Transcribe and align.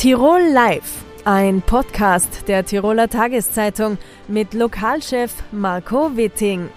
Tirol 0.00 0.40
Live, 0.54 1.04
ein 1.26 1.60
Podcast 1.60 2.48
der 2.48 2.64
Tiroler 2.64 3.10
Tageszeitung 3.10 3.98
mit 4.28 4.54
Lokalchef 4.54 5.30
Marco 5.52 6.16
Witting. 6.16 6.70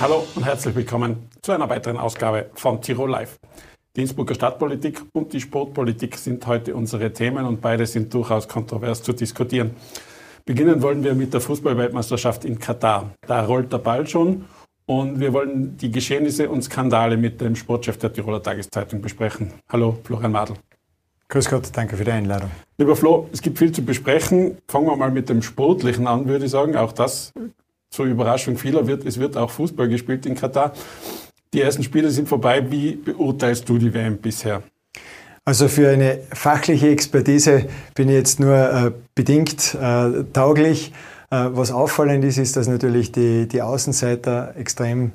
Hallo 0.00 0.26
und 0.34 0.46
herzlich 0.46 0.74
willkommen 0.74 1.28
zu 1.42 1.52
einer 1.52 1.68
weiteren 1.68 1.98
Ausgabe 1.98 2.48
von 2.54 2.80
Tirol 2.80 3.10
Live. 3.10 3.38
Die 3.94 4.00
Innsbrucker 4.00 4.34
Stadtpolitik 4.34 5.02
und 5.12 5.34
die 5.34 5.42
Sportpolitik 5.42 6.16
sind 6.16 6.46
heute 6.46 6.74
unsere 6.74 7.12
Themen 7.12 7.44
und 7.44 7.60
beide 7.60 7.84
sind 7.84 8.14
durchaus 8.14 8.48
kontrovers 8.48 9.02
zu 9.02 9.12
diskutieren. 9.12 9.72
Beginnen 10.46 10.80
wollen 10.80 11.04
wir 11.04 11.14
mit 11.14 11.34
der 11.34 11.42
Fußballweltmeisterschaft 11.42 12.46
in 12.46 12.58
Katar. 12.58 13.10
Da 13.26 13.44
rollt 13.44 13.70
der 13.70 13.76
Ball 13.76 14.06
schon 14.06 14.46
und 14.86 15.20
wir 15.20 15.34
wollen 15.34 15.76
die 15.76 15.90
Geschehnisse 15.90 16.48
und 16.48 16.62
Skandale 16.62 17.18
mit 17.18 17.42
dem 17.42 17.56
Sportchef 17.56 17.98
der 17.98 18.10
Tiroler 18.10 18.42
Tageszeitung 18.42 19.02
besprechen. 19.02 19.52
Hallo, 19.68 19.98
Florian 20.02 20.32
Madl. 20.32 20.54
Grüß 21.34 21.50
Gott, 21.50 21.70
danke 21.72 21.96
für 21.96 22.04
die 22.04 22.12
Einladung. 22.12 22.48
Lieber 22.78 22.94
Flo, 22.94 23.28
es 23.32 23.42
gibt 23.42 23.58
viel 23.58 23.72
zu 23.72 23.84
besprechen. 23.84 24.56
Fangen 24.68 24.86
wir 24.86 24.94
mal 24.94 25.10
mit 25.10 25.28
dem 25.28 25.42
Sportlichen 25.42 26.06
an, 26.06 26.28
würde 26.28 26.44
ich 26.44 26.52
sagen. 26.52 26.76
Auch 26.76 26.92
das 26.92 27.32
zur 27.90 28.06
Überraschung 28.06 28.56
vieler 28.56 28.86
wird, 28.86 29.04
es 29.04 29.18
wird 29.18 29.36
auch 29.36 29.50
Fußball 29.50 29.88
gespielt 29.88 30.26
in 30.26 30.36
Katar. 30.36 30.74
Die 31.52 31.60
ersten 31.60 31.82
Spiele 31.82 32.12
sind 32.12 32.28
vorbei. 32.28 32.64
Wie 32.70 32.94
beurteilst 32.94 33.68
du 33.68 33.78
die 33.78 33.92
WM 33.92 34.18
bisher? 34.18 34.62
Also 35.44 35.66
für 35.66 35.88
eine 35.88 36.20
fachliche 36.32 36.90
Expertise 36.90 37.66
bin 37.96 38.10
ich 38.10 38.14
jetzt 38.14 38.38
nur 38.38 38.54
äh, 38.54 38.92
bedingt 39.16 39.74
äh, 39.74 40.22
tauglich. 40.32 40.92
Äh, 41.32 41.48
was 41.50 41.72
auffallend 41.72 42.22
ist, 42.22 42.38
ist, 42.38 42.54
dass 42.54 42.68
natürlich 42.68 43.10
die, 43.10 43.48
die 43.48 43.60
Außenseiter 43.60 44.54
extrem 44.56 45.10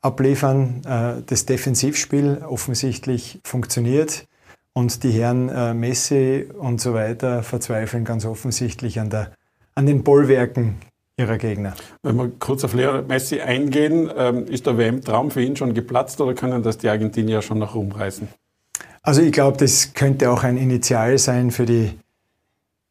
abliefern. 0.00 0.82
Äh, 0.84 1.22
das 1.24 1.46
Defensivspiel 1.46 2.42
offensichtlich 2.48 3.38
funktioniert 3.44 4.26
und 4.74 5.02
die 5.02 5.10
Herren 5.10 5.48
äh, 5.48 5.74
Messi 5.74 6.48
und 6.58 6.80
so 6.80 6.94
weiter 6.94 7.42
verzweifeln 7.42 8.04
ganz 8.04 8.24
offensichtlich 8.24 8.98
an, 9.00 9.10
der, 9.10 9.32
an 9.74 9.86
den 9.86 10.02
Bollwerken 10.02 10.76
ihrer 11.16 11.38
Gegner. 11.38 11.74
Wenn 12.02 12.16
wir 12.16 12.30
kurz 12.38 12.64
auf 12.64 12.74
Leo 12.74 13.02
Messi 13.02 13.40
eingehen, 13.40 14.10
ähm, 14.16 14.46
ist 14.46 14.66
der 14.66 14.78
WM-Traum 14.78 15.30
für 15.30 15.42
ihn 15.42 15.56
schon 15.56 15.74
geplatzt 15.74 16.20
oder 16.20 16.34
können 16.34 16.62
das 16.62 16.78
die 16.78 16.88
Argentinier 16.88 17.42
schon 17.42 17.58
noch 17.58 17.74
rumreißen? 17.74 18.28
Also 19.02 19.20
ich 19.20 19.32
glaube, 19.32 19.58
das 19.58 19.94
könnte 19.94 20.30
auch 20.30 20.44
ein 20.44 20.56
Initial 20.56 21.18
sein 21.18 21.50
für 21.50 21.66
die, 21.66 21.98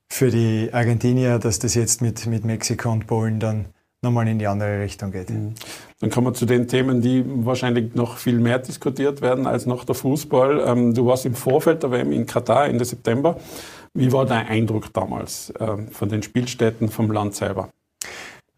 für 0.09 0.29
die 0.29 0.69
Argentinier, 0.71 1.39
dass 1.39 1.59
das 1.59 1.73
jetzt 1.73 2.01
mit, 2.01 2.25
mit 2.27 2.45
Mexiko 2.45 2.91
und 2.91 3.07
Polen 3.07 3.39
dann 3.39 3.65
nochmal 4.01 4.27
in 4.27 4.37
die 4.37 4.47
andere 4.47 4.81
Richtung 4.81 5.11
geht. 5.11 5.29
Mhm. 5.29 5.55
Dann 6.01 6.09
kommen 6.09 6.27
wir 6.27 6.33
zu 6.33 6.47
den 6.47 6.67
Themen, 6.67 7.01
die 7.01 7.23
wahrscheinlich 7.25 7.93
noch 7.93 8.17
viel 8.17 8.39
mehr 8.39 8.57
diskutiert 8.57 9.21
werden 9.21 9.45
als 9.45 9.67
noch 9.67 9.85
der 9.85 9.95
Fußball. 9.95 10.63
Ähm, 10.65 10.93
du 10.95 11.05
warst 11.05 11.25
im 11.27 11.35
Vorfeld 11.35 11.83
der 11.83 11.91
WM 11.91 12.11
in 12.11 12.25
Katar 12.25 12.65
Ende 12.65 12.83
September. 12.83 13.37
Wie 13.93 14.11
war 14.11 14.25
dein 14.25 14.47
Eindruck 14.47 14.91
damals 14.93 15.53
ähm, 15.59 15.89
von 15.89 16.09
den 16.09 16.23
Spielstätten, 16.23 16.89
vom 16.89 17.11
Land 17.11 17.35
selber? 17.35 17.69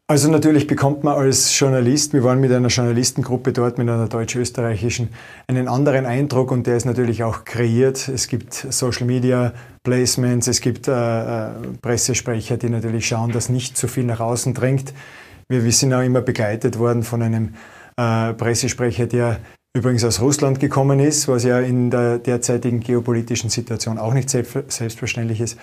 Also 0.07 0.29
natürlich 0.29 0.67
bekommt 0.67 1.03
man 1.03 1.15
als 1.15 1.57
Journalist, 1.57 2.13
wir 2.13 2.23
waren 2.23 2.39
mit 2.39 2.51
einer 2.51 2.67
Journalistengruppe 2.67 3.51
dort, 3.51 3.77
mit 3.77 3.89
einer 3.89 4.07
deutsch-österreichischen, 4.07 5.09
einen 5.47 5.67
anderen 5.67 6.05
Eindruck 6.05 6.51
und 6.51 6.67
der 6.67 6.77
ist 6.77 6.85
natürlich 6.85 7.23
auch 7.23 7.45
kreiert. 7.45 8.09
Es 8.09 8.27
gibt 8.27 8.53
Social 8.53 9.07
Media 9.07 9.53
Placements, 9.83 10.47
es 10.47 10.61
gibt 10.61 10.87
äh, 10.87 10.91
äh 10.91 11.47
Pressesprecher, 11.81 12.57
die 12.57 12.69
natürlich 12.69 13.07
schauen, 13.07 13.31
dass 13.31 13.49
nicht 13.49 13.77
zu 13.77 13.87
viel 13.87 14.03
nach 14.03 14.19
außen 14.19 14.53
dringt. 14.53 14.93
Wir, 15.47 15.63
wir 15.63 15.71
sind 15.71 15.93
auch 15.93 16.01
immer 16.01 16.21
begleitet 16.21 16.79
worden 16.79 17.03
von 17.03 17.21
einem 17.21 17.53
äh, 17.97 18.33
Pressesprecher, 18.33 19.07
der 19.07 19.39
übrigens 19.75 20.03
aus 20.03 20.21
Russland 20.21 20.59
gekommen 20.59 20.99
ist, 20.99 21.27
was 21.27 21.43
ja 21.43 21.59
in 21.59 21.89
der 21.89 22.19
derzeitigen 22.19 22.79
geopolitischen 22.79 23.49
Situation 23.49 23.97
auch 23.97 24.13
nicht 24.13 24.29
selbstverständlich 24.29 25.41
ist. 25.41 25.57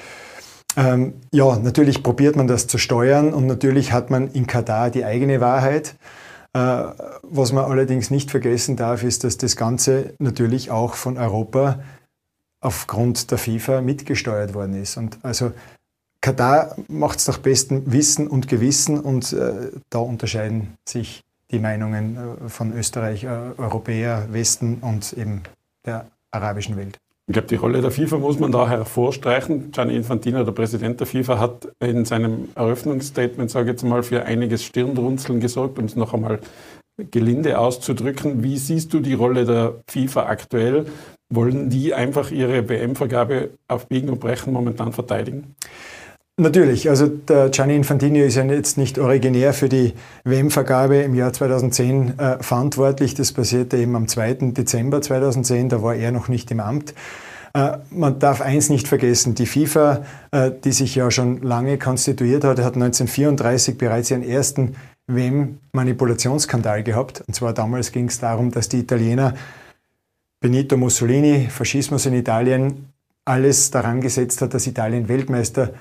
Ähm, 0.77 1.15
ja, 1.33 1.57
natürlich 1.59 2.03
probiert 2.03 2.37
man 2.37 2.47
das 2.47 2.67
zu 2.67 2.79
steuern 2.79 3.33
und 3.33 3.47
natürlich 3.47 3.93
hat 3.93 4.11
man 4.11 4.29
in 4.29 4.47
Katar 4.47 4.91
die 4.91 5.05
eigene 5.05 5.41
Wahrheit. 5.41 5.97
Äh, 6.53 6.59
was 7.23 7.53
man 7.53 7.65
allerdings 7.65 8.11
nicht 8.11 8.31
vergessen 8.31 8.77
darf, 8.77 9.03
ist, 9.03 9.25
dass 9.25 9.37
das 9.37 9.57
Ganze 9.57 10.15
natürlich 10.19 10.71
auch 10.71 10.95
von 10.95 11.17
Europa 11.17 11.81
aufgrund 12.61 13.31
der 13.31 13.39
FIFA 13.39 13.81
mitgesteuert 13.81 14.55
worden 14.55 14.75
ist. 14.75 14.97
Und 14.97 15.19
also 15.23 15.53
Katar 16.21 16.77
macht 16.89 17.19
es 17.19 17.29
nach 17.29 17.39
bestem 17.39 17.91
Wissen 17.93 18.29
und 18.29 18.49
Gewissen 18.49 19.01
und 19.01 19.33
äh, 19.33 19.71
da 19.89 20.01
unterscheiden 20.01 20.75
sich 20.87 21.23
die 21.51 21.59
Meinungen 21.59 22.17
äh, 22.17 22.49
von 22.49 22.73
Österreich, 22.77 23.25
äh, 23.25 23.29
Europäer, 23.57 24.27
Westen 24.31 24.79
und 24.83 25.15
eben 25.15 25.43
der 25.87 26.07
arabischen 26.31 26.77
Welt. 26.77 26.99
Ich 27.27 27.33
glaube, 27.33 27.49
die 27.49 27.57
Rolle 27.57 27.81
der 27.81 27.93
FIFA 27.93 28.19
muss 28.19 28.41
man 28.41 28.51
da 28.51 28.69
hervorstreichen. 28.69 29.71
Gianni 29.71 29.95
Infantino, 29.95 30.43
der 30.43 30.53
Präsident 30.53 30.99
der 30.99 31.07
FIFA, 31.07 31.39
hat 31.39 31.69
in 31.79 32.05
seinem 32.05 32.49
Eröffnungsstatement, 32.57 33.51
sage 33.51 33.67
ich 33.67 33.75
jetzt 33.75 33.85
mal, 33.85 34.03
für 34.03 34.25
einiges 34.25 34.65
Stirnrunzeln 34.65 35.39
gesorgt, 35.39 35.79
um 35.79 35.85
es 35.85 35.95
noch 35.95 36.13
einmal 36.13 36.41
gelinde 37.11 37.59
auszudrücken. 37.59 38.43
Wie 38.43 38.59
siehst 38.59 38.93
du 38.93 39.01
die 39.01 39.15
Rolle 39.15 39.45
der 39.45 39.75
FIFA 39.87 40.27
aktuell? 40.27 40.87
Wollen 41.29 41.71
die 41.71 41.95
einfach 41.95 42.33
ihre 42.33 42.69
WM-Vergabe 42.69 43.51
auf 43.69 43.87
Biegen 43.87 44.11
und 44.11 44.19
Brechen 44.19 44.53
momentan 44.53 44.93
verteidigen? 44.93 45.55
Natürlich, 46.41 46.89
also 46.89 47.07
der 47.07 47.51
Gianni 47.51 47.77
Infantino 47.77 48.25
ist 48.25 48.37
ja 48.37 48.45
jetzt 48.45 48.79
nicht 48.79 48.99
originär 48.99 49.53
für 49.53 49.69
die 49.69 49.93
WM-Vergabe 50.25 50.97
im 50.97 51.15
Jahr 51.15 51.35
2010 51.35 52.19
äh, 52.19 52.43
verantwortlich. 52.43 53.13
Das 53.13 53.33
passierte 53.33 53.77
eben 53.77 53.95
am 53.95 54.09
2. 54.09 54.53
Dezember 54.53 55.03
2010, 55.03 55.69
da 55.69 55.83
war 55.83 55.95
er 55.95 56.13
noch 56.13 56.29
nicht 56.29 56.51
im 56.51 56.61
Amt. 56.61 56.95
Äh, 57.53 57.77
man 57.91 58.19
darf 58.21 58.41
eins 58.41 58.71
nicht 58.71 58.89
vergessen, 58.89 59.35
die 59.35 59.45
FIFA, 59.45 60.03
äh, 60.31 60.51
die 60.65 60.73
sich 60.73 60.95
ja 60.95 61.11
schon 61.11 61.43
lange 61.43 61.77
konstituiert 61.77 62.45
hat, 62.45 62.59
hat 62.59 62.75
1934 62.75 63.77
bereits 63.77 64.11
ihren 64.11 64.23
ersten 64.23 64.77
WM-Manipulationsskandal 65.09 66.83
gehabt. 66.83 67.23
Und 67.27 67.35
zwar 67.35 67.53
damals 67.53 67.93
ging 67.93 68.09
es 68.09 68.19
darum, 68.19 68.51
dass 68.51 68.71
die 68.71 68.79
Italiener 68.79 69.35
Benito 70.41 70.79
Mussolini, 70.79 71.49
Faschismus 71.51 72.07
in 72.07 72.15
Italien, 72.15 72.87
alles 73.27 73.71
daran 73.71 74.01
gesetzt 74.01 74.41
hat, 74.41 74.55
dass 74.55 74.67
Italien 74.67 75.07
Weltmeister 75.09 75.75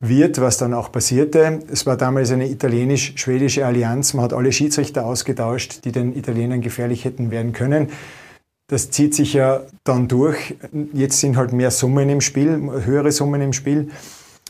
wird, 0.00 0.40
was 0.40 0.58
dann 0.58 0.74
auch 0.74 0.92
passierte. 0.92 1.60
Es 1.70 1.86
war 1.86 1.96
damals 1.96 2.30
eine 2.30 2.48
italienisch-schwedische 2.48 3.64
Allianz. 3.64 4.14
Man 4.14 4.24
hat 4.24 4.32
alle 4.32 4.52
Schiedsrichter 4.52 5.06
ausgetauscht, 5.06 5.84
die 5.84 5.92
den 5.92 6.16
Italienern 6.16 6.60
gefährlich 6.60 7.04
hätten 7.04 7.30
werden 7.30 7.52
können. 7.52 7.88
Das 8.68 8.90
zieht 8.90 9.14
sich 9.14 9.34
ja 9.34 9.62
dann 9.84 10.08
durch. 10.08 10.56
Jetzt 10.92 11.20
sind 11.20 11.36
halt 11.36 11.52
mehr 11.52 11.70
Summen 11.70 12.08
im 12.08 12.20
Spiel, 12.20 12.58
höhere 12.84 13.12
Summen 13.12 13.40
im 13.40 13.52
Spiel. 13.52 13.90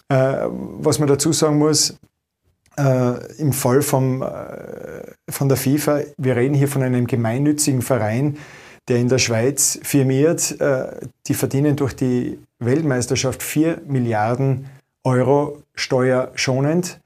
Äh, 0.09 0.47
was 0.49 0.99
man 0.99 1.09
dazu 1.09 1.33
sagen 1.33 1.59
muss, 1.59 1.99
äh, 2.77 3.39
im 3.39 3.53
Fall 3.53 3.83
vom, 3.83 4.23
äh, 4.23 4.27
von 5.29 5.49
der 5.49 5.57
FIFA, 5.57 6.01
wir 6.17 6.37
reden 6.37 6.55
hier 6.55 6.69
von 6.69 6.83
einem 6.83 7.07
gemeinnützigen 7.07 7.83
Verein, 7.83 8.37
der 8.89 8.99
in 8.99 9.09
der 9.09 9.19
Schweiz 9.19 9.79
firmiert. 9.83 10.61
Äh, 10.61 11.07
die 11.27 11.35
verdienen 11.35 11.77
durch 11.77 11.95
die 11.95 12.39
Weltmeisterschaft 12.59 13.43
4 13.43 13.83
Milliarden 13.87 14.57
Euro 14.57 14.75
steuerschonend. 15.75 17.01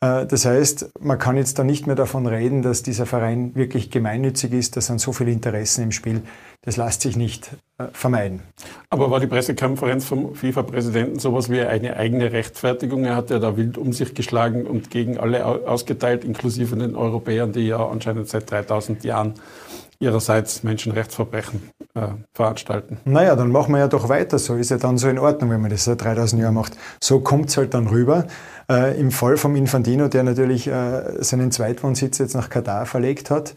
Äh, 0.00 0.26
das 0.26 0.44
heißt, 0.44 0.90
man 1.00 1.18
kann 1.18 1.36
jetzt 1.36 1.58
da 1.58 1.64
nicht 1.64 1.86
mehr 1.86 1.96
davon 1.96 2.26
reden, 2.26 2.62
dass 2.62 2.82
dieser 2.82 3.06
Verein 3.06 3.54
wirklich 3.54 3.90
gemeinnützig 3.90 4.52
ist. 4.52 4.76
Da 4.76 4.80
sind 4.80 5.00
so 5.00 5.12
viele 5.12 5.30
Interessen 5.30 5.82
im 5.82 5.92
Spiel. 5.92 6.22
Das 6.62 6.76
lässt 6.76 7.02
sich 7.02 7.16
nicht 7.16 7.50
äh, 7.78 7.86
vermeiden. 7.92 8.42
Aber 8.90 9.10
war 9.10 9.20
die 9.20 9.26
Pressekonferenz 9.26 10.04
vom 10.04 10.34
FIFA-Präsidenten 10.34 11.18
sowas 11.18 11.50
wie 11.50 11.60
eine 11.60 11.96
eigene 11.96 12.32
Rechtfertigung? 12.32 13.04
Er 13.04 13.16
hat 13.16 13.30
ja 13.30 13.38
da 13.38 13.56
wild 13.56 13.78
um 13.78 13.92
sich 13.92 14.14
geschlagen 14.14 14.66
und 14.66 14.90
gegen 14.90 15.18
alle 15.18 15.44
ausgeteilt, 15.44 16.24
inklusive 16.24 16.76
den 16.76 16.96
Europäern, 16.96 17.52
die 17.52 17.66
ja 17.66 17.84
anscheinend 17.86 18.28
seit 18.28 18.50
3000 18.50 19.04
Jahren 19.04 19.34
ihrerseits 20.00 20.62
Menschenrechtsverbrechen 20.62 21.70
äh, 21.94 22.08
veranstalten. 22.32 22.98
Naja, 23.04 23.34
dann 23.34 23.50
machen 23.50 23.72
wir 23.72 23.80
ja 23.80 23.88
doch 23.88 24.08
weiter 24.08 24.38
so. 24.38 24.54
Ist 24.54 24.70
ja 24.70 24.78
dann 24.78 24.96
so 24.96 25.08
in 25.08 25.18
Ordnung, 25.18 25.50
wenn 25.50 25.60
man 25.60 25.70
das 25.70 25.84
seit 25.84 26.02
3000 26.02 26.42
Jahren 26.42 26.54
macht. 26.54 26.76
So 27.02 27.20
kommt 27.20 27.48
es 27.48 27.56
halt 27.56 27.74
dann 27.74 27.88
rüber. 27.88 28.26
Äh, 28.70 28.98
Im 29.00 29.10
Fall 29.10 29.36
vom 29.36 29.56
Infantino, 29.56 30.08
der 30.08 30.22
natürlich 30.22 30.68
äh, 30.68 31.22
seinen 31.22 31.50
Zweitwohnsitz 31.50 32.18
jetzt 32.18 32.34
nach 32.34 32.48
Katar 32.48 32.86
verlegt 32.86 33.30
hat, 33.30 33.56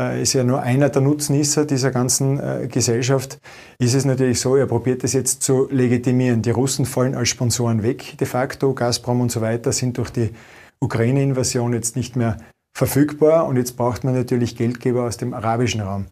äh, 0.00 0.22
ist 0.22 0.32
ja 0.32 0.42
nur 0.42 0.62
einer 0.62 0.88
der 0.88 1.02
Nutznießer 1.02 1.66
dieser 1.66 1.90
ganzen 1.90 2.40
äh, 2.40 2.66
Gesellschaft, 2.66 3.38
ist 3.78 3.94
es 3.94 4.04
natürlich 4.04 4.40
so, 4.40 4.56
er 4.56 4.66
probiert 4.66 5.04
es 5.04 5.12
jetzt 5.12 5.42
zu 5.42 5.68
legitimieren. 5.70 6.42
Die 6.42 6.50
Russen 6.50 6.86
fallen 6.86 7.14
als 7.14 7.28
Sponsoren 7.28 7.82
weg, 7.82 8.16
de 8.18 8.26
facto. 8.26 8.74
Gazprom 8.74 9.20
und 9.20 9.30
so 9.30 9.40
weiter 9.40 9.72
sind 9.72 9.98
durch 9.98 10.10
die 10.10 10.30
Ukraine-Invasion 10.80 11.72
jetzt 11.72 11.94
nicht 11.96 12.16
mehr 12.16 12.38
verfügbar 12.74 13.46
und 13.46 13.56
jetzt 13.56 13.76
braucht 13.76 14.04
man 14.04 14.14
natürlich 14.14 14.56
Geldgeber 14.56 15.04
aus 15.04 15.16
dem 15.16 15.32
arabischen 15.32 15.80
Raum. 15.80 16.06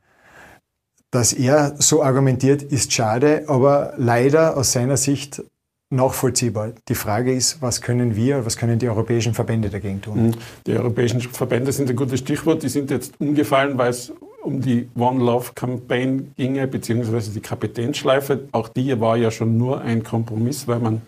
Dass 1.11 1.33
er 1.33 1.75
so 1.79 2.03
argumentiert, 2.03 2.63
ist 2.63 2.93
schade, 2.93 3.45
aber 3.49 3.95
leider 3.99 4.57
aus 4.57 4.73
seiner 4.73 4.97
Sicht 4.97 5.43
nachvollziehbar. 5.91 6.73
Die 6.89 6.95
Frage 6.95 7.35
ist, 7.35 7.61
was 7.61 7.83
können 7.83 8.17
wir, 8.17 8.47
was 8.47 8.57
können 8.57 8.79
die 8.79 8.89
europäischen 8.89 9.35
Verbände 9.35 9.69
dagegen 9.69 10.01
tun? 10.01 10.29
Mhm. 10.29 10.35
Die 10.67 10.73
europäischen 10.73 11.21
Verbände 11.21 11.71
sind 11.73 11.91
ein 11.91 11.97
gutes 11.97 12.21
Stichwort. 12.21 12.63
Die 12.63 12.71
sind 12.71 12.91
jetzt 12.91 13.21
umgefallen, 13.21 13.77
weil 13.77 13.91
es 13.91 14.11
um 14.43 14.61
die 14.61 14.89
One 14.97 15.23
Love 15.23 15.53
Campaign 15.55 16.33
ginge, 16.37 16.67
beziehungsweise 16.67 17.31
die 17.31 17.41
Kapitänsschleife. 17.41 18.49
Auch 18.53 18.69
die 18.69 18.99
war 18.99 19.17
ja 19.17 19.31
schon 19.31 19.59
nur 19.59 19.83
ein 19.83 20.03
Kompromiss, 20.03 20.67
weil 20.67 20.81
man 20.81 21.03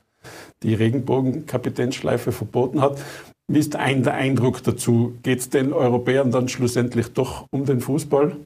die 0.62 0.75
Regenbogen-Kapitänsschleife 0.75 2.31
verboten 2.31 2.81
hat. 2.81 2.99
Wie 3.46 3.58
ist 3.58 3.76
ein 3.76 4.02
der 4.02 4.14
Eindruck 4.14 4.62
dazu? 4.62 5.14
Geht 5.23 5.41
es 5.41 5.50
den 5.50 5.73
Europäern 5.73 6.31
dann 6.31 6.49
schlussendlich 6.49 7.12
doch 7.12 7.46
um 7.50 7.67
den 7.67 7.81
Fußball? 7.81 8.37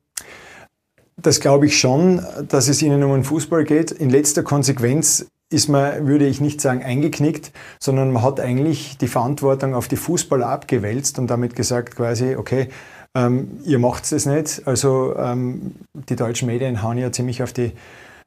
Das 1.16 1.40
glaube 1.40 1.66
ich 1.66 1.78
schon, 1.78 2.24
dass 2.48 2.68
es 2.68 2.82
ihnen 2.82 3.02
um 3.02 3.12
den 3.12 3.24
Fußball 3.24 3.64
geht. 3.64 3.90
In 3.92 4.10
letzter 4.10 4.42
Konsequenz 4.42 5.26
ist 5.50 5.68
man, 5.68 6.06
würde 6.06 6.26
ich 6.26 6.40
nicht 6.40 6.60
sagen, 6.60 6.82
eingeknickt, 6.82 7.52
sondern 7.80 8.12
man 8.12 8.22
hat 8.22 8.40
eigentlich 8.40 8.98
die 8.98 9.08
Verantwortung 9.08 9.74
auf 9.74 9.88
die 9.88 9.96
Fußballer 9.96 10.46
abgewälzt 10.46 11.18
und 11.18 11.28
damit 11.28 11.54
gesagt 11.56 11.96
quasi, 11.96 12.36
okay, 12.36 12.68
ähm, 13.14 13.60
ihr 13.64 13.78
macht 13.78 14.10
es 14.12 14.26
nicht. 14.26 14.62
Also 14.66 15.16
ähm, 15.16 15.76
die 16.08 16.16
deutschen 16.16 16.46
Medien 16.46 16.82
hauen 16.82 16.98
ja 16.98 17.10
ziemlich 17.10 17.42
auf 17.42 17.52
die 17.52 17.72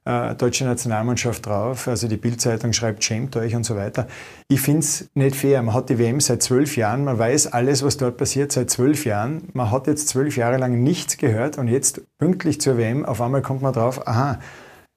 äh, 0.06 0.36
deutsche 0.36 0.66
Nationalmannschaft 0.66 1.46
drauf. 1.46 1.88
Also 1.88 2.08
die 2.08 2.18
Bildzeitung 2.18 2.74
schreibt, 2.74 3.04
schämt 3.04 3.36
euch 3.36 3.56
und 3.56 3.66
so 3.66 3.76
weiter. 3.76 4.08
Ich 4.48 4.62
finde 4.62 4.80
es 4.80 5.10
nicht 5.14 5.36
fair. 5.36 5.62
Man 5.62 5.76
hat 5.76 5.90
die 5.90 6.00
WM 6.00 6.20
seit 6.20 6.42
zwölf 6.42 6.76
Jahren, 6.76 7.04
man 7.04 7.20
weiß 7.20 7.48
alles, 7.48 7.84
was 7.84 7.98
dort 7.98 8.18
passiert 8.18 8.52
seit 8.52 8.70
zwölf 8.70 9.06
Jahren. 9.06 9.50
Man 9.54 9.72
hat 9.72 9.88
jetzt 9.88 10.08
zwölf 10.08 10.38
Jahre 10.38 10.58
lang 10.58 10.82
nichts 10.82 11.18
gehört 11.18 11.58
und 11.58 11.68
jetzt 11.68 12.02
pünktlich 12.18 12.60
zur 12.62 12.78
WM, 12.78 13.06
auf 13.06 13.22
einmal 13.22 13.42
kommt 13.42 13.62
man 13.62 13.74
drauf, 13.74 14.08
aha, 14.08 14.40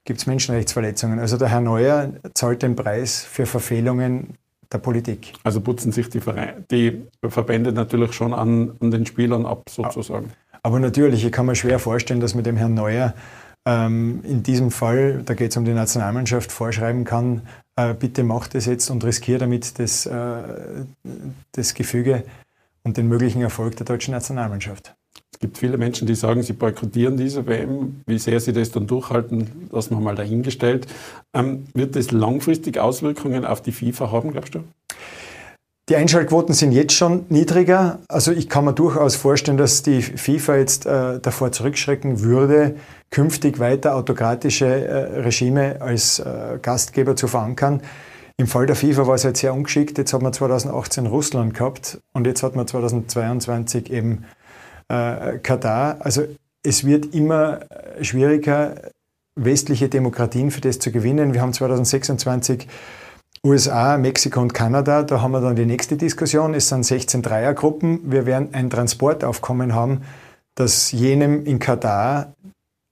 gibt 0.05 0.21
es 0.21 0.27
Menschenrechtsverletzungen. 0.27 1.19
Also 1.19 1.37
der 1.37 1.49
Herr 1.49 1.61
Neuer 1.61 2.13
zahlt 2.35 2.63
den 2.63 2.77
Preis 2.77 3.23
für 3.23 3.47
Verfehlungen 3.47 4.39
der 4.73 4.79
Politik. 4.79 5.33
Also 5.45 5.61
putzen 5.61 5.93
sich 5.93 6.09
die, 6.09 6.21
Vereine, 6.21 6.65
die 6.71 7.03
Verbände 7.27 7.73
natürlich 7.73 8.13
schon 8.13 8.35
an, 8.35 8.73
an, 8.81 8.91
den 8.91 9.07
Spielern 9.07 9.47
ab, 9.47 9.69
sozusagen. 9.71 10.33
Aber 10.63 10.79
natürlich, 10.81 11.25
ich 11.25 11.33
kann 11.33 11.47
mir 11.47 11.55
schwer 11.55 11.79
vorstellen, 11.79 12.21
dass 12.21 12.35
man 12.35 12.45
dem 12.45 12.57
Herrn 12.57 12.75
Neuer 12.75 13.15
ähm, 13.67 14.21
in 14.25 14.43
diesem 14.43 14.71
Fall, 14.71 15.23
da 15.25 15.35
geht 15.35 15.51
es 15.51 15.57
um 15.57 15.65
die 15.65 15.73
Nationalmannschaft, 15.73 16.53
vorschreiben 16.53 17.05
kann, 17.05 17.43
äh, 17.77 17.95
bitte 17.95 18.23
macht 18.23 18.55
es 18.55 18.67
jetzt 18.67 18.91
und 18.91 19.05
riskiert 19.05 19.43
damit 19.43 19.79
das, 19.79 20.07
äh, 20.07 20.43
das 21.53 21.75
Gefüge 21.75 22.25
und 22.83 22.97
den 22.97 23.09
möglichen 23.09 23.43
Erfolg 23.43 23.77
der 23.77 23.87
deutschen 23.87 24.13
Nationalmannschaft. 24.13 24.95
Es 25.33 25.41
gibt 25.41 25.59
viele 25.59 25.79
Menschen, 25.79 26.07
die 26.07 26.15
sagen, 26.15 26.43
sie 26.43 26.53
boykottieren 26.53 27.17
diese 27.17 27.47
WM. 27.47 28.03
Wie 28.07 28.19
sehr 28.19 28.39
sie 28.39 28.53
das 28.53 28.71
dann 28.71 28.87
durchhalten, 28.87 29.69
lassen 29.73 29.97
wir 29.97 30.01
mal 30.01 30.15
dahingestellt. 30.15 30.87
Ähm, 31.33 31.67
wird 31.75 31.97
das 31.97 32.13
langfristig 32.13 32.79
Auswirkungen 32.79 33.45
auf 33.45 33.61
die 33.61 33.73
FIFA 33.73 34.13
haben, 34.13 34.31
glaubst 34.31 34.55
du? 34.55 34.65
Die 35.91 35.97
Einschaltquoten 35.97 36.55
sind 36.55 36.73
jetzt 36.73 36.95
schon 36.95 37.27
niedriger. 37.29 37.99
Also 38.09 38.33
ich 38.33 38.49
kann 38.49 38.65
mir 38.65 38.73
durchaus 38.73 39.17
vorstellen, 39.17 39.59
dass 39.59 39.83
die 39.83 40.01
FIFA 40.01 40.57
jetzt 40.57 40.87
äh, 40.87 41.21
davor 41.21 41.53
zurückschrecken 41.53 42.21
würde, 42.21 42.77
künftig 43.11 43.59
weiter 43.59 43.95
autokratische 43.95 44.65
äh, 44.65 45.21
Regime 45.21 45.83
als 45.83 46.21
äh, 46.21 46.59
Gastgeber 46.63 47.17
zu 47.17 47.29
verankern. 47.29 47.83
Im 48.39 48.47
Fall 48.47 48.65
der 48.65 48.77
FIFA 48.77 49.07
war 49.07 49.15
es 49.17 49.27
halt 49.27 49.37
sehr 49.37 49.53
ungeschickt. 49.53 49.99
Jetzt 49.99 50.15
hat 50.15 50.23
man 50.23 50.33
2018 50.33 51.07
Russland 51.07 51.53
gehabt 51.53 52.01
und 52.15 52.27
jetzt 52.27 52.43
hat 52.43 52.57
man 52.57 52.67
2022 52.67 53.93
eben 53.93 54.25
äh, 54.89 55.37
Katar. 55.39 55.99
Also 56.01 56.23
es 56.63 56.87
wird 56.87 57.15
immer 57.15 57.61
schwieriger, 58.01 58.91
westliche 59.37 59.91
Demokratien 59.91 60.51
für 60.51 60.63
das 60.63 60.79
zu 60.79 60.91
gewinnen. 60.91 61.35
Wir 61.35 61.43
haben 61.43 61.53
2026 61.53 62.69
USA, 63.45 63.99
Mexiko 63.99 64.41
und 64.41 64.55
Kanada. 64.55 65.03
Da 65.03 65.21
haben 65.21 65.33
wir 65.33 65.41
dann 65.43 65.55
die 65.55 65.67
nächste 65.67 65.99
Diskussion. 65.99 66.55
Es 66.55 66.71
sind 66.71 66.83
16 66.83 67.21
Dreiergruppen. 67.21 68.11
Wir 68.11 68.25
werden 68.25 68.49
ein 68.53 68.71
Transportaufkommen 68.71 69.75
haben, 69.75 70.01
das 70.55 70.93
jenem 70.93 71.45
in 71.45 71.59
Katar 71.59 72.33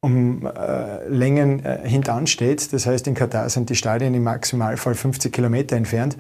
um 0.00 0.46
äh, 0.46 1.08
Längen 1.08 1.64
äh, 1.64 1.88
hintansteht. 1.88 2.72
Das 2.72 2.87
heißt, 2.87 3.06
in 3.06 3.14
Katar 3.14 3.49
sind 3.49 3.70
die 3.70 3.76
Stadien 3.76 4.12
im 4.12 4.25
Maximalfall 4.25 4.94
50 4.94 5.32
Kilometer 5.32 5.76
entfernt. 5.76 6.19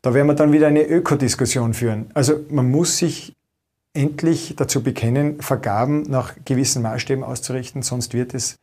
Da 0.00 0.14
werden 0.14 0.28
wir 0.28 0.34
dann 0.34 0.52
wieder 0.52 0.68
eine 0.68 0.82
Ökodiskussion 0.82 1.74
führen. 1.74 2.10
Also 2.14 2.40
man 2.48 2.70
muss 2.70 2.96
sich 2.96 3.34
endlich 3.92 4.54
dazu 4.56 4.82
bekennen, 4.82 5.42
Vergaben 5.42 6.02
nach 6.02 6.34
gewissen 6.44 6.82
Maßstäben 6.82 7.24
auszurichten, 7.24 7.82
sonst 7.82 8.14
wird 8.14 8.32
es 8.32 8.58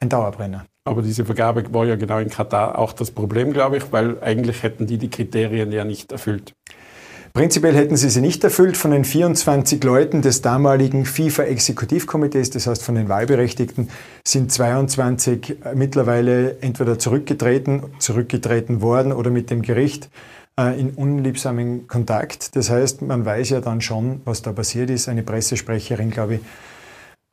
ein 0.00 0.08
Dauerbrenner. 0.08 0.66
Aber 0.84 1.02
diese 1.02 1.24
Vergabe 1.24 1.64
war 1.72 1.84
ja 1.86 1.96
genau 1.96 2.18
in 2.18 2.28
Katar 2.28 2.78
auch 2.78 2.92
das 2.92 3.10
Problem, 3.10 3.52
glaube 3.52 3.76
ich, 3.76 3.92
weil 3.92 4.20
eigentlich 4.20 4.62
hätten 4.62 4.86
die 4.86 4.98
die 4.98 5.10
Kriterien 5.10 5.70
ja 5.70 5.84
nicht 5.84 6.10
erfüllt. 6.10 6.54
Prinzipiell 7.34 7.74
hätten 7.74 7.96
sie 7.96 8.10
sie 8.10 8.20
nicht 8.20 8.44
erfüllt. 8.44 8.76
Von 8.76 8.90
den 8.90 9.04
24 9.04 9.82
Leuten 9.84 10.20
des 10.20 10.42
damaligen 10.42 11.06
FIFA-Exekutivkomitees, 11.06 12.50
das 12.50 12.66
heißt 12.66 12.82
von 12.82 12.94
den 12.94 13.08
Wahlberechtigten, 13.08 13.88
sind 14.26 14.52
22 14.52 15.56
mittlerweile 15.74 16.58
entweder 16.60 16.98
zurückgetreten, 16.98 17.84
zurückgetreten 17.98 18.82
worden 18.82 19.12
oder 19.12 19.30
mit 19.30 19.48
dem 19.48 19.62
Gericht 19.62 20.10
äh, 20.60 20.78
in 20.78 20.90
unliebsamen 20.90 21.86
Kontakt. 21.86 22.54
Das 22.54 22.68
heißt, 22.68 23.00
man 23.00 23.24
weiß 23.24 23.48
ja 23.48 23.60
dann 23.62 23.80
schon, 23.80 24.20
was 24.26 24.42
da 24.42 24.52
passiert 24.52 24.90
ist. 24.90 25.08
Eine 25.08 25.22
Pressesprecherin, 25.22 26.10
glaube 26.10 26.34
ich, 26.34 26.40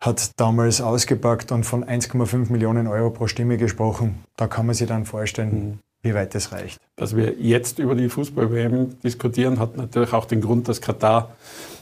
hat 0.01 0.40
damals 0.40 0.81
ausgepackt 0.81 1.51
und 1.51 1.66
von 1.66 1.84
1,5 1.84 2.51
Millionen 2.51 2.88
Euro 2.88 3.10
pro 3.10 3.28
Stimme 3.28 3.57
gesprochen. 3.57 4.24
Da 4.38 4.48
kann 4.48 4.66
man 4.66 4.75
sich 4.75 4.88
dann 4.88 5.06
vorstellen, 5.06 5.51
mhm. 5.51 5.80
wie 6.01 6.13
weit 6.13 6.36
das 6.36 6.51
reicht. 6.51 6.80
Dass 6.96 7.16
wir 7.16 7.36
jetzt 7.40 7.80
über 7.80 7.96
die 7.96 8.10
Fußball-WM 8.10 9.00
diskutieren, 9.01 9.60
hat 9.60 9.75
natürlich 9.78 10.13
auch 10.13 10.25
den 10.25 10.42
Grund, 10.42 10.68
dass 10.68 10.80
Katar 10.81 11.31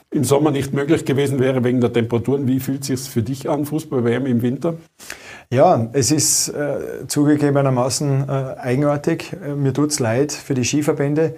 im 0.10 0.24
Sommer 0.24 0.52
nicht 0.52 0.74
möglich 0.74 1.06
gewesen 1.06 1.40
wäre 1.40 1.64
wegen 1.64 1.82
der 1.82 1.92
Temperaturen. 1.92 2.48
Wie 2.48 2.60
fühlt 2.60 2.82
es 2.82 2.88
sich 2.88 3.00
für 3.10 3.22
dich 3.22 3.50
an, 3.50 3.66
Fußball-WM 3.66 4.26
im 4.26 4.42
Winter? 4.42 4.76
Ja, 5.52 5.90
es 5.94 6.12
ist 6.12 6.50
äh, 6.50 7.08
zugegebenermaßen 7.08 8.28
äh, 8.28 8.32
eigenartig. 8.58 9.34
Äh, 9.34 9.56
mir 9.56 9.74
tut 9.74 9.92
es 9.92 10.00
leid 10.00 10.32
für 10.32 10.54
die 10.54 10.66
Skiverbände, 10.66 11.36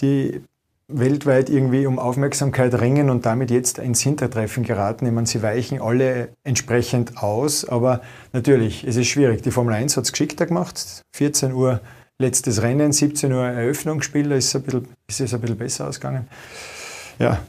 die 0.00 0.42
weltweit 0.92 1.50
irgendwie 1.50 1.86
um 1.86 1.98
Aufmerksamkeit 1.98 2.80
ringen 2.80 3.10
und 3.10 3.26
damit 3.26 3.50
jetzt 3.50 3.78
ins 3.78 4.00
Hintertreffen 4.00 4.64
geraten. 4.64 5.06
Ich 5.06 5.12
meine, 5.12 5.26
sie 5.26 5.42
weichen 5.42 5.80
alle 5.80 6.30
entsprechend 6.44 7.22
aus, 7.22 7.68
aber 7.68 8.00
natürlich, 8.32 8.84
es 8.84 8.96
ist 8.96 9.08
schwierig. 9.08 9.42
Die 9.42 9.50
Formel 9.50 9.74
1 9.74 9.96
hat 9.96 10.04
es 10.04 10.12
geschickter 10.12 10.46
gemacht. 10.46 11.02
14 11.16 11.52
Uhr 11.52 11.80
letztes 12.18 12.62
Rennen, 12.62 12.92
17 12.92 13.32
Uhr 13.32 13.46
Eröffnungsspiel, 13.46 14.28
da 14.28 14.36
ist 14.36 14.48
es 14.48 14.56
ein 14.56 14.62
bisschen, 14.62 14.88
ist 15.08 15.20
es 15.20 15.34
ein 15.34 15.40
bisschen 15.40 15.58
besser 15.58 15.88
ausgegangen. 15.88 16.28
Ja, 17.18 17.40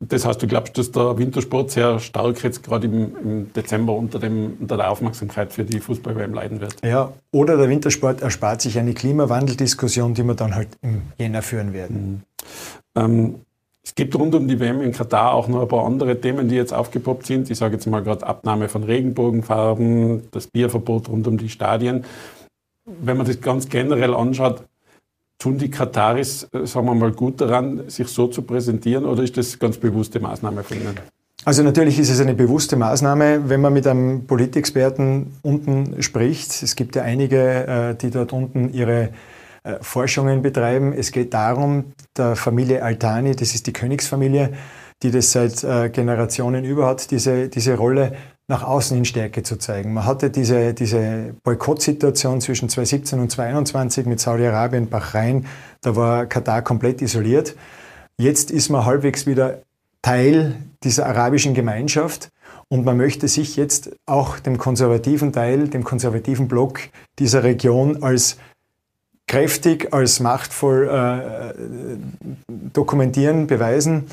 das 0.00 0.24
heißt, 0.24 0.40
du 0.40 0.46
glaubst, 0.46 0.78
dass 0.78 0.92
der 0.92 1.18
Wintersport 1.18 1.70
sehr 1.72 1.98
stark 1.98 2.42
jetzt 2.44 2.62
gerade 2.62 2.86
im, 2.86 3.16
im 3.16 3.52
Dezember 3.52 3.94
unter, 3.94 4.18
dem, 4.18 4.56
unter 4.60 4.76
der 4.76 4.90
Aufmerksamkeit 4.90 5.52
für 5.52 5.64
die 5.64 5.80
Fußball-WM 5.80 6.34
leiden 6.34 6.60
wird? 6.60 6.76
Ja, 6.84 7.12
oder 7.32 7.56
der 7.56 7.68
Wintersport 7.68 8.22
erspart 8.22 8.62
sich 8.62 8.78
eine 8.78 8.94
Klimawandeldiskussion, 8.94 10.14
die 10.14 10.22
wir 10.22 10.34
dann 10.34 10.54
halt 10.54 10.68
im 10.82 11.02
Jänner 11.18 11.42
führen 11.42 11.72
werden. 11.72 12.22
Mhm. 12.94 13.02
Ähm, 13.02 13.34
es 13.82 13.94
gibt 13.94 14.14
rund 14.16 14.34
um 14.34 14.46
die 14.46 14.60
WM 14.60 14.82
in 14.82 14.92
Katar 14.92 15.32
auch 15.32 15.48
noch 15.48 15.62
ein 15.62 15.68
paar 15.68 15.86
andere 15.86 16.20
Themen, 16.20 16.48
die 16.48 16.56
jetzt 16.56 16.74
aufgepoppt 16.74 17.26
sind. 17.26 17.50
Ich 17.50 17.56
sage 17.56 17.74
jetzt 17.74 17.86
mal 17.86 18.02
gerade 18.02 18.26
Abnahme 18.26 18.68
von 18.68 18.84
Regenbogenfarben, 18.84 20.30
das 20.30 20.46
Bierverbot 20.46 21.08
rund 21.08 21.26
um 21.26 21.38
die 21.38 21.48
Stadien. 21.48 22.04
Wenn 22.84 23.16
man 23.16 23.26
das 23.26 23.40
ganz 23.40 23.68
generell 23.68 24.14
anschaut, 24.14 24.64
Tun 25.38 25.56
die 25.56 25.70
Kataris, 25.70 26.48
äh, 26.52 26.66
sagen 26.66 26.86
wir 26.86 26.94
mal, 26.94 27.12
gut 27.12 27.40
daran, 27.40 27.88
sich 27.88 28.08
so 28.08 28.26
zu 28.26 28.42
präsentieren 28.42 29.04
oder 29.04 29.22
ist 29.22 29.36
das 29.36 29.58
ganz 29.58 29.76
bewusste 29.76 30.18
Maßnahme 30.18 30.64
von 30.64 30.76
Ihnen? 30.76 30.98
Also 31.44 31.62
natürlich 31.62 31.98
ist 32.00 32.10
es 32.10 32.20
eine 32.20 32.34
bewusste 32.34 32.74
Maßnahme, 32.76 33.48
wenn 33.48 33.60
man 33.60 33.72
mit 33.72 33.86
einem 33.86 34.26
Politexperten 34.26 35.38
unten 35.42 36.02
spricht. 36.02 36.62
Es 36.62 36.74
gibt 36.74 36.96
ja 36.96 37.02
einige, 37.02 37.66
äh, 37.66 37.94
die 37.94 38.10
dort 38.10 38.32
unten 38.32 38.72
ihre 38.72 39.10
äh, 39.62 39.74
Forschungen 39.80 40.42
betreiben. 40.42 40.92
Es 40.92 41.12
geht 41.12 41.32
darum, 41.32 41.92
der 42.16 42.34
Familie 42.34 42.82
Altani, 42.82 43.36
das 43.36 43.54
ist 43.54 43.68
die 43.68 43.72
Königsfamilie, 43.72 44.54
die 45.04 45.12
das 45.12 45.30
seit 45.30 45.92
Generationen 45.92 46.64
über 46.64 46.88
hat, 46.88 47.12
diese, 47.12 47.48
diese 47.48 47.76
Rolle 47.76 48.16
nach 48.48 48.62
außen 48.62 48.96
in 48.96 49.04
Stärke 49.04 49.42
zu 49.42 49.56
zeigen. 49.56 49.92
Man 49.92 50.06
hatte 50.06 50.30
diese, 50.30 50.72
diese 50.72 51.34
Boykottsituation 51.44 52.40
zwischen 52.40 52.68
2017 52.70 53.20
und 53.20 53.30
2021 53.30 54.06
mit 54.06 54.20
Saudi-Arabien, 54.20 54.88
Bahrain, 54.88 55.46
da 55.82 55.94
war 55.94 56.26
Katar 56.26 56.62
komplett 56.62 57.02
isoliert. 57.02 57.54
Jetzt 58.16 58.50
ist 58.50 58.70
man 58.70 58.86
halbwegs 58.86 59.26
wieder 59.26 59.60
Teil 60.00 60.56
dieser 60.82 61.06
arabischen 61.06 61.52
Gemeinschaft 61.52 62.30
und 62.68 62.84
man 62.84 62.96
möchte 62.96 63.28
sich 63.28 63.56
jetzt 63.56 63.90
auch 64.06 64.38
dem 64.38 64.56
konservativen 64.56 65.32
Teil, 65.32 65.68
dem 65.68 65.84
konservativen 65.84 66.48
Block 66.48 66.80
dieser 67.18 67.42
Region 67.42 68.02
als 68.02 68.38
kräftig, 69.26 69.92
als 69.92 70.20
machtvoll 70.20 70.88
äh, 70.88 71.98
dokumentieren, 72.48 73.46
beweisen. 73.46 74.06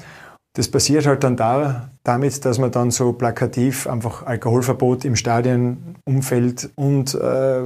Das 0.54 0.70
passiert 0.70 1.06
halt 1.06 1.24
dann 1.24 1.38
da, 1.38 1.90
damit, 2.06 2.46
dass 2.46 2.60
man 2.60 2.72
dann 2.72 2.92
so 2.92 3.14
plakativ 3.14 3.88
einfach 3.88 4.24
Alkoholverbot 4.24 5.04
im 5.06 5.16
Stadionumfeld 5.16 6.70
und 6.76 7.16
äh, 7.16 7.62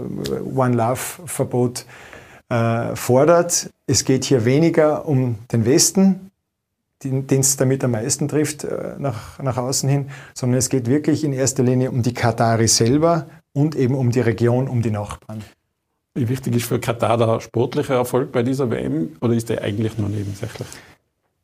One 0.56 0.76
Love-Verbot 0.76 1.86
äh, 2.48 2.96
fordert. 2.96 3.70
Es 3.86 4.06
geht 4.06 4.24
hier 4.24 4.46
weniger 4.46 5.06
um 5.06 5.36
den 5.52 5.66
Westen, 5.66 6.32
den 7.04 7.26
es 7.30 7.58
damit 7.58 7.84
am 7.84 7.92
meisten 7.92 8.30
trifft 8.30 8.64
äh, 8.64 8.96
nach, 8.98 9.40
nach 9.40 9.58
außen 9.58 9.90
hin, 9.90 10.10
sondern 10.34 10.58
es 10.58 10.70
geht 10.70 10.88
wirklich 10.88 11.24
in 11.24 11.34
erster 11.34 11.64
Linie 11.64 11.92
um 11.92 12.02
die 12.02 12.14
Katari 12.14 12.68
selber 12.68 13.28
und 13.54 13.76
eben 13.76 13.94
um 13.94 14.10
die 14.10 14.22
Region, 14.22 14.70
um 14.70 14.82
die 14.82 14.92
Nachbarn. 14.92 15.44
Wie 16.16 16.30
wichtig 16.30 16.56
ist 16.56 16.66
für 16.66 16.80
Katar 16.80 17.18
der 17.18 17.42
sportliche 17.42 17.94
Erfolg 17.94 18.32
bei 18.32 18.42
dieser 18.42 18.72
WM 18.72 19.18
oder 19.20 19.34
ist 19.34 19.50
der 19.50 19.62
eigentlich 19.64 19.98
nur 19.98 20.10
nebensächlich? 20.10 20.68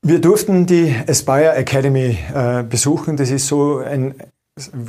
Wir 0.08 0.22
durften 0.22 0.68
die 0.68 0.96
Aspire 1.08 1.56
Academy 1.56 2.20
äh, 2.32 2.62
besuchen. 2.62 3.18
Das 3.18 3.32
ist 3.32 3.48
so 3.48 3.80
ein, 3.80 4.14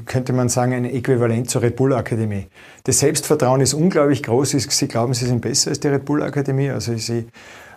könnte 0.04 0.34
man 0.34 0.50
sagen, 0.50 0.74
ein 0.74 0.84
Äquivalent 0.84 1.48
zur 1.48 1.62
Red 1.62 1.76
Bull 1.76 1.94
Akademie. 1.94 2.48
Das 2.84 2.98
Selbstvertrauen 2.98 3.62
ist 3.62 3.72
unglaublich 3.72 4.22
groß. 4.22 4.50
Sie 4.50 4.88
glauben, 4.88 5.14
sie 5.14 5.24
sind 5.24 5.40
besser 5.40 5.70
als 5.70 5.80
die 5.80 5.88
Red 5.88 6.04
Bull 6.04 6.22
Akademie. 6.22 6.68
Also 6.68 6.94
sie 6.98 7.28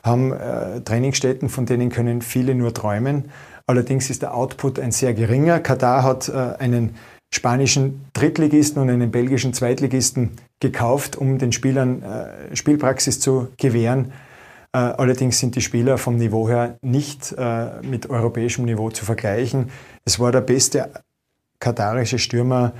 haben 0.03 0.33
äh, 0.33 0.81
Trainingsstätten, 0.81 1.47
von 1.47 1.65
denen 1.65 1.87
können 1.87 2.21
viele 2.21 2.55
nur 2.55 2.73
träumen. 2.73 3.31
Allerdings 3.67 4.09
ist 4.09 4.21
der 4.21 4.35
Output 4.35 4.77
ein 4.77 4.91
sehr 4.91 5.13
geringer. 5.13 5.61
Katar 5.61 6.03
hat 6.03 6.27
äh, 6.27 6.33
einen 6.33 6.95
spanischen 7.33 8.05
Drittligisten 8.11 8.81
und 8.81 8.89
einen 8.89 9.11
belgischen 9.11 9.53
Zweitligisten 9.53 10.31
gekauft, 10.59 11.15
um 11.15 11.37
den 11.37 11.53
Spielern 11.53 12.03
äh, 12.03 12.53
Spielpraxis 12.53 13.21
zu 13.21 13.47
gewähren. 13.55 14.11
Äh, 14.71 14.77
allerdings 14.77 15.39
sind 15.39 15.55
die 15.55 15.61
Spieler 15.61 15.97
vom 15.97 16.17
Niveau 16.17 16.47
her 16.47 16.77
nicht 16.81 17.33
äh, 17.37 17.81
mit 17.81 18.09
europäischem 18.09 18.65
Niveau 18.65 18.91
zu 18.91 19.03
vergleichen. 19.03 19.71
Es 20.05 20.19
war 20.19 20.31
der 20.31 20.41
beste 20.41 20.91
katarische 21.59 22.19
Stürmer, 22.19 22.73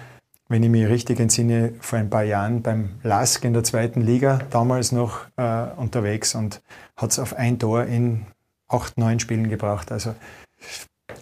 wenn 0.50 0.63
ich 0.63 0.69
mich 0.69 0.88
richtig 0.88 1.19
entsinne, 1.19 1.74
vor 1.79 2.00
ein 2.00 2.10
paar 2.10 2.24
Jahren 2.24 2.62
beim 2.62 3.00
LASK 3.03 3.46
in 3.46 3.53
der 3.53 3.63
zweiten 3.63 4.01
Liga 4.01 4.39
damals 4.50 4.91
noch 4.91 5.25
äh, 5.38 5.65
unterwegs 5.77 6.36
und 6.36 6.62
hat 6.96 7.12
es 7.12 7.19
auf 7.19 7.36
ein 7.36 7.60
Tor 7.60 7.86
in 7.86 8.25
acht, 8.67 8.98
neun 8.98 9.19
Spielen 9.19 9.50
gebracht. 9.50 9.91
Also 9.91 10.15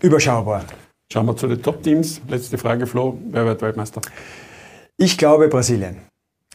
überschaubar. 0.02 0.66
Schauen 1.12 1.26
wir 1.26 1.38
zu 1.38 1.48
den 1.48 1.62
Top-Teams. 1.62 2.22
Letzte 2.28 2.58
Frage, 2.58 2.86
Flo. 2.88 3.18
Wer 3.30 3.46
wird 3.46 3.62
Weltmeister? 3.62 4.02
Ich 4.98 5.18
glaube 5.18 5.48
Brasilien. 5.48 5.98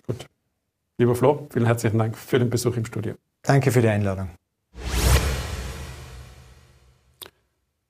Gut. 0.07 0.27
Lieber 0.99 1.15
Flo, 1.15 1.49
vielen 1.51 1.67
herzlichen 1.67 1.99
Dank 1.99 2.17
für 2.17 2.39
den 2.39 2.51
Besuch 2.51 2.77
im 2.77 2.85
Studio. 2.85 3.15
Danke 3.43 3.73
für 3.73 3.83
die 3.83 3.89
Einladung. 3.89 4.31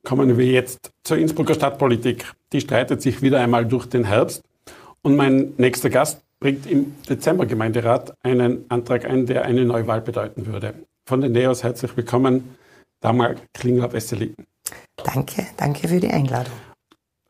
Kommen 0.02 0.36
wir 0.36 0.46
jetzt 0.46 0.90
zur 1.04 1.18
Innsbrucker 1.18 1.54
Stadtpolitik. 1.54 2.24
Die 2.52 2.60
streitet 2.60 3.02
sich 3.02 3.22
wieder 3.22 3.40
einmal 3.40 3.66
durch 3.66 3.86
den 3.86 4.04
Herbst. 4.04 4.42
Und 5.02 5.16
mein 5.16 5.52
nächster 5.58 5.90
Gast 5.90 6.22
bringt 6.40 6.66
im 6.66 6.94
Dezember 7.08 7.46
Gemeinderat 7.46 8.14
einen 8.22 8.64
Antrag 8.68 9.04
ein, 9.04 9.26
der 9.26 9.44
eine 9.44 9.64
Neuwahl 9.64 10.00
bedeuten 10.00 10.46
würde. 10.46 10.74
Von 11.06 11.20
den 11.20 11.32
Neos 11.32 11.62
herzlich 11.62 11.96
willkommen, 11.96 12.56
Damar 13.00 13.34
Klingler-Wesseli. 13.54 14.34
Danke, 14.96 15.46
danke 15.56 15.88
für 15.88 16.00
die 16.00 16.10
Einladung. 16.10 16.52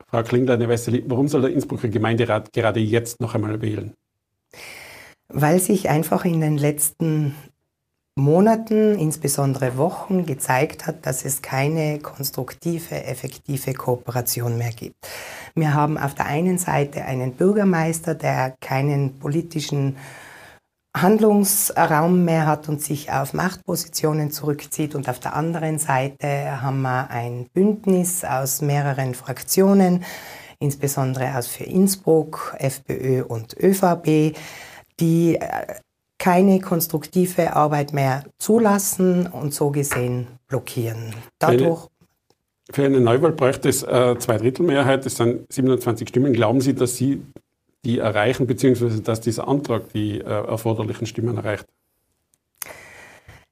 Frau 0.07 0.23
Klingler-Wesseli, 0.23 1.03
warum 1.07 1.27
soll 1.27 1.41
der 1.41 1.51
Innsbrucker 1.51 1.89
Gemeinderat 1.89 2.53
gerade 2.53 2.79
jetzt 2.79 3.19
noch 3.19 3.35
einmal 3.35 3.61
wählen? 3.61 3.93
Weil 5.27 5.59
sich 5.59 5.89
einfach 5.89 6.25
in 6.25 6.41
den 6.41 6.57
letzten 6.57 7.35
Monaten, 8.15 8.99
insbesondere 8.99 9.77
Wochen, 9.77 10.25
gezeigt 10.25 10.85
hat, 10.85 11.05
dass 11.05 11.25
es 11.25 11.41
keine 11.41 11.97
konstruktive, 11.99 13.03
effektive 13.05 13.73
Kooperation 13.73 14.57
mehr 14.57 14.71
gibt. 14.71 14.95
Wir 15.55 15.73
haben 15.73 15.97
auf 15.97 16.13
der 16.13 16.27
einen 16.27 16.59
Seite 16.59 17.05
einen 17.05 17.33
Bürgermeister, 17.33 18.13
der 18.13 18.55
keinen 18.61 19.17
politischen 19.17 19.97
Handlungsraum 20.95 22.23
mehr 22.23 22.45
hat 22.45 22.69
und 22.69 22.81
sich 22.81 23.11
auf 23.11 23.33
Machtpositionen 23.33 24.29
zurückzieht. 24.29 24.93
Und 24.93 25.09
auf 25.09 25.19
der 25.19 25.35
anderen 25.35 25.79
Seite 25.79 26.61
haben 26.61 26.83
wir 26.83 27.09
ein 27.09 27.47
Bündnis 27.51 28.23
aus 28.23 28.61
mehreren 28.61 29.15
Fraktionen, 29.15 30.03
insbesondere 30.59 31.35
aus 31.35 31.47
für 31.47 31.63
Innsbruck, 31.63 32.55
FPÖ 32.59 33.23
und 33.23 33.57
ÖVP, 33.59 34.37
die 34.99 35.37
äh, 35.37 35.79
keine 36.23 36.61
konstruktive 36.61 37.53
Arbeit 37.53 37.91
mehr 37.91 38.23
zulassen 38.37 39.27
und 39.27 39.53
so 39.53 39.71
gesehen 39.71 40.27
blockieren. 40.47 41.13
Dadurch 41.37 41.89
für 42.71 42.85
eine 42.85 43.01
Neuwahl 43.01 43.33
bräuchte 43.33 43.67
es 43.67 43.83
äh, 43.83 44.17
Zweidrittelmehrheit, 44.17 45.05
das 45.05 45.17
sind 45.17 45.51
27 45.51 46.07
Stimmen. 46.07 46.31
Glauben 46.31 46.61
Sie, 46.61 46.73
dass 46.75 46.95
Sie 46.95 47.21
die 47.83 47.99
erreichen, 47.99 48.47
beziehungsweise 48.47 49.01
dass 49.01 49.19
dieser 49.19 49.49
Antrag 49.49 49.91
die 49.91 50.21
äh, 50.21 50.23
erforderlichen 50.23 51.07
Stimmen 51.07 51.35
erreicht? 51.35 51.65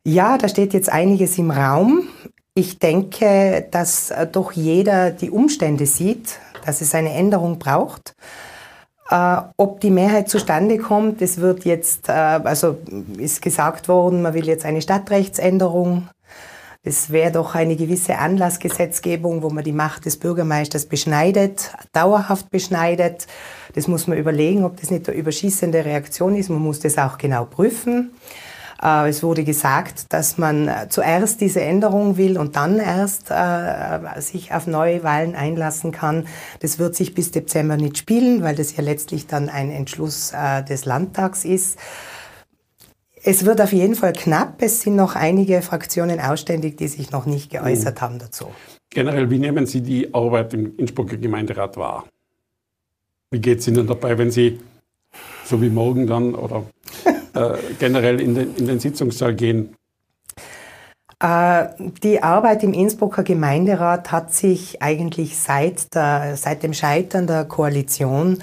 Ja, 0.06 0.38
da 0.38 0.48
steht 0.48 0.74
jetzt 0.74 0.90
einiges 0.90 1.38
im 1.38 1.52
Raum. 1.52 2.08
Ich 2.54 2.80
denke, 2.80 3.68
dass 3.70 4.12
äh, 4.12 4.26
doch 4.28 4.54
jeder 4.54 5.12
die 5.12 5.30
Umstände 5.30 5.86
sieht, 5.86 6.40
dass 6.66 6.80
es 6.80 6.96
eine 6.96 7.12
Änderung 7.12 7.60
braucht. 7.60 8.16
Äh, 9.12 9.42
ob 9.58 9.82
die 9.82 9.90
Mehrheit 9.90 10.30
zustande 10.30 10.78
kommt, 10.78 11.22
es 11.22 11.38
wird 11.38 11.66
jetzt, 11.66 12.08
äh, 12.08 12.14
also 12.14 12.78
ist 13.18 13.42
gesagt 13.42 13.90
worden, 13.90 14.22
man 14.22 14.34
will 14.34 14.48
jetzt 14.48 14.64
eine 14.64 14.82
Stadtrechtsänderung. 14.82 16.08
Es 16.82 17.12
wäre 17.12 17.32
doch 17.32 17.54
eine 17.54 17.76
gewisse 17.76 18.18
Anlassgesetzgebung, 18.18 19.44
wo 19.44 19.50
man 19.50 19.66
die 19.66 19.74
Macht 19.74 20.06
des 20.06 20.18
Bürgermeisters 20.18 20.86
beschneidet, 20.86 21.72
dauerhaft 21.92 22.50
beschneidet. 22.50 23.28
Das 23.76 23.88
muss 23.88 24.08
man 24.08 24.18
überlegen, 24.18 24.64
ob 24.64 24.80
das 24.80 24.90
nicht 24.90 25.08
eine 25.08 25.18
überschießende 25.18 25.84
Reaktion 25.84 26.36
ist. 26.36 26.50
Man 26.50 26.62
muss 26.62 26.80
das 26.80 26.98
auch 26.98 27.18
genau 27.18 27.44
prüfen. 27.46 28.12
Äh, 28.82 29.10
es 29.10 29.24
wurde 29.24 29.44
gesagt, 29.44 30.12
dass 30.14 30.38
man 30.38 30.68
äh, 30.68 30.88
zuerst 30.90 31.42
diese 31.42 31.62
Änderung 31.62 32.18
will 32.18 32.38
und 32.38 32.56
dann 32.56 32.80
erst 32.80 33.30
äh, 33.30 34.22
sich 34.22 34.54
auf 34.54 34.68
neue 34.68 35.04
Wahlen 35.04 35.36
einlassen 35.36 35.92
kann. 35.92 36.28
Das 36.60 36.80
wird 36.80 36.96
sich 36.96 37.14
bis 37.14 37.32
Dezember 37.32 37.78
nicht 37.78 37.98
spielen, 37.98 38.44
weil 38.44 38.56
das 38.56 38.76
ja 38.76 38.84
letztlich 38.84 39.28
dann 39.28 39.50
ein 39.50 39.72
Entschluss 39.72 40.34
des 40.68 40.86
Landtags 40.86 41.46
ist. 41.46 41.78
Es 43.24 43.46
wird 43.46 43.62
auf 43.62 43.72
jeden 43.72 43.96
Fall 43.96 44.14
knapp. 44.14 44.62
Es 44.62 44.82
sind 44.82 44.96
noch 44.96 45.16
einige 45.16 45.62
Fraktionen 45.62 46.20
ausständig, 46.20 46.78
die 46.78 46.88
sich 46.88 47.12
noch 47.12 47.26
nicht 47.26 47.52
geäußert 47.52 47.98
mhm. 47.98 48.02
haben 48.02 48.20
dazu. 48.20 48.48
Generell, 48.90 49.30
wie 49.30 49.40
nehmen 49.40 49.66
Sie 49.66 49.82
die 49.82 50.14
Arbeit 50.14 50.54
im 50.54 50.78
Innsbrucker 50.78 51.18
Gemeinderat 51.18 51.78
wahr? 51.78 52.06
Wie 53.30 53.40
geht 53.40 53.60
es 53.60 53.68
Ihnen 53.68 53.88
dabei, 53.88 54.18
wenn 54.18 54.32
Sie 54.32 54.60
so 55.46 55.62
wie 55.62 55.70
morgen 55.70 56.08
dann 56.08 56.34
oder 56.36 56.64
äh, 57.34 57.54
generell 57.80 58.20
in 58.20 58.36
den, 58.36 58.56
in 58.56 58.68
den 58.68 58.80
Sitzungssaal 58.80 59.34
gehen? 59.36 59.76
Äh, 61.22 61.68
die 62.04 62.24
Arbeit 62.24 62.64
im 62.64 62.74
Innsbrucker 62.74 63.24
Gemeinderat 63.24 64.12
hat 64.12 64.34
sich 64.34 64.82
eigentlich 64.82 65.38
seit, 65.38 65.94
der, 65.94 66.36
seit 66.36 66.64
dem 66.64 66.74
Scheitern 66.74 67.28
der 67.28 67.46
Koalition 67.46 68.42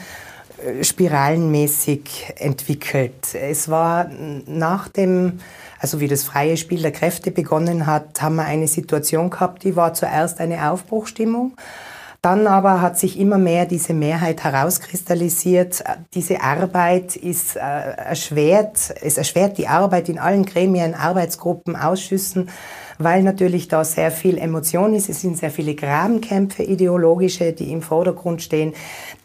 äh, 0.64 0.84
spiralenmäßig 0.84 2.34
entwickelt. 2.36 3.34
Es 3.34 3.68
war 3.68 4.08
nach 4.46 4.88
dem, 4.88 5.40
also 5.80 5.98
wie 5.98 6.08
das 6.08 6.22
freie 6.22 6.56
Spiel 6.56 6.82
der 6.82 6.92
Kräfte 6.92 7.32
begonnen 7.32 7.86
hat, 7.86 8.22
haben 8.22 8.36
wir 8.36 8.44
eine 8.44 8.68
Situation 8.68 9.30
gehabt, 9.30 9.64
die 9.64 9.74
war 9.74 9.94
zuerst 9.94 10.40
eine 10.40 10.70
Aufbruchstimmung. 10.70 11.54
Dann 12.20 12.48
aber 12.48 12.80
hat 12.80 12.98
sich 12.98 13.18
immer 13.18 13.38
mehr 13.38 13.64
diese 13.64 13.94
Mehrheit 13.94 14.42
herauskristallisiert. 14.42 15.84
Diese 16.14 16.42
Arbeit 16.42 17.14
ist 17.14 17.54
äh, 17.54 17.60
erschwert, 17.60 18.92
es 19.00 19.18
erschwert 19.18 19.56
die 19.56 19.68
Arbeit 19.68 20.08
in 20.08 20.18
allen 20.18 20.44
Gremien, 20.44 20.94
Arbeitsgruppen, 20.94 21.76
Ausschüssen 21.76 22.50
weil 22.98 23.22
natürlich 23.22 23.68
da 23.68 23.84
sehr 23.84 24.10
viel 24.10 24.38
Emotion 24.38 24.94
ist. 24.94 25.08
Es 25.08 25.20
sind 25.20 25.38
sehr 25.38 25.50
viele 25.50 25.74
Grabenkämpfe, 25.74 26.62
ideologische, 26.62 27.52
die 27.52 27.72
im 27.72 27.82
Vordergrund 27.82 28.42
stehen, 28.42 28.74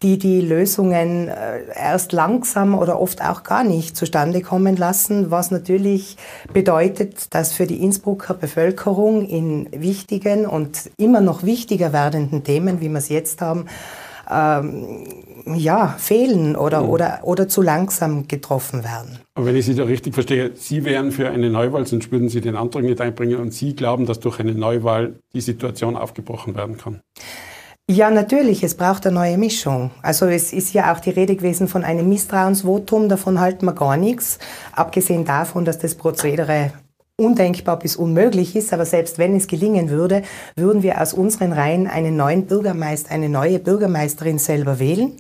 die 0.02 0.18
die 0.18 0.42
Lösungen 0.42 1.28
äh, 1.28 1.62
erst 1.76 2.12
langsam 2.12 2.76
oder 2.76 3.00
oft 3.00 3.22
auch 3.24 3.44
gar 3.44 3.64
nicht 3.64 3.98
zustande 3.98 4.42
kommen 4.42 4.78
lassen, 4.78 5.32
was 5.32 5.52
natürlich 5.52 6.18
bedeutet, 6.54 7.34
dass 7.34 7.54
für 7.54 7.68
die 7.68 7.84
Innsbrucker 7.84 8.34
Bevölkerung 8.34 9.28
in 9.28 9.68
wichtigen 9.72 10.46
und 10.46 10.92
immer 10.98 11.22
noch 11.22 11.44
wichtiger 11.44 11.94
werdenden 11.94 12.44
Themen, 12.44 12.82
wie 12.82 12.90
wir 12.90 12.98
es 12.98 13.10
jetzt 13.10 13.42
haben, 13.42 13.66
ähm, 14.32 15.06
ja, 15.46 15.96
fehlen 15.98 16.56
oder, 16.56 16.84
mhm. 16.84 16.90
oder, 16.90 17.20
oder 17.24 17.48
zu 17.48 17.62
langsam 17.62 18.28
getroffen 18.28 18.84
werden. 18.84 19.20
Aber 19.36 19.48
wenn 19.48 19.56
ich 19.56 19.66
Sie 19.66 19.76
da 19.76 19.84
richtig 19.84 20.14
verstehe, 20.14 20.52
Sie 20.56 20.86
wären 20.86 21.12
für 21.12 21.30
eine 21.30 21.50
Neuwahl, 21.50 21.86
sonst 21.86 22.12
würden 22.12 22.30
Sie 22.30 22.42
den 22.42 22.56
Antrag 22.56 22.84
nicht 22.84 23.02
einbringen 23.02 23.40
und 23.40 23.54
Sie 23.54 23.76
glauben, 23.76 24.06
dass 24.06 24.20
durch 24.20 24.40
eine 24.40 24.54
Neuwahl 24.54 25.16
die 25.34 25.42
Situation 25.42 25.96
aufgebrochen 25.96 26.56
werden 26.56 26.78
kann. 26.78 27.02
Ja, 27.90 28.10
natürlich, 28.10 28.64
es 28.64 28.76
braucht 28.76 29.06
eine 29.06 29.16
neue 29.16 29.38
Mischung. 29.38 29.92
Also 30.02 30.28
es 30.28 30.54
ist 30.54 30.74
ja 30.74 30.94
auch 30.94 31.02
die 31.02 31.10
Rede 31.10 31.36
gewesen 31.36 31.68
von 31.68 31.84
einem 31.84 32.08
Misstrauensvotum, 32.08 33.10
davon 33.10 33.42
halten 33.42 33.66
wir 33.66 33.74
gar 33.74 33.98
nichts, 33.98 34.40
abgesehen 34.72 35.26
davon, 35.26 35.66
dass 35.66 35.80
das 35.80 35.96
Prozedere 35.96 36.72
undenkbar 37.24 37.80
bis 37.80 37.96
unmöglich 37.96 38.56
ist, 38.56 38.74
aber 38.74 38.86
selbst 38.86 39.18
wenn 39.18 39.36
es 39.36 39.48
gelingen 39.48 39.90
würde, 39.90 40.24
würden 40.56 40.84
wir 40.84 41.02
aus 41.02 41.14
unseren 41.14 41.54
Reihen 41.54 41.88
einen 41.88 42.16
neuen 42.16 42.46
Bürgermeister, 42.46 43.12
eine 43.12 43.30
neue 43.30 43.60
Bürgermeisterin 43.60 44.40
selber 44.40 44.80
wählen. 44.80 45.14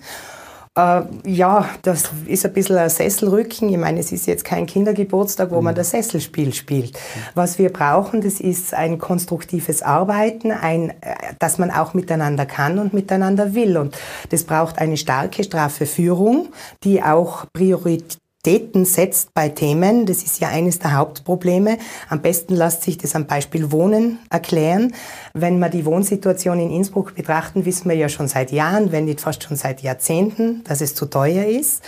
Äh, 0.75 1.03
ja, 1.25 1.69
das 1.83 2.09
ist 2.25 2.45
ein 2.45 2.53
bisschen 2.53 2.77
ein 2.77 2.89
Sesselrücken. 2.89 3.69
Ich 3.69 3.77
meine, 3.77 3.99
es 3.99 4.11
ist 4.11 4.25
jetzt 4.25 4.43
kein 4.43 4.65
Kindergeburtstag, 4.65 5.51
wo 5.51 5.61
man 5.61 5.73
mhm. 5.73 5.77
das 5.77 5.91
Sesselspiel 5.91 6.51
spielt. 6.53 6.97
Was 7.35 7.59
wir 7.59 7.71
brauchen, 7.71 8.21
das 8.21 8.39
ist 8.39 8.73
ein 8.73 8.97
konstruktives 8.97 9.83
Arbeiten, 9.83 10.51
ein, 10.51 10.89
äh, 10.89 11.15
dass 11.37 11.59
man 11.59 11.69
auch 11.69 11.93
miteinander 11.93 12.47
kann 12.47 12.79
und 12.79 12.93
miteinander 12.93 13.53
will. 13.53 13.77
Und 13.77 13.95
das 14.29 14.45
braucht 14.45 14.79
eine 14.79 14.97
starke, 14.97 15.43
straffe 15.43 15.85
Führung, 15.85 16.49
die 16.83 17.03
auch 17.03 17.45
Priorität 17.53 18.22
Prioritäten 18.45 18.83
setzt 18.83 19.33
bei 19.33 19.47
Themen. 19.47 20.05
Das 20.05 20.21
ist 20.21 20.41
ja 20.41 20.49
eines 20.49 20.77
der 20.77 20.97
Hauptprobleme. 20.97 21.77
Am 22.09 22.21
besten 22.21 22.55
lässt 22.55 22.83
sich 22.83 22.97
das 22.97 23.15
am 23.15 23.25
Beispiel 23.25 23.71
Wohnen 23.71 24.19
erklären. 24.29 24.93
Wenn 25.33 25.59
wir 25.59 25.69
die 25.69 25.85
Wohnsituation 25.85 26.59
in 26.59 26.69
Innsbruck 26.69 27.15
betrachten, 27.15 27.63
wissen 27.63 27.87
wir 27.87 27.95
ja 27.95 28.09
schon 28.09 28.27
seit 28.27 28.51
Jahren, 28.51 28.91
wenn 28.91 29.05
nicht 29.05 29.21
fast 29.21 29.43
schon 29.43 29.55
seit 29.55 29.81
Jahrzehnten, 29.81 30.61
dass 30.65 30.81
es 30.81 30.93
zu 30.93 31.05
teuer 31.05 31.45
ist. 31.45 31.83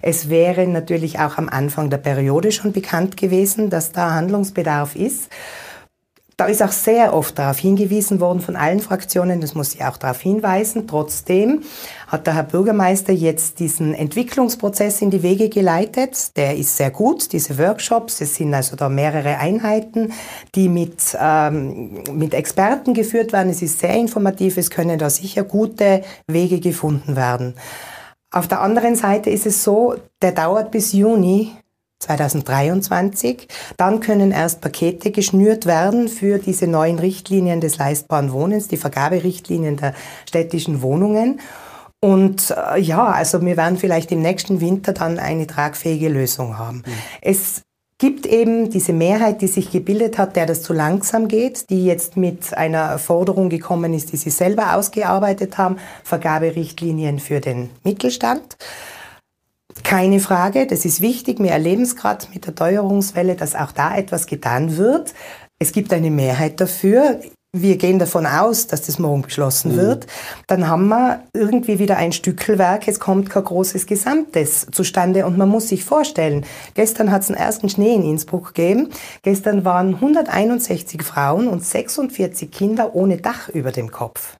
Es 0.00 0.30
wäre 0.30 0.66
natürlich 0.66 1.18
auch 1.18 1.36
am 1.36 1.50
Anfang 1.50 1.90
der 1.90 1.98
Periode 1.98 2.52
schon 2.52 2.72
bekannt 2.72 3.18
gewesen, 3.18 3.68
dass 3.68 3.92
da 3.92 4.14
Handlungsbedarf 4.14 4.96
ist. 4.96 5.28
Da 6.38 6.46
ist 6.46 6.62
auch 6.62 6.70
sehr 6.70 7.14
oft 7.14 7.36
darauf 7.36 7.58
hingewiesen 7.58 8.20
worden 8.20 8.38
von 8.38 8.54
allen 8.54 8.78
Fraktionen, 8.78 9.40
das 9.40 9.56
muss 9.56 9.74
ich 9.74 9.84
auch 9.84 9.96
darauf 9.96 10.20
hinweisen. 10.20 10.86
Trotzdem 10.86 11.64
hat 12.06 12.28
der 12.28 12.36
Herr 12.36 12.44
Bürgermeister 12.44 13.12
jetzt 13.12 13.58
diesen 13.58 13.92
Entwicklungsprozess 13.92 15.02
in 15.02 15.10
die 15.10 15.24
Wege 15.24 15.48
geleitet. 15.48 16.36
Der 16.36 16.56
ist 16.56 16.76
sehr 16.76 16.92
gut, 16.92 17.32
diese 17.32 17.58
Workshops. 17.58 18.20
Es 18.20 18.36
sind 18.36 18.54
also 18.54 18.76
da 18.76 18.88
mehrere 18.88 19.38
Einheiten, 19.38 20.12
die 20.54 20.68
mit, 20.68 21.18
ähm, 21.20 22.04
mit 22.12 22.34
Experten 22.34 22.94
geführt 22.94 23.32
werden. 23.32 23.50
Es 23.50 23.60
ist 23.60 23.80
sehr 23.80 23.96
informativ, 23.96 24.58
es 24.58 24.70
können 24.70 24.96
da 24.96 25.10
sicher 25.10 25.42
gute 25.42 26.04
Wege 26.28 26.60
gefunden 26.60 27.16
werden. 27.16 27.56
Auf 28.30 28.46
der 28.46 28.60
anderen 28.60 28.94
Seite 28.94 29.28
ist 29.30 29.44
es 29.44 29.64
so, 29.64 29.96
der 30.22 30.30
dauert 30.30 30.70
bis 30.70 30.92
Juni 30.92 31.50
2023. 32.00 33.48
Dann 33.76 34.00
können 34.00 34.30
erst 34.30 34.60
Pakete 34.60 35.10
geschnürt 35.10 35.66
werden 35.66 36.08
für 36.08 36.38
diese 36.38 36.66
neuen 36.66 36.98
Richtlinien 36.98 37.60
des 37.60 37.78
leistbaren 37.78 38.32
Wohnens, 38.32 38.68
die 38.68 38.76
Vergaberichtlinien 38.76 39.76
der 39.76 39.94
städtischen 40.26 40.82
Wohnungen. 40.82 41.40
Und 42.00 42.50
äh, 42.50 42.80
ja, 42.80 43.06
also 43.06 43.44
wir 43.44 43.56
werden 43.56 43.76
vielleicht 43.76 44.12
im 44.12 44.22
nächsten 44.22 44.60
Winter 44.60 44.92
dann 44.92 45.18
eine 45.18 45.46
tragfähige 45.46 46.08
Lösung 46.08 46.56
haben. 46.56 46.84
Mhm. 46.86 46.92
Es 47.20 47.62
gibt 47.98 48.26
eben 48.26 48.70
diese 48.70 48.92
Mehrheit, 48.92 49.42
die 49.42 49.48
sich 49.48 49.72
gebildet 49.72 50.18
hat, 50.18 50.36
der 50.36 50.46
das 50.46 50.62
zu 50.62 50.72
langsam 50.72 51.26
geht, 51.26 51.68
die 51.68 51.84
jetzt 51.84 52.16
mit 52.16 52.56
einer 52.56 52.98
Forderung 52.98 53.48
gekommen 53.48 53.92
ist, 53.92 54.12
die 54.12 54.16
sie 54.16 54.30
selber 54.30 54.76
ausgearbeitet 54.76 55.58
haben, 55.58 55.78
Vergaberichtlinien 56.04 57.18
für 57.18 57.40
den 57.40 57.70
Mittelstand. 57.82 58.56
Keine 59.82 60.20
Frage, 60.20 60.66
das 60.66 60.84
ist 60.84 61.00
wichtig. 61.00 61.38
Wir 61.40 61.52
erleben 61.52 61.82
es 61.82 61.96
gerade 61.96 62.26
mit 62.32 62.46
der 62.46 62.54
Teuerungswelle, 62.54 63.34
dass 63.34 63.54
auch 63.54 63.72
da 63.72 63.96
etwas 63.96 64.26
getan 64.26 64.76
wird. 64.76 65.14
Es 65.58 65.72
gibt 65.72 65.92
eine 65.92 66.10
Mehrheit 66.10 66.60
dafür. 66.60 67.20
Wir 67.56 67.78
gehen 67.78 67.98
davon 67.98 68.26
aus, 68.26 68.66
dass 68.66 68.82
das 68.82 68.98
morgen 68.98 69.22
beschlossen 69.22 69.72
mhm. 69.72 69.76
wird. 69.76 70.06
Dann 70.46 70.68
haben 70.68 70.88
wir 70.88 71.22
irgendwie 71.32 71.78
wieder 71.78 71.96
ein 71.96 72.12
Stückelwerk. 72.12 72.86
Es 72.86 73.00
kommt 73.00 73.30
kein 73.30 73.42
großes 73.42 73.86
Gesamtes 73.86 74.66
zustande. 74.70 75.24
Und 75.24 75.38
man 75.38 75.48
muss 75.48 75.68
sich 75.68 75.84
vorstellen, 75.84 76.44
gestern 76.74 77.10
hat 77.10 77.22
es 77.22 77.30
einen 77.30 77.38
ersten 77.38 77.70
Schnee 77.70 77.94
in 77.94 78.02
Innsbruck 78.04 78.54
gegeben. 78.54 78.90
Gestern 79.22 79.64
waren 79.64 79.94
161 79.94 81.02
Frauen 81.02 81.48
und 81.48 81.64
46 81.64 82.50
Kinder 82.50 82.94
ohne 82.94 83.16
Dach 83.16 83.48
über 83.48 83.72
dem 83.72 83.90
Kopf. 83.90 84.37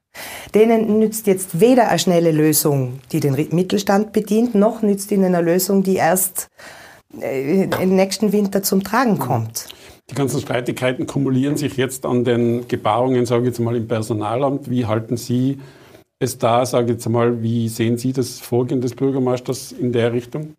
Denen 0.55 0.99
nützt 0.99 1.27
jetzt 1.27 1.61
weder 1.61 1.88
eine 1.88 1.99
schnelle 1.99 2.33
Lösung, 2.33 3.00
die 3.12 3.21
den 3.21 3.35
Mittelstand 3.35 4.12
bedient, 4.12 4.55
noch 4.55 4.83
nützt 4.83 5.11
ihnen 5.12 5.35
eine 5.35 5.43
Lösung, 5.43 5.83
die 5.83 5.97
erst 5.97 6.49
äh, 7.21 7.65
im 7.65 7.97
nächsten 7.97 8.33
Winter 8.33 8.62
zum 8.62 8.83
Tragen 8.83 9.19
kommt. 9.19 9.67
Die 10.11 10.15
ganzen 10.15 10.41
Streitigkeiten 10.41 11.07
kumulieren 11.07 11.57
sich 11.57 11.77
jetzt 11.77 12.07
an 12.07 12.25
den 12.25 12.67
Gebarungen, 12.67 13.27
sage 13.27 13.43
ich 13.43 13.49
jetzt 13.49 13.61
mal, 13.61 13.77
im 13.77 13.87
Personalamt. 13.87 14.71
Wie 14.71 14.87
halten 14.87 15.19
Sie 15.19 15.59
es 16.19 16.38
da, 16.38 16.65
sage 16.65 16.87
ich 16.87 16.93
jetzt 16.93 17.09
mal, 17.09 17.43
wie 17.43 17.69
sehen 17.69 17.99
Sie 17.99 18.12
das 18.15 18.41
Vorgehen 18.41 18.81
des 18.81 18.95
Bürgermeisters 18.95 19.73
in 19.73 19.93
der 19.93 20.12
Richtung? 20.12 20.55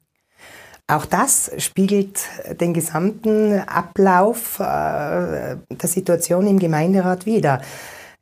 Auch 0.87 1.05
das 1.05 1.51
spiegelt 1.57 2.19
den 2.59 2.73
gesamten 2.73 3.59
Ablauf 3.59 4.59
äh, 4.59 4.63
der 4.63 5.57
Situation 5.83 6.47
im 6.47 6.57
Gemeinderat 6.57 7.25
wider. 7.27 7.61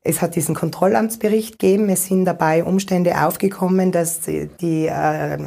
Es 0.08 0.22
hat 0.22 0.36
diesen 0.36 0.56
Kontrollamtsbericht 0.56 1.60
gegeben. 1.60 1.90
Es 1.90 2.06
sind 2.06 2.24
dabei 2.24 2.64
Umstände 2.64 3.22
aufgekommen, 3.22 3.92
dass, 3.92 4.22
die, 4.22 4.88
äh, 4.88 5.38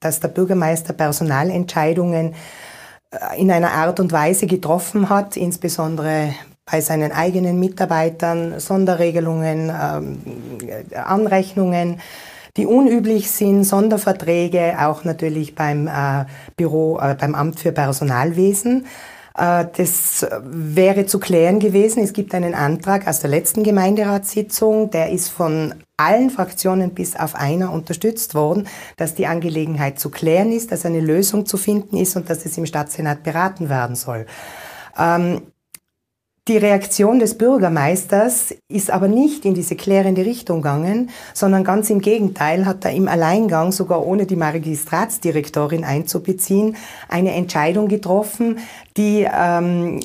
dass 0.00 0.18
der 0.18 0.28
Bürgermeister 0.28 0.92
Personalentscheidungen 0.92 2.34
äh, 3.12 3.40
in 3.40 3.52
einer 3.52 3.70
Art 3.72 4.00
und 4.00 4.10
Weise 4.10 4.46
getroffen 4.46 5.08
hat, 5.08 5.36
insbesondere 5.36 6.34
bei 6.70 6.80
seinen 6.80 7.12
eigenen 7.12 7.60
Mitarbeitern, 7.60 8.58
Sonderregelungen, 8.58 9.70
äh, 9.70 10.96
Anrechnungen, 10.96 12.00
die 12.56 12.66
unüblich 12.66 13.30
sind, 13.30 13.62
Sonderverträge, 13.62 14.74
auch 14.80 15.04
natürlich 15.04 15.54
beim 15.54 15.86
äh, 15.86 16.24
Büro, 16.56 16.98
äh, 16.98 17.14
beim 17.14 17.36
Amt 17.36 17.60
für 17.60 17.70
Personalwesen. 17.70 18.86
Äh, 19.38 19.66
das 19.76 20.26
wäre 20.42 21.06
zu 21.06 21.20
klären 21.20 21.60
gewesen. 21.60 22.02
Es 22.02 22.12
gibt 22.12 22.34
einen 22.34 22.54
Antrag 22.54 23.06
aus 23.06 23.20
der 23.20 23.30
letzten 23.30 23.62
Gemeinderatssitzung, 23.62 24.90
der 24.90 25.10
ist 25.10 25.28
von 25.28 25.74
allen 25.96 26.30
Fraktionen 26.30 26.94
bis 26.94 27.16
auf 27.16 27.34
einer 27.34 27.72
unterstützt 27.72 28.34
worden, 28.34 28.68
dass 28.96 29.14
die 29.14 29.26
Angelegenheit 29.26 29.98
zu 29.98 30.10
klären 30.10 30.52
ist, 30.52 30.72
dass 30.72 30.84
eine 30.84 31.00
Lösung 31.00 31.46
zu 31.46 31.56
finden 31.56 31.96
ist 31.96 32.16
und 32.16 32.28
dass 32.28 32.44
es 32.44 32.58
im 32.58 32.66
Stadtsenat 32.66 33.22
beraten 33.22 33.68
werden 33.68 33.96
soll. 33.96 34.26
Ähm, 34.98 35.42
die 36.48 36.56
Reaktion 36.56 37.18
des 37.18 37.36
Bürgermeisters 37.36 38.54
ist 38.68 38.90
aber 38.90 39.06
nicht 39.06 39.44
in 39.44 39.52
diese 39.52 39.76
klärende 39.76 40.24
Richtung 40.24 40.62
gegangen, 40.62 41.10
sondern 41.34 41.62
ganz 41.62 41.90
im 41.90 42.00
Gegenteil 42.00 42.64
hat 42.64 42.86
er 42.86 42.92
im 42.92 43.06
Alleingang, 43.06 43.70
sogar 43.70 44.04
ohne 44.06 44.24
die 44.24 44.36
Magistratsdirektorin 44.36 45.84
einzubeziehen, 45.84 46.76
eine 47.08 47.34
Entscheidung 47.34 47.88
getroffen, 47.88 48.58
die, 48.96 49.28
ähm, 49.30 50.00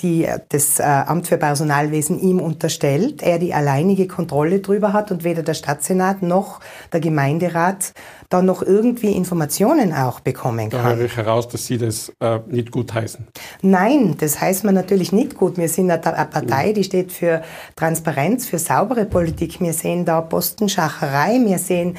die 0.00 0.26
das 0.48 0.80
äh, 0.80 0.82
Amt 0.82 1.28
für 1.28 1.36
Personalwesen 1.36 2.18
ihm 2.18 2.40
unterstellt, 2.40 3.22
er 3.22 3.38
die 3.38 3.52
alleinige 3.52 4.08
Kontrolle 4.08 4.60
drüber 4.60 4.94
hat 4.94 5.12
und 5.12 5.24
weder 5.24 5.42
der 5.42 5.54
Stadtsenat 5.54 6.22
noch 6.22 6.60
der 6.92 7.00
Gemeinderat 7.00 7.92
da 8.32 8.42
noch 8.42 8.62
irgendwie 8.62 9.12
Informationen 9.12 9.92
auch 9.92 10.20
bekommen 10.20 10.70
kann. 10.70 10.82
Da 10.82 10.94
höre 10.96 11.04
ich 11.04 11.16
heraus, 11.16 11.48
dass 11.48 11.66
Sie 11.66 11.78
das 11.78 12.12
äh, 12.20 12.40
nicht 12.46 12.70
gut 12.70 12.94
heißen. 12.94 13.26
Nein, 13.62 14.16
das 14.18 14.40
heißt 14.40 14.64
man 14.64 14.74
natürlich 14.74 15.12
nicht 15.12 15.36
gut. 15.36 15.58
Wir 15.58 15.68
sind 15.68 15.90
eine 15.90 16.00
Partei, 16.00 16.72
die 16.72 16.84
steht 16.84 17.12
für 17.12 17.42
Transparenz, 17.76 18.46
für 18.46 18.58
saubere 18.58 19.04
Politik. 19.04 19.60
Wir 19.60 19.72
sehen 19.72 20.04
da 20.04 20.20
Postenschacherei, 20.20 21.40
wir 21.44 21.58
sehen 21.58 21.96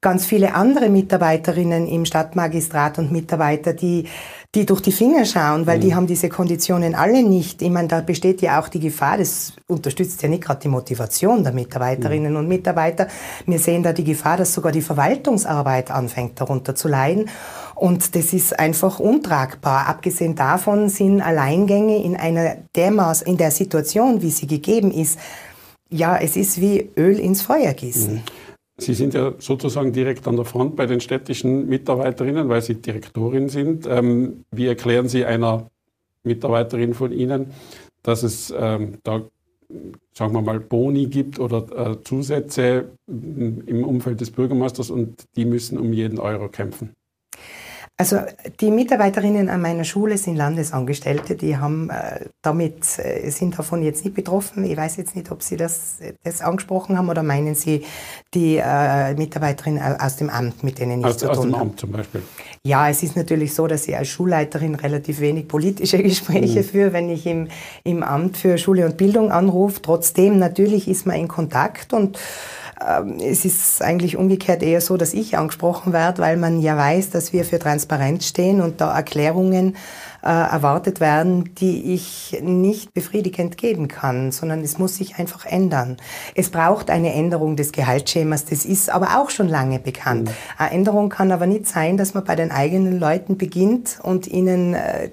ganz 0.00 0.26
viele 0.26 0.54
andere 0.54 0.88
Mitarbeiterinnen 0.88 1.86
im 1.86 2.04
Stadtmagistrat 2.04 2.98
und 2.98 3.12
Mitarbeiter, 3.12 3.72
die 3.72 4.06
die 4.56 4.64
durch 4.64 4.80
die 4.80 4.90
Finger 4.90 5.26
schauen, 5.26 5.66
weil 5.66 5.76
mhm. 5.76 5.82
die 5.82 5.94
haben 5.94 6.06
diese 6.06 6.30
Konditionen 6.30 6.94
alle 6.94 7.22
nicht. 7.22 7.60
Ich 7.60 7.70
meine, 7.70 7.88
da 7.88 8.00
besteht 8.00 8.40
ja 8.40 8.58
auch 8.58 8.68
die 8.68 8.80
Gefahr, 8.80 9.18
das 9.18 9.52
unterstützt 9.66 10.22
ja 10.22 10.30
nicht 10.30 10.44
gerade 10.44 10.60
die 10.60 10.68
Motivation 10.68 11.44
der 11.44 11.52
Mitarbeiterinnen 11.52 12.32
mhm. 12.32 12.38
und 12.38 12.48
Mitarbeiter. 12.48 13.06
Wir 13.44 13.58
sehen 13.58 13.82
da 13.82 13.92
die 13.92 14.04
Gefahr, 14.04 14.38
dass 14.38 14.54
sogar 14.54 14.72
die 14.72 14.80
Verwaltungsarbeit 14.80 15.90
anfängt 15.90 16.40
darunter 16.40 16.74
zu 16.74 16.88
leiden. 16.88 17.28
Und 17.74 18.16
das 18.16 18.32
ist 18.32 18.58
einfach 18.58 18.98
untragbar. 18.98 19.88
Abgesehen 19.88 20.34
davon 20.34 20.88
sind 20.88 21.20
Alleingänge 21.20 22.02
in 22.02 22.16
einer 22.16 22.56
dermaß, 22.74 23.22
in 23.22 23.36
der 23.36 23.50
Situation, 23.50 24.22
wie 24.22 24.30
sie 24.30 24.46
gegeben 24.46 24.90
ist, 24.90 25.18
ja, 25.90 26.16
es 26.16 26.34
ist 26.34 26.60
wie 26.60 26.90
Öl 26.96 27.18
ins 27.18 27.42
Feuer 27.42 27.74
gießen. 27.74 28.14
Mhm. 28.14 28.22
Sie 28.78 28.92
sind 28.92 29.14
ja 29.14 29.34
sozusagen 29.38 29.92
direkt 29.92 30.28
an 30.28 30.36
der 30.36 30.44
Front 30.44 30.76
bei 30.76 30.86
den 30.86 31.00
städtischen 31.00 31.66
Mitarbeiterinnen, 31.66 32.48
weil 32.48 32.60
Sie 32.60 32.74
Direktorin 32.74 33.48
sind. 33.48 33.86
Ähm, 33.86 34.44
wie 34.50 34.66
erklären 34.66 35.08
Sie 35.08 35.24
einer 35.24 35.70
Mitarbeiterin 36.24 36.92
von 36.92 37.10
Ihnen, 37.10 37.52
dass 38.02 38.22
es 38.22 38.52
ähm, 38.56 38.98
da, 39.02 39.22
sagen 40.12 40.34
wir 40.34 40.42
mal, 40.42 40.60
Boni 40.60 41.06
gibt 41.06 41.38
oder 41.38 41.92
äh, 41.92 42.02
Zusätze 42.02 42.90
im 43.06 43.84
Umfeld 43.84 44.20
des 44.20 44.30
Bürgermeisters 44.30 44.90
und 44.90 45.24
die 45.36 45.46
müssen 45.46 45.78
um 45.78 45.92
jeden 45.94 46.18
Euro 46.18 46.48
kämpfen? 46.48 46.94
Also 47.98 48.18
die 48.60 48.70
Mitarbeiterinnen 48.70 49.48
an 49.48 49.62
meiner 49.62 49.84
Schule 49.84 50.18
sind 50.18 50.36
Landesangestellte, 50.36 51.34
die 51.34 51.56
haben 51.56 51.88
äh, 51.88 52.26
damit, 52.42 52.98
äh, 52.98 53.30
sind 53.30 53.58
davon 53.58 53.82
jetzt 53.82 54.04
nicht 54.04 54.14
betroffen. 54.14 54.64
Ich 54.64 54.76
weiß 54.76 54.98
jetzt 54.98 55.16
nicht, 55.16 55.32
ob 55.32 55.42
Sie 55.42 55.56
das, 55.56 55.96
das 56.22 56.42
angesprochen 56.42 56.98
haben 56.98 57.08
oder 57.08 57.22
meinen 57.22 57.54
Sie 57.54 57.86
die 58.34 58.60
äh, 58.62 59.14
Mitarbeiterin 59.14 59.80
aus 59.80 60.16
dem 60.16 60.28
Amt, 60.28 60.62
mit 60.62 60.78
denen 60.78 61.00
ich 61.00 61.06
aus, 61.06 61.16
zu 61.16 61.26
tun 61.26 61.36
Aus 61.36 61.44
dem 61.44 61.54
Amt 61.54 61.80
zum 61.80 61.92
Beispiel? 61.92 62.22
Ja, 62.62 62.90
es 62.90 63.02
ist 63.02 63.16
natürlich 63.16 63.54
so, 63.54 63.66
dass 63.66 63.88
ich 63.88 63.96
als 63.96 64.08
Schulleiterin 64.08 64.74
relativ 64.74 65.20
wenig 65.20 65.48
politische 65.48 65.96
Gespräche 66.02 66.60
mhm. 66.60 66.64
führe, 66.64 66.92
wenn 66.92 67.08
ich 67.08 67.24
im, 67.24 67.48
im 67.82 68.02
Amt 68.02 68.36
für 68.36 68.58
Schule 68.58 68.84
und 68.84 68.98
Bildung 68.98 69.32
anrufe. 69.32 69.80
Trotzdem, 69.80 70.38
natürlich 70.38 70.86
ist 70.86 71.06
man 71.06 71.16
in 71.16 71.28
Kontakt 71.28 71.94
und 71.94 72.18
es 73.20 73.44
ist 73.46 73.82
eigentlich 73.82 74.16
umgekehrt 74.16 74.62
eher 74.62 74.80
so, 74.80 74.96
dass 74.96 75.14
ich 75.14 75.38
angesprochen 75.38 75.92
werde, 75.92 76.20
weil 76.20 76.36
man 76.36 76.60
ja 76.60 76.76
weiß, 76.76 77.10
dass 77.10 77.32
wir 77.32 77.44
für 77.44 77.58
Transparenz 77.58 78.26
stehen 78.26 78.60
und 78.60 78.80
da 78.82 78.94
Erklärungen 78.94 79.76
äh, 80.22 80.28
erwartet 80.28 81.00
werden, 81.00 81.54
die 81.54 81.94
ich 81.94 82.38
nicht 82.42 82.92
befriedigend 82.92 83.56
geben 83.56 83.88
kann, 83.88 84.30
sondern 84.30 84.60
es 84.60 84.76
muss 84.76 84.96
sich 84.96 85.18
einfach 85.18 85.46
ändern. 85.46 85.96
Es 86.34 86.50
braucht 86.50 86.90
eine 86.90 87.14
Änderung 87.14 87.56
des 87.56 87.72
Gehaltsschemas, 87.72 88.44
das 88.44 88.64
ist 88.66 88.90
aber 88.90 89.18
auch 89.18 89.30
schon 89.30 89.48
lange 89.48 89.78
bekannt. 89.78 90.28
Mhm. 90.28 90.34
Eine 90.58 90.70
Änderung 90.72 91.08
kann 91.08 91.32
aber 91.32 91.46
nicht 91.46 91.66
sein, 91.66 91.96
dass 91.96 92.12
man 92.12 92.24
bei 92.24 92.36
den 92.36 92.50
eigenen 92.50 92.98
Leuten 92.98 93.38
beginnt 93.38 94.00
und 94.02 94.26
ihnen 94.26 94.74
äh, 94.74 95.08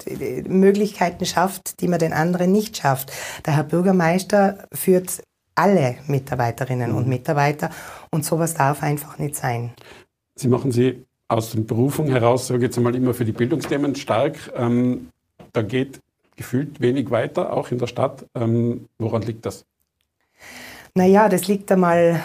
Möglichkeiten 0.48 1.26
schafft, 1.26 1.80
die 1.80 1.88
man 1.88 2.00
den 2.00 2.12
anderen 2.12 2.52
nicht 2.52 2.78
schafft. 2.78 3.12
Der 3.46 3.56
Herr 3.56 3.64
Bürgermeister 3.64 4.68
führt 4.74 5.24
alle 5.56 5.98
Mitarbeiterinnen 6.08 6.92
mhm. 6.92 6.98
und 6.98 7.08
Mitarbeiter 7.08 7.70
und 8.12 8.26
sowas 8.26 8.54
darf 8.54 8.84
einfach 8.84 9.18
nicht 9.20 9.36
sein. 9.36 9.74
Sie 10.36 10.48
machen 10.48 10.72
Sie 10.72 11.06
aus 11.28 11.52
der 11.52 11.62
Berufung 11.62 12.08
heraus, 12.08 12.48
sage 12.48 12.60
ich 12.60 12.64
jetzt 12.64 12.78
einmal, 12.78 12.96
immer 12.96 13.14
für 13.14 13.26
die 13.26 13.32
Bildungsthemen 13.32 13.96
stark. 13.96 14.36
Ähm, 14.56 15.10
da 15.52 15.62
geht 15.62 16.00
gefühlt 16.36 16.82
wenig 16.82 17.12
weiter, 17.12 17.54
auch 17.54 17.72
in 17.72 17.78
der 17.78 17.88
Stadt. 17.88 18.26
Ähm, 18.36 18.88
woran 18.98 19.22
liegt 19.22 19.46
das? 19.46 19.66
Naja, 20.96 21.30
das 21.30 21.48
liegt 21.48 21.72
einmal 21.72 22.22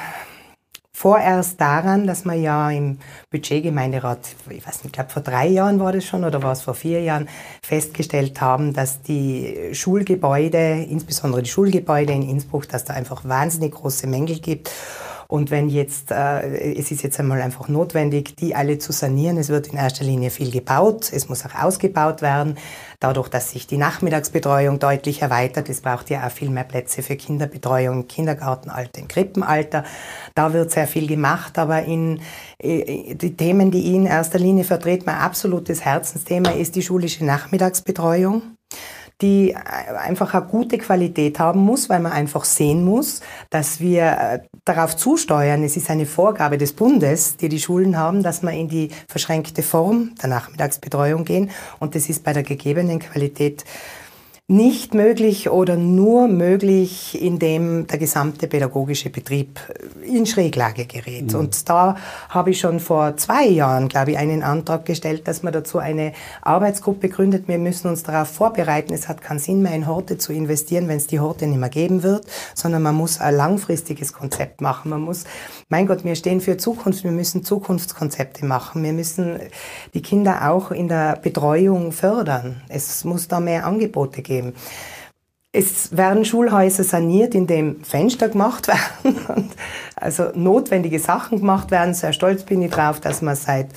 vorerst 0.98 1.60
daran, 1.60 2.08
dass 2.08 2.24
wir 2.24 2.34
ja 2.34 2.72
im 2.72 2.98
Budgetgemeinderat, 3.30 4.18
ich 4.50 4.66
weiß 4.66 4.78
nicht, 4.78 4.86
ich 4.86 4.92
glaube 4.92 5.10
vor 5.10 5.22
drei 5.22 5.46
Jahren 5.46 5.78
war 5.78 5.92
das 5.92 6.04
schon 6.04 6.24
oder 6.24 6.42
war 6.42 6.50
es 6.50 6.62
vor 6.62 6.74
vier 6.74 7.00
Jahren, 7.02 7.28
festgestellt 7.62 8.40
haben, 8.40 8.72
dass 8.72 9.00
die 9.02 9.70
Schulgebäude, 9.74 10.84
insbesondere 10.90 11.42
die 11.42 11.50
Schulgebäude 11.50 12.12
in 12.12 12.28
Innsbruck, 12.28 12.68
dass 12.68 12.84
da 12.84 12.94
einfach 12.94 13.24
wahnsinnig 13.24 13.74
große 13.74 14.08
Mängel 14.08 14.40
gibt 14.40 14.72
und 15.30 15.50
wenn 15.50 15.68
jetzt, 15.68 16.10
äh, 16.10 16.72
es 16.72 16.90
ist 16.90 17.02
jetzt 17.02 17.20
einmal 17.20 17.42
einfach 17.42 17.68
notwendig, 17.68 18.34
die 18.36 18.54
alle 18.54 18.78
zu 18.78 18.92
sanieren. 18.92 19.36
Es 19.36 19.50
wird 19.50 19.66
in 19.66 19.76
erster 19.76 20.02
Linie 20.02 20.30
viel 20.30 20.50
gebaut, 20.50 21.12
es 21.12 21.28
muss 21.28 21.44
auch 21.44 21.54
ausgebaut 21.54 22.22
werden. 22.22 22.56
Dadurch, 22.98 23.28
dass 23.28 23.50
sich 23.50 23.66
die 23.66 23.76
Nachmittagsbetreuung 23.76 24.78
deutlich 24.78 25.20
erweitert, 25.20 25.68
es 25.68 25.82
braucht 25.82 26.08
ja 26.08 26.26
auch 26.26 26.30
viel 26.30 26.48
mehr 26.48 26.64
Plätze 26.64 27.02
für 27.02 27.14
Kinderbetreuung 27.14 28.00
im 28.00 28.08
Kindergartenalter, 28.08 29.02
im 29.02 29.08
Krippenalter. 29.08 29.84
Da 30.34 30.54
wird 30.54 30.70
sehr 30.70 30.86
viel 30.86 31.06
gemacht, 31.06 31.58
aber 31.58 31.82
in 31.82 32.22
äh, 32.58 33.14
die 33.14 33.36
Themen, 33.36 33.70
die 33.70 33.86
ich 33.86 33.94
in 33.96 34.06
erster 34.06 34.38
Linie 34.38 34.64
vertrete, 34.64 35.04
mein 35.04 35.16
absolutes 35.16 35.84
Herzensthema 35.84 36.52
ist 36.52 36.74
die 36.74 36.82
schulische 36.82 37.26
Nachmittagsbetreuung 37.26 38.42
die 39.20 39.56
einfach 39.56 40.32
eine 40.34 40.46
gute 40.46 40.78
Qualität 40.78 41.40
haben 41.40 41.60
muss, 41.60 41.88
weil 41.88 41.98
man 41.98 42.12
einfach 42.12 42.44
sehen 42.44 42.84
muss, 42.84 43.20
dass 43.50 43.80
wir 43.80 44.02
äh, 44.04 44.38
darauf 44.64 44.96
zusteuern. 44.96 45.64
Es 45.64 45.76
ist 45.76 45.90
eine 45.90 46.06
Vorgabe 46.06 46.56
des 46.56 46.72
Bundes, 46.72 47.36
die 47.36 47.48
die 47.48 47.58
Schulen 47.58 47.96
haben, 47.96 48.22
dass 48.22 48.42
man 48.42 48.54
in 48.54 48.68
die 48.68 48.90
verschränkte 49.08 49.62
Form 49.62 50.14
der 50.22 50.28
Nachmittagsbetreuung 50.28 51.24
gehen. 51.24 51.50
Und 51.80 51.96
das 51.96 52.08
ist 52.08 52.22
bei 52.22 52.32
der 52.32 52.44
gegebenen 52.44 53.00
Qualität 53.00 53.64
nicht 54.50 54.94
möglich 54.94 55.50
oder 55.50 55.76
nur 55.76 56.26
möglich, 56.26 57.20
indem 57.20 57.86
der 57.86 57.98
gesamte 57.98 58.46
pädagogische 58.46 59.10
Betrieb 59.10 59.60
in 60.02 60.24
Schräglage 60.24 60.86
gerät. 60.86 61.34
Mhm. 61.34 61.38
Und 61.38 61.68
da 61.68 61.96
habe 62.30 62.52
ich 62.52 62.58
schon 62.58 62.80
vor 62.80 63.18
zwei 63.18 63.46
Jahren, 63.46 63.88
glaube 63.88 64.12
ich, 64.12 64.16
einen 64.16 64.42
Antrag 64.42 64.86
gestellt, 64.86 65.28
dass 65.28 65.42
man 65.42 65.52
dazu 65.52 65.76
eine 65.76 66.14
Arbeitsgruppe 66.40 67.10
gründet. 67.10 67.46
Wir 67.46 67.58
müssen 67.58 67.88
uns 67.88 68.04
darauf 68.04 68.28
vorbereiten. 68.28 68.94
Es 68.94 69.06
hat 69.06 69.20
keinen 69.20 69.38
Sinn 69.38 69.60
mehr, 69.60 69.74
in 69.74 69.86
Horte 69.86 70.16
zu 70.16 70.32
investieren, 70.32 70.88
wenn 70.88 70.96
es 70.96 71.08
die 71.08 71.20
Horte 71.20 71.46
nicht 71.46 71.60
mehr 71.60 71.68
geben 71.68 72.02
wird, 72.02 72.24
sondern 72.54 72.80
man 72.80 72.94
muss 72.94 73.20
ein 73.20 73.36
langfristiges 73.36 74.14
Konzept 74.14 74.62
machen. 74.62 74.88
Man 74.88 75.02
muss, 75.02 75.24
mein 75.68 75.86
Gott, 75.86 76.04
wir 76.04 76.14
stehen 76.14 76.40
für 76.40 76.56
Zukunft. 76.56 77.04
Wir 77.04 77.10
müssen 77.10 77.44
Zukunftskonzepte 77.44 78.46
machen. 78.46 78.82
Wir 78.82 78.94
müssen 78.94 79.40
die 79.92 80.00
Kinder 80.00 80.50
auch 80.50 80.70
in 80.70 80.88
der 80.88 81.16
Betreuung 81.16 81.92
fördern. 81.92 82.62
Es 82.70 83.04
muss 83.04 83.28
da 83.28 83.40
mehr 83.40 83.66
Angebote 83.66 84.22
geben 84.22 84.37
geben. 84.38 84.54
Es 85.50 85.96
werden 85.96 86.24
Schulhäuser 86.24 86.84
saniert, 86.84 87.34
indem 87.34 87.82
Fenster 87.82 88.28
gemacht 88.28 88.68
werden, 89.28 89.50
also 89.96 90.30
notwendige 90.34 90.98
Sachen 90.98 91.38
gemacht 91.38 91.70
werden. 91.70 91.94
Sehr 91.94 92.12
stolz 92.12 92.42
bin 92.42 92.62
ich 92.62 92.70
drauf, 92.70 93.00
dass 93.00 93.22
wir 93.22 93.34
seit 93.34 93.68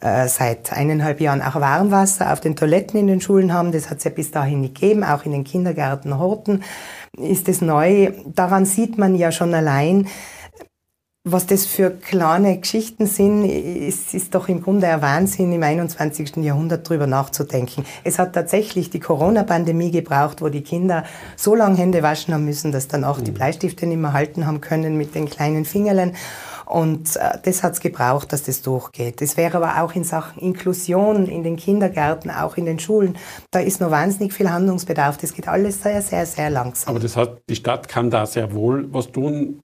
äh, 0.00 0.28
seit 0.28 0.74
eineinhalb 0.74 1.22
Jahren 1.22 1.40
auch 1.40 1.54
Warmwasser 1.54 2.30
auf 2.30 2.40
den 2.40 2.54
Toiletten 2.54 3.00
in 3.00 3.06
den 3.06 3.20
Schulen 3.22 3.54
haben. 3.54 3.72
Das 3.72 3.88
hat 3.88 3.98
es 3.98 4.04
ja 4.04 4.10
bis 4.10 4.30
dahin 4.30 4.60
nicht 4.60 4.74
gegeben. 4.74 5.02
Auch 5.02 5.24
in 5.24 5.32
den 5.32 5.44
Kindergärten, 5.44 6.18
Horten 6.18 6.64
ist 7.16 7.48
es 7.48 7.62
neu. 7.62 8.12
Daran 8.26 8.66
sieht 8.66 8.98
man 8.98 9.14
ja 9.14 9.32
schon 9.32 9.54
allein, 9.54 10.06
was 11.28 11.44
das 11.46 11.66
für 11.66 11.90
kleine 11.90 12.56
Geschichten 12.56 13.06
sind, 13.06 13.44
ist, 13.44 14.14
ist 14.14 14.32
doch 14.32 14.48
im 14.48 14.62
Grunde 14.62 14.86
ein 14.86 15.02
Wahnsinn, 15.02 15.52
im 15.52 15.62
21. 15.62 16.36
Jahrhundert 16.36 16.88
drüber 16.88 17.08
nachzudenken. 17.08 17.84
Es 18.04 18.20
hat 18.20 18.32
tatsächlich 18.32 18.90
die 18.90 19.00
Corona-Pandemie 19.00 19.90
gebraucht, 19.90 20.40
wo 20.40 20.50
die 20.50 20.62
Kinder 20.62 21.02
so 21.34 21.56
lange 21.56 21.78
Hände 21.78 22.04
waschen 22.04 22.32
haben 22.32 22.44
müssen, 22.44 22.70
dass 22.70 22.86
dann 22.86 23.02
auch 23.02 23.20
die 23.20 23.32
mhm. 23.32 23.36
Bleistifte 23.36 23.86
nicht 23.86 23.98
mehr 23.98 24.12
halten 24.12 24.46
haben 24.46 24.60
können 24.60 24.96
mit 24.96 25.16
den 25.16 25.28
kleinen 25.28 25.64
Fingerlen. 25.64 26.14
Und 26.64 27.16
äh, 27.16 27.38
das 27.42 27.64
hat 27.64 27.72
es 27.72 27.80
gebraucht, 27.80 28.32
dass 28.32 28.44
das 28.44 28.62
durchgeht. 28.62 29.20
Das 29.20 29.36
wäre 29.36 29.56
aber 29.56 29.82
auch 29.82 29.96
in 29.96 30.04
Sachen 30.04 30.40
Inklusion 30.40 31.26
in 31.26 31.42
den 31.42 31.56
Kindergärten, 31.56 32.30
auch 32.30 32.56
in 32.56 32.66
den 32.66 32.78
Schulen. 32.78 33.18
Da 33.50 33.58
ist 33.58 33.80
noch 33.80 33.90
wahnsinnig 33.90 34.32
viel 34.32 34.48
Handlungsbedarf. 34.48 35.16
Das 35.16 35.34
geht 35.34 35.48
alles 35.48 35.82
sehr, 35.82 36.02
sehr, 36.02 36.24
sehr 36.24 36.50
langsam. 36.50 36.90
Aber 36.90 37.02
das 37.02 37.16
hat, 37.16 37.42
die 37.50 37.56
Stadt 37.56 37.88
kann 37.88 38.10
da 38.10 38.26
sehr 38.26 38.52
wohl 38.54 38.86
was 38.92 39.10
tun 39.10 39.60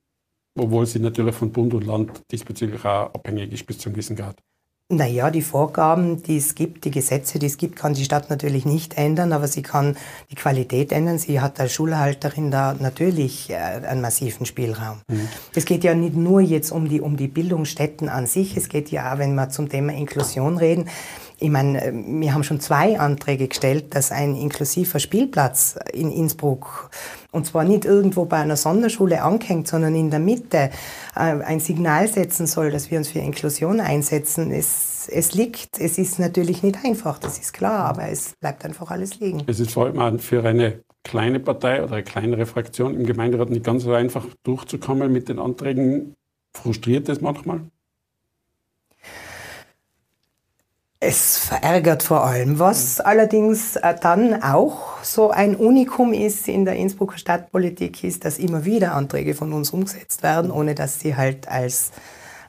obwohl 0.58 0.86
sie 0.86 0.98
natürlich 0.98 1.34
von 1.34 1.52
Bund 1.52 1.74
und 1.74 1.84
Land 1.84 2.22
diesbezüglich 2.30 2.84
auch 2.84 3.14
abhängig 3.14 3.52
ist 3.52 3.66
bis 3.66 3.78
zum 3.78 3.92
gewissen 3.92 4.16
Grad. 4.16 4.36
Naja, 4.92 5.30
die 5.30 5.40
Vorgaben, 5.40 6.22
die 6.22 6.36
es 6.36 6.54
gibt, 6.54 6.84
die 6.84 6.90
Gesetze, 6.90 7.38
die 7.38 7.46
es 7.46 7.56
gibt, 7.56 7.76
kann 7.76 7.94
die 7.94 8.04
Stadt 8.04 8.28
natürlich 8.28 8.66
nicht 8.66 8.98
ändern, 8.98 9.32
aber 9.32 9.48
sie 9.48 9.62
kann 9.62 9.96
die 10.30 10.34
Qualität 10.34 10.92
ändern. 10.92 11.16
Sie 11.16 11.40
hat 11.40 11.58
als 11.60 11.72
Schulhalterin 11.72 12.50
da 12.50 12.74
natürlich 12.78 13.48
äh, 13.48 13.54
einen 13.54 14.02
massiven 14.02 14.44
Spielraum. 14.44 15.00
Mhm. 15.08 15.28
Es 15.54 15.64
geht 15.64 15.82
ja 15.82 15.94
nicht 15.94 16.14
nur 16.14 16.42
jetzt 16.42 16.72
um 16.72 16.90
die, 16.90 17.00
um 17.00 17.16
die 17.16 17.28
Bildungsstätten 17.28 18.10
an 18.10 18.26
sich, 18.26 18.54
es 18.58 18.68
geht 18.68 18.90
ja 18.90 19.14
auch, 19.14 19.18
wenn 19.18 19.34
wir 19.34 19.48
zum 19.48 19.70
Thema 19.70 19.94
Inklusion 19.94 20.58
reden, 20.58 20.90
ich 21.42 21.50
meine, 21.50 21.84
äh, 21.84 21.92
wir 21.92 22.34
haben 22.34 22.44
schon 22.44 22.60
zwei 22.60 22.98
Anträge 22.98 23.48
gestellt, 23.48 23.94
dass 23.94 24.12
ein 24.12 24.36
inklusiver 24.36 24.98
Spielplatz 24.98 25.76
in 25.92 26.10
Innsbruck, 26.10 26.90
und 27.32 27.46
zwar 27.46 27.64
nicht 27.64 27.84
irgendwo 27.84 28.24
bei 28.24 28.38
einer 28.38 28.56
Sonderschule 28.56 29.22
angehängt, 29.22 29.68
sondern 29.68 29.94
in 29.94 30.10
der 30.10 30.20
Mitte, 30.20 30.70
äh, 31.16 31.18
ein 31.18 31.60
Signal 31.60 32.08
setzen 32.08 32.46
soll, 32.46 32.70
dass 32.70 32.90
wir 32.90 32.98
uns 32.98 33.08
für 33.08 33.18
Inklusion 33.18 33.80
einsetzen. 33.80 34.52
Es, 34.52 35.08
es 35.12 35.34
liegt, 35.34 35.78
es 35.78 35.98
ist 35.98 36.18
natürlich 36.18 36.62
nicht 36.62 36.78
einfach, 36.84 37.18
das 37.18 37.38
ist 37.38 37.52
klar, 37.52 37.84
aber 37.86 38.08
es 38.08 38.34
bleibt 38.40 38.64
einfach 38.64 38.90
alles 38.90 39.18
liegen. 39.18 39.42
Es 39.46 39.60
ist 39.60 39.72
vor 39.72 39.86
allem 39.86 40.18
für 40.18 40.44
eine 40.44 40.82
kleine 41.02 41.40
Partei 41.40 41.82
oder 41.82 41.94
eine 41.94 42.04
kleinere 42.04 42.46
Fraktion 42.46 42.94
im 42.94 43.04
Gemeinderat 43.04 43.50
nicht 43.50 43.64
ganz 43.64 43.82
so 43.82 43.92
einfach 43.92 44.26
durchzukommen 44.44 45.12
mit 45.12 45.28
den 45.28 45.40
Anträgen. 45.40 46.14
Frustriert 46.54 47.08
es 47.08 47.20
manchmal? 47.20 47.62
Es 51.04 51.36
verärgert 51.36 52.04
vor 52.04 52.24
allem, 52.24 52.60
was 52.60 53.00
allerdings 53.00 53.74
äh, 53.74 53.96
dann 54.00 54.40
auch 54.40 55.02
so 55.02 55.32
ein 55.32 55.56
Unikum 55.56 56.12
ist 56.12 56.46
in 56.46 56.64
der 56.64 56.76
Innsbrucker 56.76 57.18
Stadtpolitik, 57.18 58.04
ist, 58.04 58.24
dass 58.24 58.38
immer 58.38 58.64
wieder 58.64 58.94
Anträge 58.94 59.34
von 59.34 59.52
uns 59.52 59.70
umgesetzt 59.70 60.22
werden, 60.22 60.52
ohne 60.52 60.76
dass 60.76 61.00
sie 61.00 61.16
halt 61.16 61.48
als, 61.48 61.90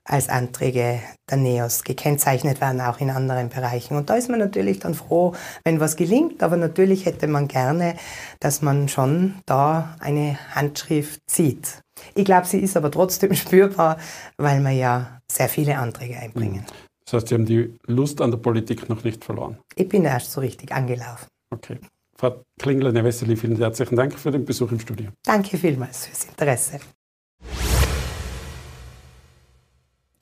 als 0.03 0.29
Anträge 0.29 0.99
der 1.31 1.37
NEOS 1.37 1.83
gekennzeichnet 1.83 2.61
werden, 2.61 2.79
auch 2.79 2.99
in 2.99 3.09
anderen 3.09 3.49
Bereichen. 3.49 3.97
Und 3.97 4.11
da 4.11 4.13
ist 4.13 4.29
man 4.29 4.37
natürlich 4.37 4.77
dann 4.77 4.93
froh, 4.93 5.33
wenn 5.63 5.79
was 5.79 5.95
gelingt, 5.95 6.43
aber 6.43 6.55
natürlich 6.55 7.07
hätte 7.07 7.25
man 7.25 7.47
gerne, 7.47 7.95
dass 8.39 8.61
man 8.61 8.87
schon 8.87 9.33
da 9.47 9.95
eine 9.99 10.37
Handschrift 10.53 11.21
sieht. 11.27 11.81
Ich 12.13 12.25
glaube, 12.25 12.45
sie 12.45 12.59
ist 12.59 12.77
aber 12.77 12.91
trotzdem 12.91 13.33
spürbar, 13.33 13.97
weil 14.37 14.59
wir 14.59 14.69
ja 14.69 15.21
sehr 15.27 15.49
viele 15.49 15.79
Anträge 15.79 16.19
einbringen. 16.19 16.67
Mhm. 16.69 16.92
Das 17.13 17.21
heißt, 17.21 17.27
Sie 17.27 17.35
haben 17.35 17.45
die 17.45 17.77
Lust 17.85 18.21
an 18.21 18.31
der 18.31 18.39
Politik 18.39 18.89
noch 18.89 19.03
nicht 19.03 19.23
verloren. 19.23 19.59
Ich 19.75 19.87
bin 19.87 20.03
erst 20.03 20.31
so 20.31 20.41
richtig 20.41 20.71
angelaufen. 20.71 21.27
Okay. 21.51 21.77
Frau 22.17 22.43
Klingler-Nevesseli, 22.59 23.35
vielen 23.35 23.55
herzlichen 23.57 23.95
Dank 23.95 24.17
für 24.17 24.31
den 24.31 24.45
Besuch 24.45 24.71
im 24.71 24.79
Studio. 24.79 25.09
Danke 25.23 25.57
vielmals 25.57 26.07
fürs 26.07 26.25
Interesse. 26.25 26.79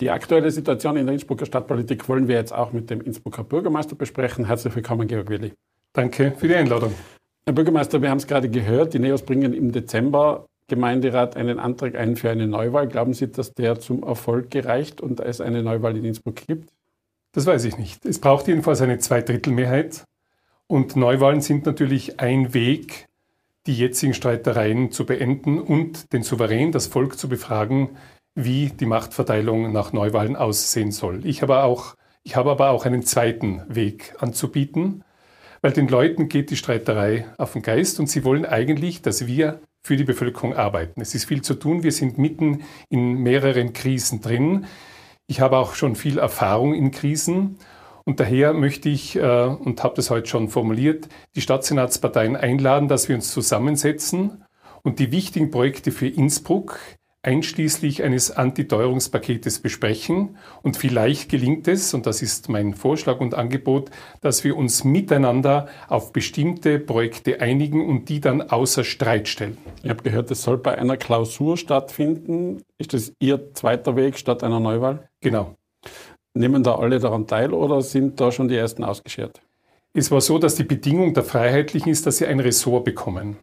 Die 0.02 0.10
aktuelle 0.10 0.52
Situation 0.52 0.98
in 0.98 1.06
der 1.06 1.14
Innsbrucker 1.14 1.46
Stadtpolitik 1.46 2.10
wollen 2.10 2.28
wir 2.28 2.36
jetzt 2.36 2.52
auch 2.52 2.74
mit 2.74 2.90
dem 2.90 3.00
Innsbrucker 3.00 3.46
Bürgermeister 3.46 3.96
besprechen. 3.96 4.44
Herzlich 4.44 4.76
willkommen, 4.76 5.08
Georg 5.08 5.30
Willi. 5.30 5.54
Danke 5.94 6.34
für 6.38 6.50
die 6.50 6.56
Einladung. 6.56 6.94
Herr 7.46 7.54
Bürgermeister, 7.54 8.02
wir 8.02 8.10
haben 8.10 8.18
es 8.18 8.28
gerade 8.28 8.50
gehört, 8.50 8.94
die 8.94 9.00
NEOS 9.00 9.22
bringen 9.22 9.54
im 9.54 9.72
Dezember 9.72 10.46
Gemeinderat 10.68 11.38
einen 11.38 11.60
Antrag 11.60 11.96
ein 11.96 12.18
für 12.18 12.30
eine 12.30 12.48
Neuwahl. 12.48 12.88
Glauben 12.88 13.14
Sie, 13.14 13.32
dass 13.32 13.54
der 13.54 13.80
zum 13.80 14.04
Erfolg 14.04 14.52
gereicht 14.52 15.00
und 15.00 15.22
es 15.22 15.40
eine 15.40 15.64
Neuwahl 15.64 15.96
in 15.96 16.04
Innsbruck 16.04 16.36
gibt? 16.48 16.70
Das 17.34 17.46
weiß 17.46 17.64
ich 17.66 17.78
nicht. 17.78 18.06
Es 18.06 18.20
braucht 18.20 18.48
jedenfalls 18.48 18.82
eine 18.82 19.00
Zweidrittelmehrheit. 19.00 20.04
Und 20.68 20.96
Neuwahlen 20.96 21.42
sind 21.42 21.66
natürlich 21.66 22.20
ein 22.20 22.54
Weg, 22.54 23.08
die 23.68 23.76
jetzigen 23.76 24.14
Streitereien 24.14 24.92
zu 24.92 25.06
beenden 25.06 25.60
und 25.60 26.14
den 26.14 26.24
Souverän, 26.24 26.72
das 26.72 26.88
Volk 26.88 27.18
zu 27.18 27.30
befragen, 27.30 27.90
wie 28.36 28.70
die 28.70 28.86
Machtverteilung 28.86 29.72
nach 29.72 29.94
Neuwahlen 29.94 30.36
aussehen 30.36 30.92
soll. 30.92 31.26
Ich 31.26 31.42
habe, 31.42 31.64
auch, 31.64 31.96
ich 32.24 32.36
habe 32.36 32.52
aber 32.52 32.70
auch 32.70 32.86
einen 32.86 33.04
zweiten 33.04 33.62
Weg 33.68 34.16
anzubieten, 34.20 35.04
weil 35.62 35.74
den 35.74 35.88
Leuten 35.88 36.28
geht 36.28 36.50
die 36.50 36.56
Streiterei 36.56 37.28
auf 37.38 37.54
den 37.54 37.62
Geist 37.62 38.00
und 38.00 38.08
sie 38.08 38.24
wollen 38.24 38.46
eigentlich, 38.46 39.02
dass 39.02 39.28
wir 39.28 39.60
für 39.84 39.98
die 39.98 40.04
Bevölkerung 40.04 40.56
arbeiten. 40.56 41.02
Es 41.02 41.16
ist 41.16 41.26
viel 41.26 41.42
zu 41.42 41.56
tun. 41.56 41.84
Wir 41.84 41.92
sind 41.92 42.18
mitten 42.18 42.64
in 42.90 43.16
mehreren 43.16 43.74
Krisen 43.74 44.22
drin. 44.22 44.66
Ich 45.32 45.40
habe 45.40 45.60
auch 45.60 45.76
schon 45.76 45.96
viel 45.96 46.18
Erfahrung 46.20 46.74
in 46.74 46.92
Krisen. 46.92 47.56
Und 48.04 48.20
daher 48.20 48.52
möchte 48.52 48.90
ich, 48.90 49.16
äh, 49.16 49.46
und 49.46 49.82
habe 49.82 49.96
das 49.96 50.10
heute 50.10 50.28
schon 50.28 50.50
formuliert, 50.50 51.08
die 51.36 51.42
Stadtsenatsparteien 51.42 52.36
einladen, 52.36 52.90
dass 52.90 53.08
wir 53.08 53.16
uns 53.16 53.32
zusammensetzen 53.32 54.44
und 54.84 55.00
die 55.00 55.14
wichtigen 55.14 55.50
Projekte 55.50 55.94
für 55.94 56.08
Innsbruck 56.08 56.80
einschließlich 57.24 58.04
eines 58.04 58.32
Antiteuerungspaketes 58.32 59.60
besprechen. 59.60 60.36
Und 60.64 60.76
vielleicht 60.76 61.30
gelingt 61.30 61.66
es, 61.70 61.94
und 61.94 62.08
das 62.08 62.22
ist 62.22 62.50
mein 62.50 62.74
Vorschlag 62.74 63.22
und 63.22 63.34
Angebot, 63.34 63.90
dass 64.20 64.44
wir 64.44 64.58
uns 64.58 64.84
miteinander 64.84 65.70
auf 65.88 66.12
bestimmte 66.12 66.78
Projekte 66.78 67.40
einigen 67.40 67.88
und 67.88 68.10
die 68.10 68.20
dann 68.20 68.42
außer 68.42 68.84
Streit 68.84 69.30
stellen. 69.30 69.58
Ich 69.82 69.90
habe 69.90 70.04
gehört, 70.04 70.30
es 70.30 70.42
soll 70.42 70.58
bei 70.58 70.78
einer 70.78 70.98
Klausur 70.98 71.56
stattfinden. 71.56 72.64
Ist 72.78 72.94
das 72.94 73.14
Ihr 73.20 73.54
zweiter 73.54 73.96
Weg 73.96 74.18
statt 74.18 74.44
einer 74.44 74.60
Neuwahl? 74.60 75.08
Genau. 75.22 75.56
Nehmen 76.34 76.64
da 76.64 76.76
alle 76.76 77.00
daran 77.00 77.28
teil 77.28 77.54
oder 77.54 77.82
sind 77.82 78.20
da 78.20 78.32
schon 78.32 78.48
die 78.48 78.56
ersten 78.56 78.84
ausgeschert? 78.84 79.42
Es 79.94 80.12
war 80.12 80.22
so, 80.22 80.38
dass 80.38 80.56
die 80.56 80.64
Bedingung 80.64 81.14
der 81.14 81.24
Freiheitlichen 81.24 81.92
ist, 81.92 82.06
dass 82.06 82.18
sie 82.18 82.26
ein 82.26 82.40
Ressort 82.40 82.86
bekommen. 82.86 83.38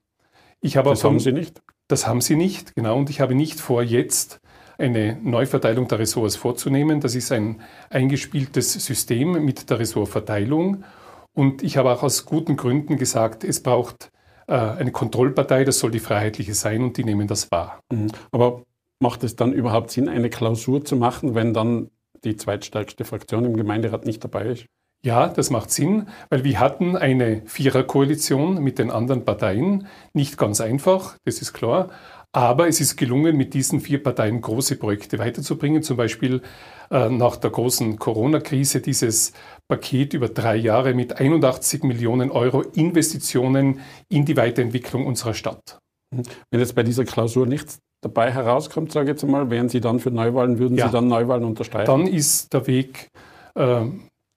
Ich 0.60 0.76
habe 0.76 0.90
das 0.90 1.04
haben 1.04 1.20
Sie 1.20 1.32
nicht? 1.32 1.60
Das 1.88 2.06
haben 2.06 2.20
sie 2.20 2.36
nicht, 2.36 2.74
genau. 2.74 2.96
Und 2.96 3.08
ich 3.08 3.20
habe 3.20 3.34
nicht 3.34 3.60
vor, 3.60 3.82
jetzt 3.82 4.40
eine 4.76 5.18
Neuverteilung 5.22 5.88
der 5.88 5.98
Ressorts 5.98 6.36
vorzunehmen. 6.36 7.00
Das 7.00 7.14
ist 7.14 7.32
ein 7.32 7.60
eingespieltes 7.90 8.72
System 8.74 9.44
mit 9.44 9.70
der 9.70 9.78
Ressortverteilung. 9.78 10.84
Und 11.32 11.62
ich 11.62 11.76
habe 11.76 11.90
auch 11.90 12.02
aus 12.02 12.26
guten 12.26 12.56
Gründen 12.56 12.96
gesagt, 12.96 13.42
es 13.42 13.62
braucht 13.62 14.10
äh, 14.46 14.54
eine 14.54 14.92
Kontrollpartei, 14.92 15.64
das 15.64 15.78
soll 15.78 15.90
die 15.90 15.98
Freiheitliche 15.98 16.54
sein 16.54 16.82
und 16.82 16.96
die 16.96 17.04
nehmen 17.04 17.26
das 17.26 17.50
wahr. 17.50 17.80
Mhm. 17.90 18.08
Aber 18.32 18.62
macht 19.00 19.24
es 19.24 19.36
dann 19.36 19.52
überhaupt 19.52 19.90
Sinn, 19.90 20.08
eine 20.08 20.30
Klausur 20.30 20.84
zu 20.84 20.96
machen, 20.96 21.34
wenn 21.34 21.54
dann 21.54 21.90
die 22.24 22.36
zweitstärkste 22.36 23.04
Fraktion 23.04 23.44
im 23.44 23.56
Gemeinderat 23.56 24.04
nicht 24.04 24.22
dabei 24.24 24.46
ist? 24.46 24.66
Ja, 25.04 25.28
das 25.28 25.50
macht 25.50 25.70
Sinn, 25.70 26.08
weil 26.28 26.42
wir 26.42 26.58
hatten 26.58 26.96
eine 26.96 27.42
Viererkoalition 27.46 28.62
mit 28.62 28.80
den 28.80 28.90
anderen 28.90 29.24
Parteien. 29.24 29.86
Nicht 30.12 30.36
ganz 30.36 30.60
einfach, 30.60 31.16
das 31.24 31.40
ist 31.40 31.52
klar. 31.52 31.90
Aber 32.32 32.68
es 32.68 32.80
ist 32.80 32.96
gelungen, 32.96 33.36
mit 33.36 33.54
diesen 33.54 33.80
vier 33.80 34.02
Parteien 34.02 34.40
große 34.40 34.76
Projekte 34.76 35.18
weiterzubringen. 35.18 35.82
Zum 35.82 35.96
Beispiel 35.96 36.42
äh, 36.90 37.08
nach 37.08 37.36
der 37.36 37.50
großen 37.50 37.98
Corona-Krise 37.98 38.80
dieses 38.80 39.32
Paket 39.68 40.14
über 40.14 40.28
drei 40.28 40.56
Jahre 40.56 40.94
mit 40.94 41.18
81 41.18 41.84
Millionen 41.84 42.30
Euro 42.30 42.62
Investitionen 42.62 43.80
in 44.08 44.24
die 44.24 44.36
Weiterentwicklung 44.36 45.06
unserer 45.06 45.34
Stadt. 45.34 45.78
Wenn 46.10 46.60
jetzt 46.60 46.74
bei 46.74 46.82
dieser 46.82 47.04
Klausur 47.04 47.46
nichts 47.46 47.78
dabei 48.00 48.30
herauskommt, 48.32 48.92
sage 48.92 49.06
ich 49.06 49.20
jetzt 49.20 49.28
mal, 49.28 49.50
wären 49.50 49.68
Sie 49.68 49.80
dann 49.80 50.00
für 50.00 50.10
Neuwahlen, 50.10 50.58
würden 50.58 50.76
ja. 50.76 50.86
Sie 50.86 50.92
dann 50.92 51.08
Neuwahlen 51.08 51.44
unterstreichen? 51.44 51.86
Dann 51.86 52.06
ist 52.06 52.52
der 52.52 52.66
Weg 52.66 53.10
äh, 53.54 53.86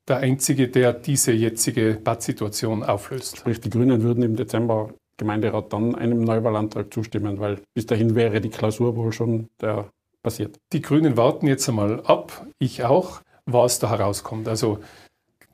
der 0.08 0.18
einzige, 0.18 0.68
der 0.68 0.94
diese 0.94 1.32
jetzige 1.32 2.00
Bad-Situation 2.04 2.84
auflöst. 2.84 3.38
Sprich, 3.38 3.62
die 3.62 3.70
Grünen 3.70 4.02
würden 4.02 4.24
im 4.24 4.36
Dezember 4.36 4.90
Gemeinderat 5.18 5.72
dann 5.72 5.94
einem 5.94 6.24
Neuwahlantrag 6.24 6.92
zustimmen, 6.92 7.40
weil 7.40 7.62
bis 7.76 7.86
dahin 7.86 8.16
wäre 8.16 8.42
die 8.42 8.50
Klausur 8.50 8.96
wohl 8.96 9.14
schon 9.14 9.50
der 9.62 9.92
passiert. 10.24 10.58
Die 10.74 10.82
Grünen 10.82 11.18
warten 11.18 11.48
jetzt 11.48 11.68
einmal 11.70 12.02
ab, 12.06 12.48
ich 12.60 12.84
auch, 12.84 13.22
was 13.46 13.80
da 13.80 13.90
herauskommt. 13.90 14.48
Also 14.48 14.80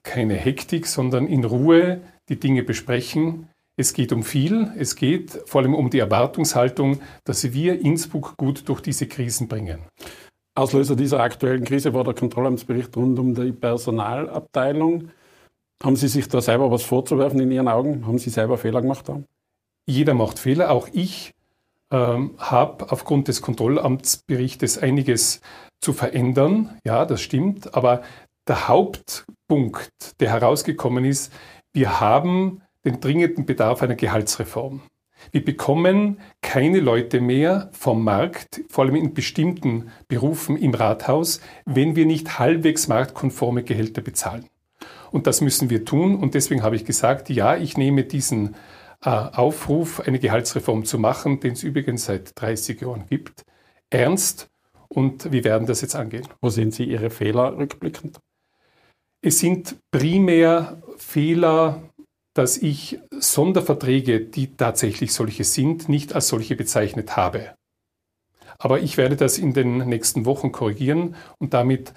keine 0.03 0.35
Hektik, 0.35 0.87
sondern 0.87 1.27
in 1.27 1.43
Ruhe 1.43 2.01
die 2.29 2.39
Dinge 2.39 2.63
besprechen. 2.63 3.49
Es 3.79 3.93
geht 3.93 4.11
um 4.11 4.23
viel, 4.23 4.71
es 4.77 4.95
geht 4.95 5.39
vor 5.45 5.61
allem 5.61 5.75
um 5.75 5.91
die 5.91 5.99
Erwartungshaltung, 5.99 6.99
dass 7.23 7.53
wir 7.53 7.79
Innsbruck 7.79 8.35
gut 8.35 8.67
durch 8.67 8.81
diese 8.81 9.07
Krisen 9.07 9.47
bringen. 9.47 9.79
Auslöser 10.55 10.95
dieser 10.95 11.19
aktuellen 11.19 11.63
Krise 11.63 11.93
war 11.93 12.03
der 12.03 12.15
Kontrollamtsbericht 12.15 12.97
rund 12.97 13.19
um 13.19 13.35
die 13.35 13.51
Personalabteilung. 13.51 15.11
Haben 15.83 15.95
Sie 15.95 16.07
sich 16.07 16.27
da 16.27 16.41
selber 16.41 16.71
was 16.71 16.81
vorzuwerfen 16.81 17.39
in 17.39 17.51
Ihren 17.51 17.67
Augen? 17.67 18.07
Haben 18.07 18.17
Sie 18.17 18.31
selber 18.31 18.57
Fehler 18.57 18.81
gemacht? 18.81 19.07
Da? 19.07 19.21
Jeder 19.85 20.15
macht 20.15 20.39
Fehler, 20.39 20.71
auch 20.71 20.87
ich 20.91 21.35
ähm, 21.91 22.33
habe 22.39 22.91
aufgrund 22.91 23.27
des 23.27 23.43
Kontrollamtsberichtes 23.43 24.79
einiges 24.79 25.41
zu 25.81 25.93
verändern. 25.93 26.79
Ja, 26.83 27.05
das 27.05 27.21
stimmt. 27.21 27.75
Aber 27.75 28.01
der 28.47 28.67
Hauptpunkt, 28.67 30.19
der 30.19 30.31
herausgekommen 30.31 31.05
ist, 31.05 31.31
wir 31.73 31.99
haben 31.99 32.63
den 32.87 32.99
dringenden 33.01 33.45
Bedarf 33.45 33.83
einer 33.83 33.95
Gehaltsreform. 33.95 34.81
Wir 35.31 35.43
bekommen 35.43 36.19
keine 36.41 36.79
Leute 36.79 37.19
mehr 37.21 37.69
vom 37.73 38.03
Markt, 38.03 38.61
vor 38.69 38.85
allem 38.85 38.95
in 38.95 39.13
bestimmten 39.13 39.91
Berufen 40.07 40.57
im 40.57 40.73
Rathaus, 40.73 41.41
wenn 41.65 41.95
wir 41.95 42.05
nicht 42.05 42.39
halbwegs 42.39 42.87
marktkonforme 42.87 43.63
Gehälter 43.63 44.01
bezahlen. 44.01 44.45
Und 45.11 45.27
das 45.27 45.41
müssen 45.41 45.69
wir 45.69 45.85
tun. 45.85 46.15
Und 46.15 46.33
deswegen 46.33 46.63
habe 46.63 46.75
ich 46.75 46.85
gesagt, 46.85 47.29
ja, 47.29 47.57
ich 47.57 47.77
nehme 47.77 48.03
diesen 48.03 48.55
äh, 49.03 49.09
Aufruf, 49.09 50.01
eine 50.01 50.19
Gehaltsreform 50.19 50.85
zu 50.85 50.99
machen, 50.99 51.39
den 51.39 51.53
es 51.53 51.63
übrigens 51.63 52.05
seit 52.05 52.39
30 52.39 52.81
Jahren 52.81 53.05
gibt, 53.07 53.43
ernst. 53.89 54.49
Und 54.87 55.31
wir 55.31 55.43
werden 55.43 55.67
das 55.67 55.81
jetzt 55.81 55.95
angehen. 55.95 56.27
Wo 56.41 56.49
sehen 56.49 56.71
Sie 56.71 56.85
Ihre 56.85 57.09
Fehler 57.09 57.57
rückblickend? 57.57 58.19
Es 59.21 59.39
sind 59.39 59.77
primär 59.91 60.81
Fehler 60.97 61.81
dass 62.37 62.57
ich 62.57 62.99
Sonderverträge, 63.11 64.19
die 64.19 64.55
tatsächlich 64.55 65.13
solche 65.13 65.43
sind, 65.43 65.89
nicht 65.89 66.13
als 66.13 66.27
solche 66.27 66.55
bezeichnet 66.55 67.17
habe. 67.17 67.55
Aber 68.59 68.79
ich 68.79 68.97
werde 68.97 69.15
das 69.15 69.37
in 69.37 69.53
den 69.53 69.77
nächsten 69.89 70.25
Wochen 70.25 70.51
korrigieren 70.51 71.15
und 71.39 71.53
damit 71.53 71.93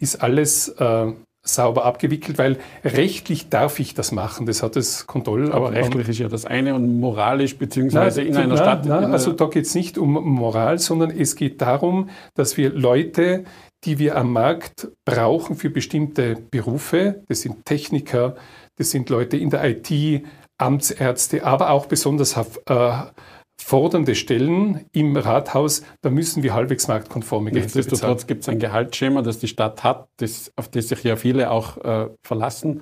ist 0.00 0.22
alles 0.22 0.68
äh, 0.68 1.12
sauber 1.42 1.84
abgewickelt, 1.84 2.38
weil 2.38 2.58
rechtlich 2.84 3.48
darf 3.48 3.80
ich 3.80 3.94
das 3.94 4.12
machen. 4.12 4.46
Das 4.46 4.62
hat 4.62 4.76
das 4.76 5.06
Kontroll. 5.06 5.52
Aber 5.52 5.72
rechtlich 5.72 6.08
ist 6.08 6.18
ja 6.18 6.28
das 6.28 6.44
eine 6.44 6.74
und 6.74 7.00
moralisch 7.00 7.56
beziehungsweise 7.56 8.22
in 8.22 8.36
einer 8.36 8.48
nein, 8.48 8.56
Stadt. 8.56 8.86
Nein, 8.86 9.12
also 9.12 9.32
da 9.32 9.46
geht 9.46 9.66
es 9.66 9.74
nicht 9.74 9.98
um 9.98 10.12
Moral, 10.12 10.78
sondern 10.78 11.10
es 11.10 11.36
geht 11.36 11.60
darum, 11.60 12.10
dass 12.34 12.56
wir 12.56 12.70
Leute, 12.70 13.44
die 13.84 13.98
wir 13.98 14.16
am 14.16 14.32
Markt 14.32 14.88
brauchen 15.06 15.56
für 15.56 15.70
bestimmte 15.70 16.36
Berufe, 16.50 17.22
das 17.28 17.40
sind 17.40 17.64
Techniker, 17.64 18.36
das 18.80 18.90
sind 18.90 19.10
Leute 19.10 19.36
in 19.36 19.50
der 19.50 19.62
IT, 19.62 20.24
Amtsärzte, 20.56 21.44
aber 21.44 21.68
auch 21.68 21.84
besonders 21.84 22.34
äh, 22.36 22.92
fordernde 23.60 24.14
Stellen 24.14 24.86
im 24.92 25.14
Rathaus, 25.18 25.82
da 26.00 26.08
müssen 26.08 26.42
wir 26.42 26.54
halbwegs 26.54 26.88
marktkonforme 26.88 27.50
Gehälter. 27.50 27.76
Nichtsdestotrotz 27.76 28.26
gibt 28.26 28.42
es 28.42 28.48
ein 28.48 28.58
Gehaltsschema, 28.58 29.20
das 29.20 29.38
die 29.38 29.48
Stadt 29.48 29.84
hat, 29.84 30.08
das, 30.16 30.50
auf 30.56 30.68
das 30.68 30.88
sich 30.88 31.04
ja 31.04 31.16
viele 31.16 31.50
auch 31.50 31.76
äh, 31.76 32.08
verlassen, 32.22 32.80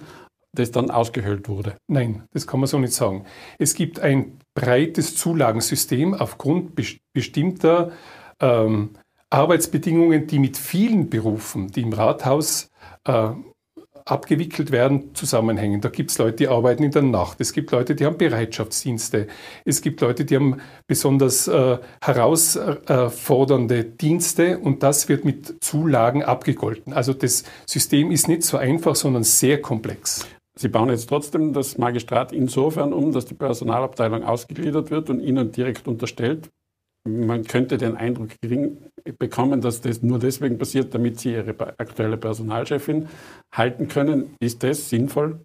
das 0.53 0.71
dann 0.71 0.93
ausgehöhlt 0.93 1.49
wurde. 1.49 1.75
Nein, 1.89 2.23
das 2.33 2.47
kann 2.47 2.61
man 2.61 2.69
so 2.69 2.79
nicht 2.79 2.93
sagen. 2.93 3.25
Es 3.59 3.75
gibt 3.75 3.99
ein 3.99 4.39
breites 4.55 5.17
Zulagensystem 5.17 6.15
aufgrund 6.15 6.77
be 6.77 6.85
bestimmter 7.13 7.91
ähm, 8.39 8.91
Arbeitsbedingungen, 9.31 10.29
die 10.29 10.39
mit 10.39 10.57
vielen 10.57 11.11
Berufen, 11.11 11.73
die 11.73 11.83
im 11.83 11.93
Rathaus 11.93 12.71
äh, 13.05 13.31
abgewickelt 14.11 14.71
werden, 14.71 15.15
zusammenhängen. 15.15 15.81
Da 15.81 15.89
gibt 15.91 16.11
es 16.11 16.19
Leute, 16.19 16.37
die 16.37 16.49
arbeiten 16.49 16.83
in 16.83 16.91
der 16.91 17.03
Nacht. 17.03 17.41
Es 17.41 17.53
gibt 17.53 17.71
Leute, 17.71 17.95
die 17.95 18.07
haben 18.07 18.17
Bereitschaftsdienste. 18.17 19.27
Es 19.65 19.83
gibt 19.83 20.01
Leute, 20.01 20.25
die 20.25 20.37
haben 20.37 20.61
besonders 20.87 21.47
äh, 21.47 21.79
herausfordernde 22.03 23.85
Dienste 23.85 24.59
und 24.59 24.83
das 24.83 25.09
wird 25.09 25.25
mit 25.25 25.63
Zulagen 25.63 26.23
abgegolten. 26.23 26.93
Also 26.93 27.13
das 27.13 27.45
System 27.67 28.11
ist 28.11 28.29
nicht 28.29 28.43
so 28.43 28.57
einfach, 28.57 28.95
sondern 28.95 29.25
sehr 29.25 29.61
komplex. 29.61 30.27
Sie 30.57 30.69
bauen 30.69 30.89
jetzt 30.89 31.09
trotzdem 31.09 31.53
das 31.53 31.79
Magistrat 31.79 32.33
insofern 32.33 32.93
um, 32.93 33.13
dass 33.13 33.27
die 33.27 33.35
Personalabteilung 33.35 34.25
ausgegliedert 34.25 34.91
wird 34.91 35.09
und 35.11 35.21
Ihnen 35.21 35.53
direkt 35.53 35.87
unterstellt 35.87 36.51
man 37.05 37.45
könnte 37.45 37.79
den 37.79 37.97
Eindruck 37.97 38.31
bekommen, 39.19 39.61
dass 39.61 39.81
das 39.81 40.03
nur 40.03 40.19
deswegen 40.19 40.59
passiert, 40.59 40.95
damit 40.95 41.21
Sie 41.21 41.33
Ihre 41.33 41.55
aktuelle 41.79 42.17
Personalchefin 42.17 43.09
halten 43.53 43.89
können. 43.89 44.37
Ist 44.41 44.63
das 44.63 44.91
sinnvoll? 44.91 45.41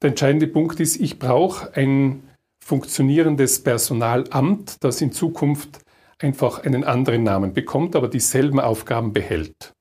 Der 0.00 0.10
entscheidende 0.10 0.46
Punkt 0.46 0.80
ist, 0.80 0.96
ich 0.96 1.18
brauche 1.18 1.74
ein 1.74 2.22
funktionierendes 2.64 3.62
Personalamt, 3.62 4.76
das 4.80 5.00
in 5.00 5.12
Zukunft 5.12 5.80
einfach 6.18 6.64
einen 6.64 6.84
anderen 6.84 7.22
Namen 7.22 7.52
bekommt, 7.52 7.96
aber 7.96 8.08
dieselben 8.08 8.60
Aufgaben 8.60 9.12
behält. 9.12 9.72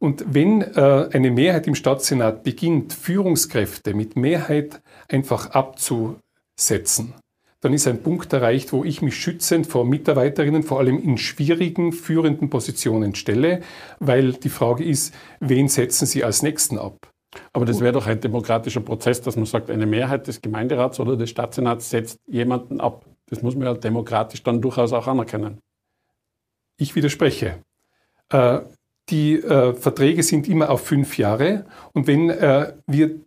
Und 0.00 0.24
wenn 0.32 0.62
äh, 0.62 1.08
eine 1.12 1.30
Mehrheit 1.30 1.66
im 1.66 1.74
Stadtsenat 1.74 2.44
beginnt, 2.44 2.92
Führungskräfte 2.92 3.94
mit 3.94 4.16
Mehrheit 4.16 4.80
einfach 5.08 5.50
abzusetzen, 5.50 7.14
dann 7.60 7.72
ist 7.72 7.88
ein 7.88 8.02
Punkt 8.02 8.32
erreicht, 8.32 8.72
wo 8.72 8.84
ich 8.84 9.02
mich 9.02 9.16
schützend 9.16 9.66
vor 9.66 9.84
Mitarbeiterinnen, 9.84 10.62
vor 10.62 10.78
allem 10.78 10.98
in 10.98 11.18
schwierigen, 11.18 11.92
führenden 11.92 12.50
Positionen 12.50 13.14
stelle, 13.14 13.62
weil 13.98 14.32
die 14.32 14.48
Frage 14.48 14.84
ist, 14.84 15.14
wen 15.40 15.68
setzen 15.68 16.06
Sie 16.06 16.22
als 16.22 16.42
Nächsten 16.42 16.78
ab? 16.78 17.10
Aber 17.52 17.64
das 17.64 17.80
wäre 17.80 17.92
doch 17.92 18.06
ein 18.06 18.20
demokratischer 18.20 18.80
Prozess, 18.80 19.20
dass 19.20 19.36
man 19.36 19.46
sagt, 19.46 19.70
eine 19.70 19.86
Mehrheit 19.86 20.26
des 20.26 20.40
Gemeinderats 20.40 21.00
oder 21.00 21.16
des 21.16 21.30
Stadtsenats 21.30 21.90
setzt 21.90 22.18
jemanden 22.26 22.80
ab. 22.80 23.04
Das 23.26 23.42
muss 23.42 23.54
man 23.54 23.66
ja 23.66 23.74
demokratisch 23.74 24.42
dann 24.42 24.62
durchaus 24.62 24.92
auch 24.92 25.06
anerkennen. 25.06 25.58
Ich 26.78 26.94
widerspreche. 26.94 27.62
Äh, 28.30 28.60
die 29.10 29.34
äh, 29.36 29.74
Verträge 29.74 30.22
sind 30.22 30.48
immer 30.48 30.70
auf 30.70 30.86
fünf 30.86 31.18
Jahre 31.18 31.64
und 31.92 32.06
wenn 32.06 32.30
äh, 32.30 32.72
wir 32.86 33.20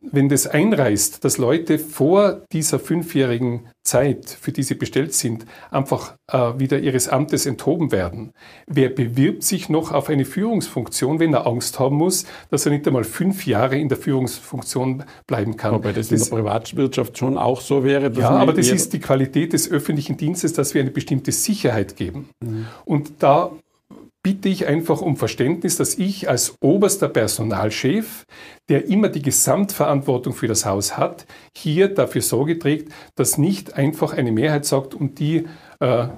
wenn 0.00 0.28
das 0.28 0.46
einreißt, 0.46 1.24
dass 1.24 1.36
Leute 1.36 1.78
vor 1.78 2.42
dieser 2.52 2.78
fünfjährigen 2.78 3.68
Zeit, 3.82 4.30
für 4.30 4.50
die 4.50 4.62
sie 4.62 4.74
bestellt 4.74 5.12
sind, 5.14 5.44
einfach 5.70 6.14
äh, 6.32 6.58
wieder 6.58 6.78
ihres 6.78 7.08
Amtes 7.08 7.44
enthoben 7.44 7.92
werden, 7.92 8.32
wer 8.66 8.88
bewirbt 8.88 9.42
sich 9.42 9.68
noch 9.68 9.92
auf 9.92 10.08
eine 10.08 10.24
Führungsfunktion, 10.24 11.18
wenn 11.18 11.34
er 11.34 11.46
Angst 11.46 11.78
haben 11.78 11.96
muss, 11.96 12.24
dass 12.50 12.64
er 12.66 12.72
nicht 12.72 12.86
einmal 12.86 13.04
fünf 13.04 13.46
Jahre 13.46 13.76
in 13.78 13.88
der 13.88 13.98
Führungsfunktion 13.98 15.04
bleiben 15.26 15.56
kann? 15.56 15.74
Wobei 15.74 15.92
das, 15.92 16.08
das 16.08 16.28
in 16.28 16.30
der 16.30 16.42
Privatwirtschaft 16.42 17.18
schon 17.18 17.36
auch 17.36 17.60
so 17.60 17.84
wäre. 17.84 18.10
ja, 18.12 18.30
aber 18.30 18.52
das 18.54 18.68
ist 18.68 18.92
die 18.92 19.00
Qualität 19.00 19.52
des 19.52 19.70
öffentlichen 19.70 20.16
Dienstes, 20.16 20.54
dass 20.54 20.74
wir 20.74 20.80
eine 20.80 20.90
bestimmte 20.90 21.32
Sicherheit 21.32 21.96
geben. 21.96 22.30
Mhm. 22.42 22.66
Und 22.84 23.12
da 23.18 23.50
bitte 24.22 24.48
ich 24.48 24.66
einfach 24.66 25.00
um 25.00 25.16
Verständnis, 25.16 25.76
dass 25.76 25.96
ich 25.96 26.28
als 26.28 26.54
oberster 26.60 27.08
Personalchef, 27.08 28.24
der 28.68 28.86
immer 28.86 29.08
die 29.08 29.22
Gesamtverantwortung 29.22 30.32
für 30.32 30.48
das 30.48 30.66
Haus 30.66 30.96
hat, 30.96 31.26
hier 31.56 31.88
dafür 31.88 32.22
Sorge 32.22 32.58
trägt, 32.58 32.92
dass 33.14 33.38
nicht 33.38 33.74
einfach 33.74 34.12
eine 34.12 34.32
Mehrheit 34.32 34.64
sagt, 34.64 34.94
und 34.94 35.18
die 35.18 35.46
äh, 35.80 36.04
äh 36.04 36.08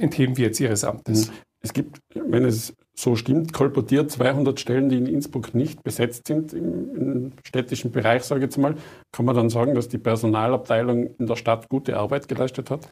entheben 0.00 0.36
wir 0.36 0.46
jetzt 0.46 0.60
ihres 0.60 0.84
Amtes. 0.84 1.28
Mhm. 1.28 1.32
Es 1.62 1.72
gibt, 1.74 1.98
wenn 2.14 2.44
es 2.44 2.74
so 2.94 3.16
stimmt, 3.16 3.52
kolportiert 3.52 4.10
200 4.10 4.58
Stellen, 4.58 4.88
die 4.88 4.96
in 4.96 5.06
Innsbruck 5.06 5.54
nicht 5.54 5.82
besetzt 5.82 6.26
sind 6.26 6.52
im, 6.52 6.96
im, 6.96 7.32
städtischen 7.44 7.90
Bereich, 7.92 8.24
sage 8.24 8.40
ich 8.40 8.44
jetzt 8.44 8.56
mal. 8.56 8.76
Kann 9.12 9.26
man 9.26 9.36
dann 9.36 9.50
sagen, 9.50 9.74
dass 9.74 9.88
die 9.88 9.98
Personalabteilung 9.98 11.14
in 11.18 11.26
der 11.26 11.36
Stadt 11.36 11.68
gute 11.68 11.98
Arbeit 11.98 12.28
geleistet 12.28 12.70
hat? 12.70 12.88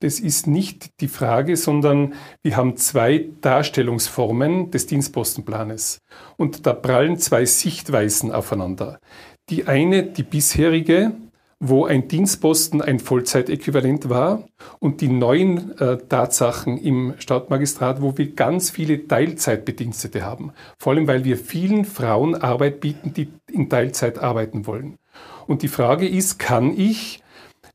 Das 0.00 0.20
ist 0.20 0.46
nicht 0.46 1.00
die 1.00 1.08
Frage, 1.08 1.56
sondern 1.56 2.14
wir 2.42 2.56
haben 2.56 2.76
zwei 2.76 3.26
Darstellungsformen 3.40 4.70
des 4.70 4.86
Dienstpostenplanes. 4.86 5.98
Und 6.36 6.66
da 6.66 6.72
prallen 6.72 7.18
zwei 7.18 7.44
Sichtweisen 7.44 8.30
aufeinander. 8.30 9.00
Die 9.50 9.66
eine, 9.66 10.04
die 10.04 10.22
bisherige, 10.22 11.12
wo 11.60 11.86
ein 11.86 12.06
Dienstposten 12.06 12.80
ein 12.80 13.00
Vollzeitäquivalent 13.00 14.08
war 14.08 14.44
und 14.78 15.00
die 15.00 15.08
neuen 15.08 15.76
äh, 15.78 15.98
Tatsachen 15.98 16.78
im 16.78 17.14
Stadtmagistrat, 17.18 18.00
wo 18.00 18.16
wir 18.16 18.34
ganz 18.34 18.70
viele 18.70 19.08
Teilzeitbedienstete 19.08 20.24
haben. 20.24 20.52
Vor 20.78 20.92
allem, 20.92 21.08
weil 21.08 21.24
wir 21.24 21.36
vielen 21.36 21.84
Frauen 21.84 22.36
Arbeit 22.36 22.80
bieten, 22.80 23.12
die 23.12 23.28
in 23.50 23.68
Teilzeit 23.68 24.20
arbeiten 24.20 24.66
wollen. 24.66 24.98
Und 25.48 25.62
die 25.62 25.68
Frage 25.68 26.06
ist, 26.06 26.38
kann 26.38 26.78
ich 26.78 27.24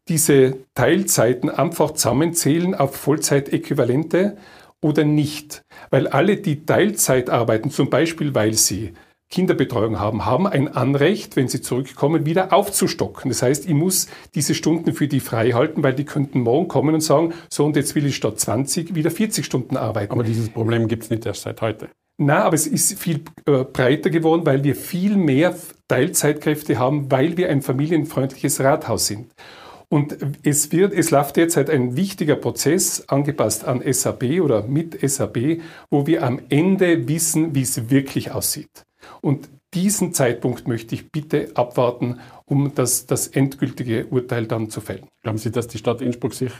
diese 0.10 0.58
Teilzeiten 0.76 1.50
einfach 1.50 1.92
zusammenzählen 1.92 2.76
auf 2.76 2.96
Vollzeitäquivalente 2.96 4.38
oder 4.82 5.04
nicht. 5.06 5.64
Weil 5.90 6.08
alle, 6.08 6.38
die 6.38 6.66
Teilzeit 6.66 7.30
arbeiten, 7.30 7.72
zum 7.72 7.90
Beispiel 7.90 8.36
weil 8.36 8.54
sie 8.54 8.94
Kinderbetreuung 9.34 10.00
haben, 10.00 10.26
haben 10.26 10.46
ein 10.46 10.68
Anrecht, 10.68 11.36
wenn 11.36 11.48
sie 11.48 11.62
zurückkommen, 11.62 12.26
wieder 12.28 12.54
aufzustocken. 12.54 13.32
Das 13.32 13.42
heißt, 13.42 13.66
ich 13.66 13.74
muss 13.74 14.08
diese 14.36 14.54
Stunden 14.54 14.94
für 14.94 15.08
die 15.08 15.22
frei 15.22 15.54
halten, 15.54 15.82
weil 15.82 15.96
die 15.96 16.06
könnten 16.06 16.42
morgen 16.42 16.68
kommen 16.68 16.94
und 16.94 17.02
sagen, 17.02 17.34
so 17.50 17.66
und 17.66 17.76
jetzt 17.76 17.96
will 17.96 18.06
ich 18.06 18.16
statt 18.16 18.40
20 18.40 18.94
wieder 18.94 19.10
40 19.10 19.44
Stunden 19.44 19.76
arbeiten. 19.76 20.12
Aber 20.12 20.24
dieses 20.24 20.50
Problem 20.50 20.88
gibt 20.88 21.06
es 21.06 21.10
nicht 21.10 21.26
erst 21.26 21.44
seit 21.44 21.62
heute. 21.62 21.90
Na, 22.20 22.44
aber 22.44 22.54
es 22.54 22.68
ist 22.68 23.00
viel 23.00 23.22
äh, 23.48 23.64
breiter 23.64 24.12
geworden, 24.12 24.46
weil 24.46 24.64
wir 24.64 24.76
viel 24.76 25.18
mehr 25.18 25.56
Teilzeitkräfte 25.88 26.78
haben, 26.78 27.10
weil 27.12 27.36
wir 27.36 27.50
ein 27.50 27.64
familienfreundliches 27.64 28.60
Rathaus 28.60 29.08
sind. 29.08 29.32
Und 29.90 30.18
es 30.44 30.72
wird, 30.72 30.94
es 30.94 31.12
läuft 31.12 31.36
derzeit 31.38 31.70
ein 31.70 31.96
wichtiger 31.96 32.36
Prozess, 32.36 33.08
angepasst 33.08 33.66
an 33.66 33.82
SAP 33.86 34.42
oder 34.42 34.64
mit 34.64 34.98
SAP, 35.08 35.62
wo 35.90 36.08
wir 36.08 36.24
am 36.24 36.42
Ende 36.50 37.08
wissen, 37.08 37.54
wie 37.56 37.62
es 37.62 37.90
wirklich 37.90 38.32
aussieht. 38.32 38.84
Und 39.22 39.50
diesen 39.74 40.14
Zeitpunkt 40.14 40.68
möchte 40.68 40.96
ich 40.96 41.12
bitte 41.12 41.52
abwarten, 41.56 42.20
um 42.46 42.74
das, 42.76 43.06
das 43.06 43.28
endgültige 43.28 44.06
Urteil 44.08 44.46
dann 44.46 44.70
zu 44.70 44.82
fällen. 44.82 45.08
Glauben 45.24 45.38
Sie, 45.38 45.52
dass 45.52 45.68
die 45.68 45.78
Stadt 45.78 46.02
Innsbruck 46.02 46.34
sich 46.34 46.52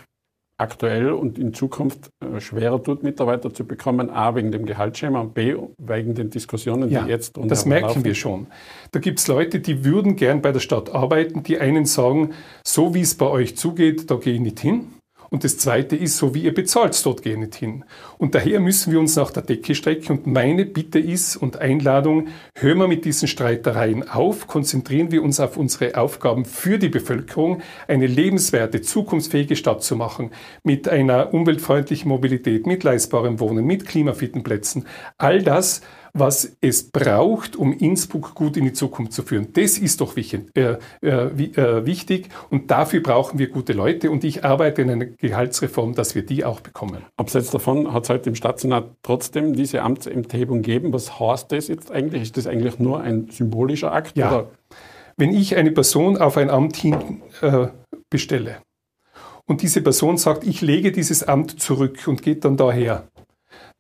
aktuell 0.64 1.12
und 1.12 1.38
in 1.38 1.54
Zukunft 1.54 2.10
äh, 2.20 2.40
schwerer 2.40 2.82
tut, 2.82 3.04
Mitarbeiter 3.04 3.54
zu 3.54 3.66
bekommen, 3.66 4.10
A 4.10 4.34
wegen 4.36 4.52
dem 4.52 4.66
Gehaltsschema 4.66 5.20
und 5.20 5.34
B 5.34 5.56
wegen 5.78 6.16
den 6.16 6.30
Diskussionen, 6.30 6.90
ja, 6.90 7.04
die 7.04 7.10
jetzt 7.10 7.38
und 7.38 7.50
Das 7.50 7.66
merken 7.66 7.88
laufen. 7.88 8.04
wir 8.06 8.16
schon. 8.16 8.48
Da 8.92 9.00
gibt 9.00 9.20
es 9.20 9.28
Leute, 9.28 9.60
die 9.60 9.86
würden 9.86 10.16
gern 10.16 10.42
bei 10.42 10.52
der 10.52 10.60
Stadt 10.62 10.94
arbeiten, 10.94 11.44
die 11.44 11.60
einen 11.60 11.86
sagen, 11.86 12.32
so 12.66 12.96
wie 12.96 13.02
es 13.02 13.16
bei 13.16 13.28
euch 13.28 13.56
zugeht, 13.58 14.10
da 14.10 14.16
gehe 14.16 14.34
ich 14.34 14.40
nicht 14.40 14.60
hin. 14.60 14.88
Und 15.34 15.44
das 15.44 15.58
Zweite 15.58 15.96
ist, 15.96 16.18
so 16.18 16.36
wie 16.36 16.44
ihr 16.44 16.54
bezahlt, 16.54 17.04
dort 17.04 17.24
gehe 17.24 17.40
nicht 17.40 17.56
hin. 17.56 17.86
Und 18.20 18.36
daher 18.36 18.60
müssen 18.60 18.94
wir 18.94 19.00
uns 19.00 19.16
nach 19.16 19.32
der 19.32 19.42
Decke 19.42 19.74
strecken. 19.74 20.20
Und 20.20 20.28
meine 20.28 20.64
Bitte 20.64 21.00
ist 21.00 21.38
und 21.38 21.58
Einladung, 21.58 22.28
hören 22.56 22.78
wir 22.78 22.88
mit 22.88 23.04
diesen 23.04 23.28
Streitereien 23.28 24.08
auf, 24.08 24.46
konzentrieren 24.46 25.12
wir 25.12 25.24
uns 25.24 25.40
auf 25.40 25.58
unsere 25.58 25.98
Aufgaben 25.98 26.46
für 26.46 26.78
die 26.78 26.90
Bevölkerung, 26.90 27.64
eine 27.88 28.06
lebenswerte, 28.06 28.82
zukunftsfähige 28.82 29.56
Stadt 29.56 29.82
zu 29.82 29.96
machen, 29.96 30.30
mit 30.64 30.88
einer 30.88 31.34
umweltfreundlichen 31.34 32.10
Mobilität, 32.10 32.68
mit 32.68 32.84
leistbarem 32.84 33.40
Wohnen, 33.40 33.66
mit 33.66 33.88
klimafitten 33.88 34.44
Plätzen. 34.44 34.86
All 35.18 35.42
das, 35.42 35.82
was 36.14 36.56
es 36.62 36.92
braucht, 36.92 37.56
um 37.56 37.74
Innsbruck 37.74 38.36
gut 38.36 38.56
in 38.56 38.66
die 38.66 38.74
Zukunft 38.74 39.14
zu 39.14 39.24
führen. 39.24 39.48
Das 39.54 39.80
ist 39.80 40.00
doch 40.00 40.16
wichtig, 40.16 40.52
äh, 40.56 40.78
äh, 41.02 41.86
wichtig 41.86 42.30
und 42.52 42.70
dafür 42.70 43.02
brauchen 43.02 43.40
wir 43.40 43.50
gute 43.50 43.74
Leute 43.74 44.12
und 44.12 44.24
ich 44.24 44.46
arbeite 44.46 44.84
in 44.84 44.92
einer 44.92 45.06
Gehaltsreform, 45.06 45.96
dass 45.96 46.14
wir 46.14 46.24
die 46.24 46.46
auch 46.46 46.60
bekommen. 46.60 47.04
Abseits 47.18 47.50
davon 47.50 47.92
hat 47.92 48.04
es 48.04 48.10
heute 48.10 48.30
im 48.30 48.36
Staatssenat 48.36 48.92
trotzdem 49.02 49.56
diese 49.56 49.82
Amtsenthebung 49.82 50.62
gegeben. 50.62 50.94
Was 50.94 51.20
heißt 51.20 51.52
das 51.52 51.68
jetzt 51.68 51.92
eigentlich? 51.92 52.22
Ist 52.22 52.38
das 52.38 52.46
eigentlich 52.46 52.78
nur 52.78 53.02
ein 53.02 53.30
symbolischer 53.32 53.92
Akt? 53.92 54.16
Ja. 54.16 54.32
Oder? 54.32 54.52
Wenn 55.18 55.34
ich 55.34 55.56
eine 55.56 55.72
Person 55.72 56.18
auf 56.18 56.38
ein 56.38 56.52
Amt 56.52 56.76
hin 56.76 57.22
äh, 57.42 57.68
bestelle 58.12 58.58
und 59.46 59.64
diese 59.64 59.82
Person 59.82 60.18
sagt, 60.18 60.46
ich 60.46 60.62
lege 60.62 60.92
dieses 60.92 61.24
Amt 61.24 61.60
zurück 61.60 62.08
und 62.08 62.22
geht 62.22 62.46
dann 62.46 62.56
daher, 62.56 63.08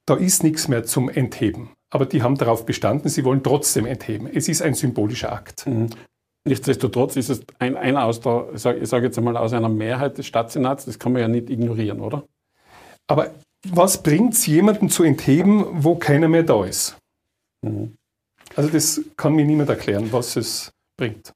da 0.08 0.16
ist 0.16 0.44
nichts 0.44 0.68
mehr 0.68 0.84
zum 0.84 1.10
Entheben 1.10 1.70
aber 1.94 2.08
die 2.08 2.24
haben 2.24 2.36
darauf 2.36 2.66
bestanden, 2.66 3.08
sie 3.08 3.24
wollen 3.24 3.44
trotzdem 3.44 3.86
entheben. 3.86 4.28
Es 4.34 4.50
ist 4.50 4.64
ein 4.64 4.74
symbolischer 4.74 5.32
Akt. 5.32 5.68
Mhm. 5.68 5.92
Nichtsdestotrotz 6.44 7.16
ist 7.18 7.30
es 7.30 7.42
ein, 7.60 7.78
einer 7.78 8.06
aus 8.06 8.20
der, 8.20 8.48
ich 8.52 8.62
sage 8.62 8.84
sag 8.88 9.04
jetzt 9.04 9.18
einmal, 9.20 9.38
aus 9.38 9.54
einer 9.54 9.70
Mehrheit 9.70 10.18
des 10.18 10.26
Stadtsenats, 10.26 10.86
das 10.86 10.98
kann 10.98 11.14
man 11.14 11.22
ja 11.22 11.28
nicht 11.28 11.52
ignorieren, 11.52 12.02
oder? 12.02 12.24
Aber 13.08 13.32
was 13.68 14.02
bringt 14.02 14.34
es, 14.34 14.48
jemanden 14.48 14.90
zu 14.90 15.04
entheben, 15.04 15.66
wo 15.84 15.94
keiner 15.94 16.28
mehr 16.28 16.42
da 16.42 16.66
ist? 16.66 16.98
Mhm. 17.62 17.94
Also 18.56 18.72
das 18.72 19.00
kann 19.16 19.36
mir 19.36 19.46
niemand 19.46 19.70
erklären, 19.70 20.12
was 20.12 20.36
es 20.36 20.72
bringt. 20.98 21.32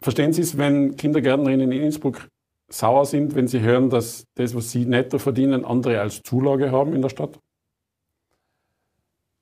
Verstehen 0.00 0.32
Sie 0.32 0.40
es, 0.40 0.56
wenn 0.56 0.96
Kindergärtnerinnen 0.96 1.70
in 1.70 1.82
Innsbruck 1.82 2.28
sauer 2.70 3.04
sind, 3.04 3.34
wenn 3.34 3.46
sie 3.46 3.60
hören, 3.60 3.90
dass 3.90 4.24
das, 4.36 4.54
was 4.54 4.70
sie 4.70 4.86
netto 4.86 5.18
verdienen, 5.18 5.66
andere 5.66 6.00
als 6.00 6.22
Zulage 6.22 6.72
haben 6.72 6.94
in 6.94 7.02
der 7.02 7.10
Stadt? 7.10 7.38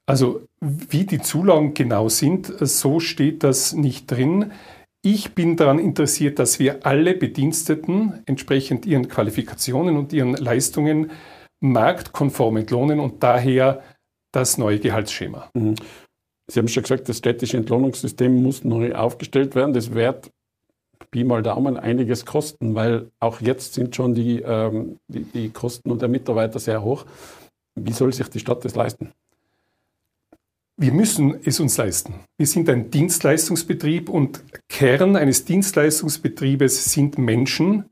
Also 0.07 0.43
wie 0.61 1.05
die 1.05 1.21
Zulagen 1.21 1.75
genau 1.75 2.09
sind, 2.09 2.53
so 2.61 3.01
steht 3.01 3.43
das 3.43 3.73
nicht 3.73 4.11
drin. 4.11 4.53
Ich 5.03 5.35
bin 5.35 5.57
daran 5.57 5.79
interessiert, 5.79 6.39
dass 6.39 6.59
wir 6.59 6.87
alle 6.87 7.15
Bediensteten 7.15 8.23
entsprechend 8.27 8.87
ihren 8.87 9.09
Qualifikationen 9.09 9.97
und 9.97 10.13
ihren 10.13 10.35
Leistungen 10.35 11.11
marktkonform 11.61 12.59
entlohnen 12.59 13.01
und 13.01 13.23
daher 13.23 13.83
das 14.33 14.59
neue 14.59 14.79
Gehaltsschema. 14.79 15.51
Mhm. 15.55 15.75
Sie 16.49 16.61
haben 16.61 16.69
schon 16.69 16.85
gesagt, 16.85 17.09
das 17.09 17.19
städtische 17.19 17.57
Entlohnungssystem 17.57 18.43
muss 18.43 18.63
neu 18.63 18.95
aufgestellt 18.95 19.57
werden. 19.57 19.75
Das 19.75 19.95
wird 19.95 20.31
Pi 21.11 21.25
mal 21.25 21.43
Daumen 21.43 21.77
einiges 21.77 22.25
kosten, 22.25 22.75
weil 22.75 23.11
auch 23.21 23.41
jetzt 23.41 23.75
sind 23.75 23.97
schon 23.97 24.15
die, 24.15 24.43
ähm, 24.43 24.99
die, 25.09 25.25
die 25.25 25.49
Kosten 25.51 25.91
und 25.91 26.03
der 26.03 26.09
Mitarbeiter 26.09 26.59
sehr 26.59 26.83
hoch. 26.83 27.05
Wie 27.75 27.93
soll 27.93 28.13
sich 28.13 28.29
die 28.29 28.41
Stadt 28.41 28.65
das 28.65 28.75
leisten? 28.75 29.13
Wir 30.79 30.93
müssen 30.93 31.41
es 31.43 31.59
uns 31.59 31.79
leisten. 31.79 32.21
Wir 32.37 32.47
sind 32.47 32.69
ein 32.69 32.91
Dienstleistungsbetrieb 32.91 34.11
und 34.11 34.45
Kern 34.69 35.17
eines 35.17 35.47
Dienstleistungsbetriebes 35.47 36.93
sind 36.93 37.17
Menschen, 37.17 37.87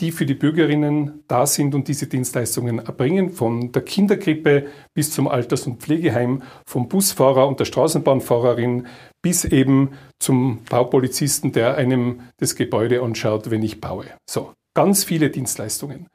die 0.00 0.10
für 0.10 0.26
die 0.26 0.34
Bürgerinnen 0.34 1.22
da 1.28 1.46
sind 1.46 1.72
und 1.76 1.86
diese 1.86 2.08
Dienstleistungen 2.08 2.80
erbringen, 2.80 3.30
von 3.30 3.70
der 3.70 3.82
Kinderkrippe 3.82 4.66
bis 4.92 5.12
zum 5.12 5.28
Alters- 5.28 5.68
und 5.68 5.80
Pflegeheim, 5.80 6.42
vom 6.66 6.88
Busfahrer 6.88 7.46
und 7.46 7.60
der 7.60 7.64
Straßenbahnfahrerin 7.64 8.88
bis 9.22 9.44
eben 9.44 9.90
zum 10.18 10.64
Baupolizisten, 10.68 11.52
der 11.52 11.76
einem 11.76 12.22
das 12.38 12.56
Gebäude 12.56 13.02
anschaut, 13.02 13.50
wenn 13.52 13.62
ich 13.62 13.80
baue. 13.80 14.06
So. 14.28 14.52
ganz 14.74 15.04
viele 15.04 15.30
Dienstleistungen. 15.30 16.08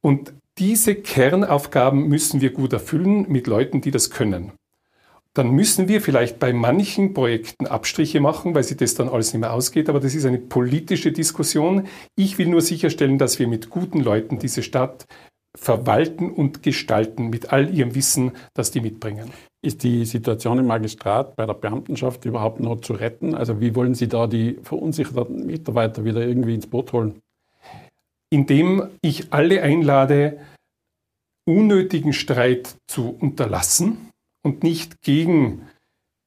Und 0.00 0.32
diese 0.56 0.94
Kernaufgaben 0.94 2.06
müssen 2.06 2.40
wir 2.40 2.52
gut 2.52 2.72
erfüllen 2.72 3.26
mit 3.28 3.48
Leuten, 3.48 3.80
die 3.80 3.90
das 3.90 4.10
können. 4.10 4.52
Dann 5.38 5.52
müssen 5.52 5.86
wir 5.86 6.00
vielleicht 6.00 6.40
bei 6.40 6.52
manchen 6.52 7.14
Projekten 7.14 7.68
Abstriche 7.68 8.18
machen, 8.18 8.56
weil 8.56 8.64
sich 8.64 8.76
das 8.76 8.96
dann 8.96 9.08
alles 9.08 9.32
nicht 9.32 9.42
mehr 9.42 9.52
ausgeht. 9.52 9.88
Aber 9.88 10.00
das 10.00 10.16
ist 10.16 10.24
eine 10.24 10.38
politische 10.38 11.12
Diskussion. 11.12 11.86
Ich 12.16 12.38
will 12.38 12.48
nur 12.48 12.60
sicherstellen, 12.60 13.18
dass 13.18 13.38
wir 13.38 13.46
mit 13.46 13.70
guten 13.70 14.00
Leuten 14.00 14.40
diese 14.40 14.64
Stadt 14.64 15.06
verwalten 15.56 16.32
und 16.32 16.64
gestalten 16.64 17.30
mit 17.30 17.52
all 17.52 17.72
ihrem 17.72 17.94
Wissen, 17.94 18.32
das 18.52 18.72
die 18.72 18.80
mitbringen. 18.80 19.30
Ist 19.64 19.84
die 19.84 20.06
Situation 20.06 20.58
im 20.58 20.66
Magistrat 20.66 21.36
bei 21.36 21.46
der 21.46 21.54
Beamtenschaft 21.54 22.24
überhaupt 22.24 22.58
noch 22.58 22.80
zu 22.80 22.94
retten? 22.94 23.36
Also 23.36 23.60
wie 23.60 23.76
wollen 23.76 23.94
Sie 23.94 24.08
da 24.08 24.26
die 24.26 24.58
verunsicherten 24.64 25.46
Mitarbeiter 25.46 26.04
wieder 26.04 26.26
irgendwie 26.26 26.56
ins 26.56 26.66
Boot 26.66 26.92
holen? 26.92 27.20
Indem 28.28 28.88
ich 29.02 29.32
alle 29.32 29.62
einlade, 29.62 30.40
unnötigen 31.46 32.12
Streit 32.12 32.74
zu 32.88 33.16
unterlassen 33.20 34.07
und 34.48 34.62
nicht 34.62 35.02
gegen 35.02 35.68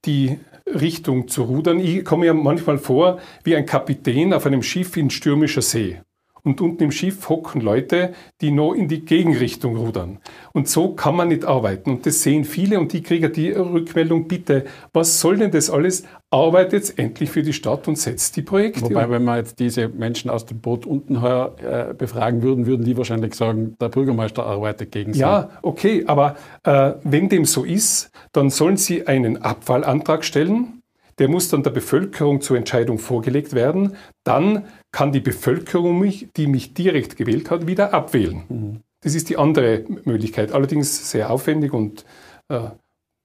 die 0.04 0.38
Richtung 0.66 1.26
zu 1.26 1.42
rudern. 1.42 1.80
Ich 1.80 2.04
komme 2.04 2.26
mir 2.26 2.34
manchmal 2.34 2.78
vor 2.78 3.20
wie 3.42 3.56
ein 3.56 3.66
Kapitän 3.66 4.32
auf 4.32 4.46
einem 4.46 4.62
Schiff 4.62 4.96
in 4.96 5.10
stürmischer 5.10 5.62
See 5.62 6.00
und 6.44 6.60
unten 6.60 6.84
im 6.84 6.90
Schiff 6.90 7.28
hocken 7.28 7.60
Leute, 7.60 8.12
die 8.40 8.50
noch 8.50 8.72
in 8.72 8.88
die 8.88 9.04
Gegenrichtung 9.04 9.76
rudern. 9.76 10.18
Und 10.52 10.68
so 10.68 10.94
kann 10.94 11.14
man 11.14 11.28
nicht 11.28 11.44
arbeiten. 11.44 11.90
Und 11.90 12.06
das 12.06 12.22
sehen 12.22 12.44
viele 12.44 12.80
und 12.80 12.92
die 12.92 13.02
kriegen 13.02 13.32
die 13.32 13.52
Rückmeldung, 13.52 14.26
bitte, 14.26 14.64
was 14.92 15.20
soll 15.20 15.36
denn 15.36 15.52
das 15.52 15.70
alles? 15.70 16.04
Arbeitet 16.30 16.72
jetzt 16.72 16.98
endlich 16.98 17.30
für 17.30 17.42
die 17.42 17.52
Stadt 17.52 17.86
und 17.88 17.98
setzt 17.98 18.36
die 18.36 18.42
Projekte 18.42 18.82
Wobei, 18.82 19.08
wenn 19.10 19.24
wir 19.24 19.36
jetzt 19.36 19.60
diese 19.60 19.88
Menschen 19.88 20.30
aus 20.30 20.46
dem 20.46 20.60
Boot 20.60 20.86
unten 20.86 21.20
her 21.20 21.90
äh, 21.90 21.94
befragen 21.94 22.42
würden, 22.42 22.66
würden 22.66 22.84
die 22.84 22.96
wahrscheinlich 22.96 23.34
sagen, 23.34 23.76
der 23.80 23.90
Bürgermeister 23.90 24.44
arbeitet 24.44 24.90
gegen 24.92 25.12
sie. 25.12 25.20
Ja, 25.20 25.50
okay, 25.60 26.04
aber 26.06 26.36
äh, 26.64 26.94
wenn 27.04 27.28
dem 27.28 27.44
so 27.44 27.64
ist, 27.64 28.10
dann 28.32 28.50
sollen 28.50 28.78
sie 28.78 29.06
einen 29.06 29.42
Abfallantrag 29.42 30.24
stellen 30.24 30.81
der 31.18 31.28
muss 31.28 31.48
dann 31.48 31.62
der 31.62 31.70
Bevölkerung 31.70 32.40
zur 32.40 32.56
Entscheidung 32.56 32.98
vorgelegt 32.98 33.54
werden. 33.54 33.96
Dann 34.24 34.66
kann 34.92 35.12
die 35.12 35.20
Bevölkerung 35.20 35.98
mich, 35.98 36.28
die 36.36 36.46
mich 36.46 36.74
direkt 36.74 37.16
gewählt 37.16 37.50
hat, 37.50 37.66
wieder 37.66 37.94
abwählen. 37.94 38.44
Mhm. 38.48 38.80
Das 39.02 39.14
ist 39.14 39.28
die 39.28 39.36
andere 39.36 39.84
Möglichkeit, 40.04 40.52
allerdings 40.52 41.10
sehr 41.10 41.30
aufwendig 41.30 41.72
und 41.72 42.04
äh, 42.48 42.70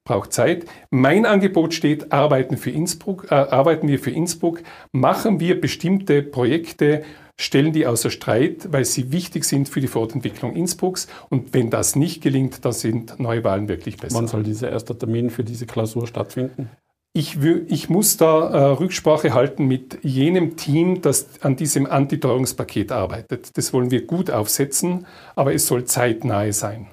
braucht 0.07 0.33
Zeit. 0.33 0.65
Mein 0.89 1.25
Angebot 1.25 1.73
steht, 1.73 2.11
arbeiten, 2.11 2.57
für 2.57 2.71
Innsbruck, 2.71 3.27
äh, 3.29 3.35
arbeiten 3.35 3.88
wir 3.88 3.99
für 3.99 4.11
Innsbruck, 4.11 4.63
machen 4.91 5.39
wir 5.39 5.61
bestimmte 5.61 6.23
Projekte, 6.23 7.03
stellen 7.39 7.73
die 7.73 7.85
außer 7.85 8.09
Streit, 8.09 8.71
weil 8.71 8.85
sie 8.85 9.11
wichtig 9.11 9.43
sind 9.43 9.69
für 9.69 9.81
die 9.81 9.88
Fortentwicklung 9.88 10.55
Innsbrucks. 10.55 11.07
Und 11.29 11.53
wenn 11.53 11.69
das 11.69 11.95
nicht 11.95 12.23
gelingt, 12.23 12.65
dann 12.65 12.71
sind 12.71 13.19
Neuwahlen 13.19 13.67
wirklich 13.67 13.97
besser. 13.97 14.15
Wann 14.15 14.27
soll 14.27 14.43
dieser 14.43 14.71
erste 14.71 14.97
Termin 14.97 15.29
für 15.29 15.43
diese 15.43 15.67
Klausur 15.67 16.07
stattfinden? 16.07 16.71
Ich, 17.18 17.39
ich, 17.41 17.89
muss 17.89 18.18
da 18.18 18.47
äh, 18.47 18.63
Rücksprache 18.74 19.34
halten 19.34 19.65
mit 19.65 19.97
jenem 20.03 20.55
Team, 20.55 21.01
das 21.01 21.41
an 21.41 21.55
diesem 21.55 21.88
Antiteuerungspaket 21.88 22.91
arbeitet. 22.91 23.57
Das 23.57 23.74
wollen 23.74 23.89
wir 23.89 24.05
gut 24.05 24.30
aufsetzen, 24.30 25.07
aber 25.36 25.51
es 25.51 25.65
soll 25.65 25.86
zeitnahe 25.86 26.53
sein. 26.53 26.89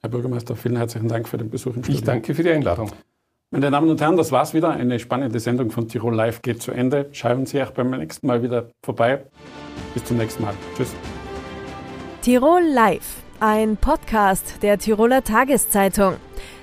Herr 0.00 0.08
Bürgermeister, 0.08 0.56
vielen 0.56 0.78
herzlichen 0.78 1.08
Dank 1.08 1.28
für 1.28 1.36
den 1.36 1.50
Besuch 1.50 1.76
im 1.76 1.84
Studio. 1.84 1.98
Ich 1.98 2.04
danke 2.04 2.34
für 2.34 2.42
die 2.42 2.52
Einladung. 2.52 2.90
Meine 3.50 3.70
Damen 3.70 3.90
und 3.90 4.00
Herren, 4.00 4.16
das 4.16 4.32
war's 4.32 4.54
wieder. 4.54 4.70
Eine 4.70 4.98
spannende 4.98 5.40
Sendung 5.40 5.70
von 5.70 5.88
Tirol 5.88 6.14
Live 6.14 6.40
geht 6.40 6.62
zu 6.62 6.72
Ende. 6.72 7.10
Schauen 7.12 7.44
Sie 7.44 7.62
auch 7.62 7.72
beim 7.72 7.90
nächsten 7.90 8.26
Mal 8.26 8.42
wieder 8.42 8.70
vorbei. 8.82 9.26
Bis 9.92 10.06
zum 10.06 10.16
nächsten 10.16 10.42
Mal. 10.42 10.54
Tschüss. 10.74 10.94
Tirol 12.22 12.62
Live, 12.62 13.16
ein 13.40 13.76
Podcast 13.76 14.62
der 14.62 14.78
Tiroler 14.78 15.22
Tageszeitung. 15.22 16.14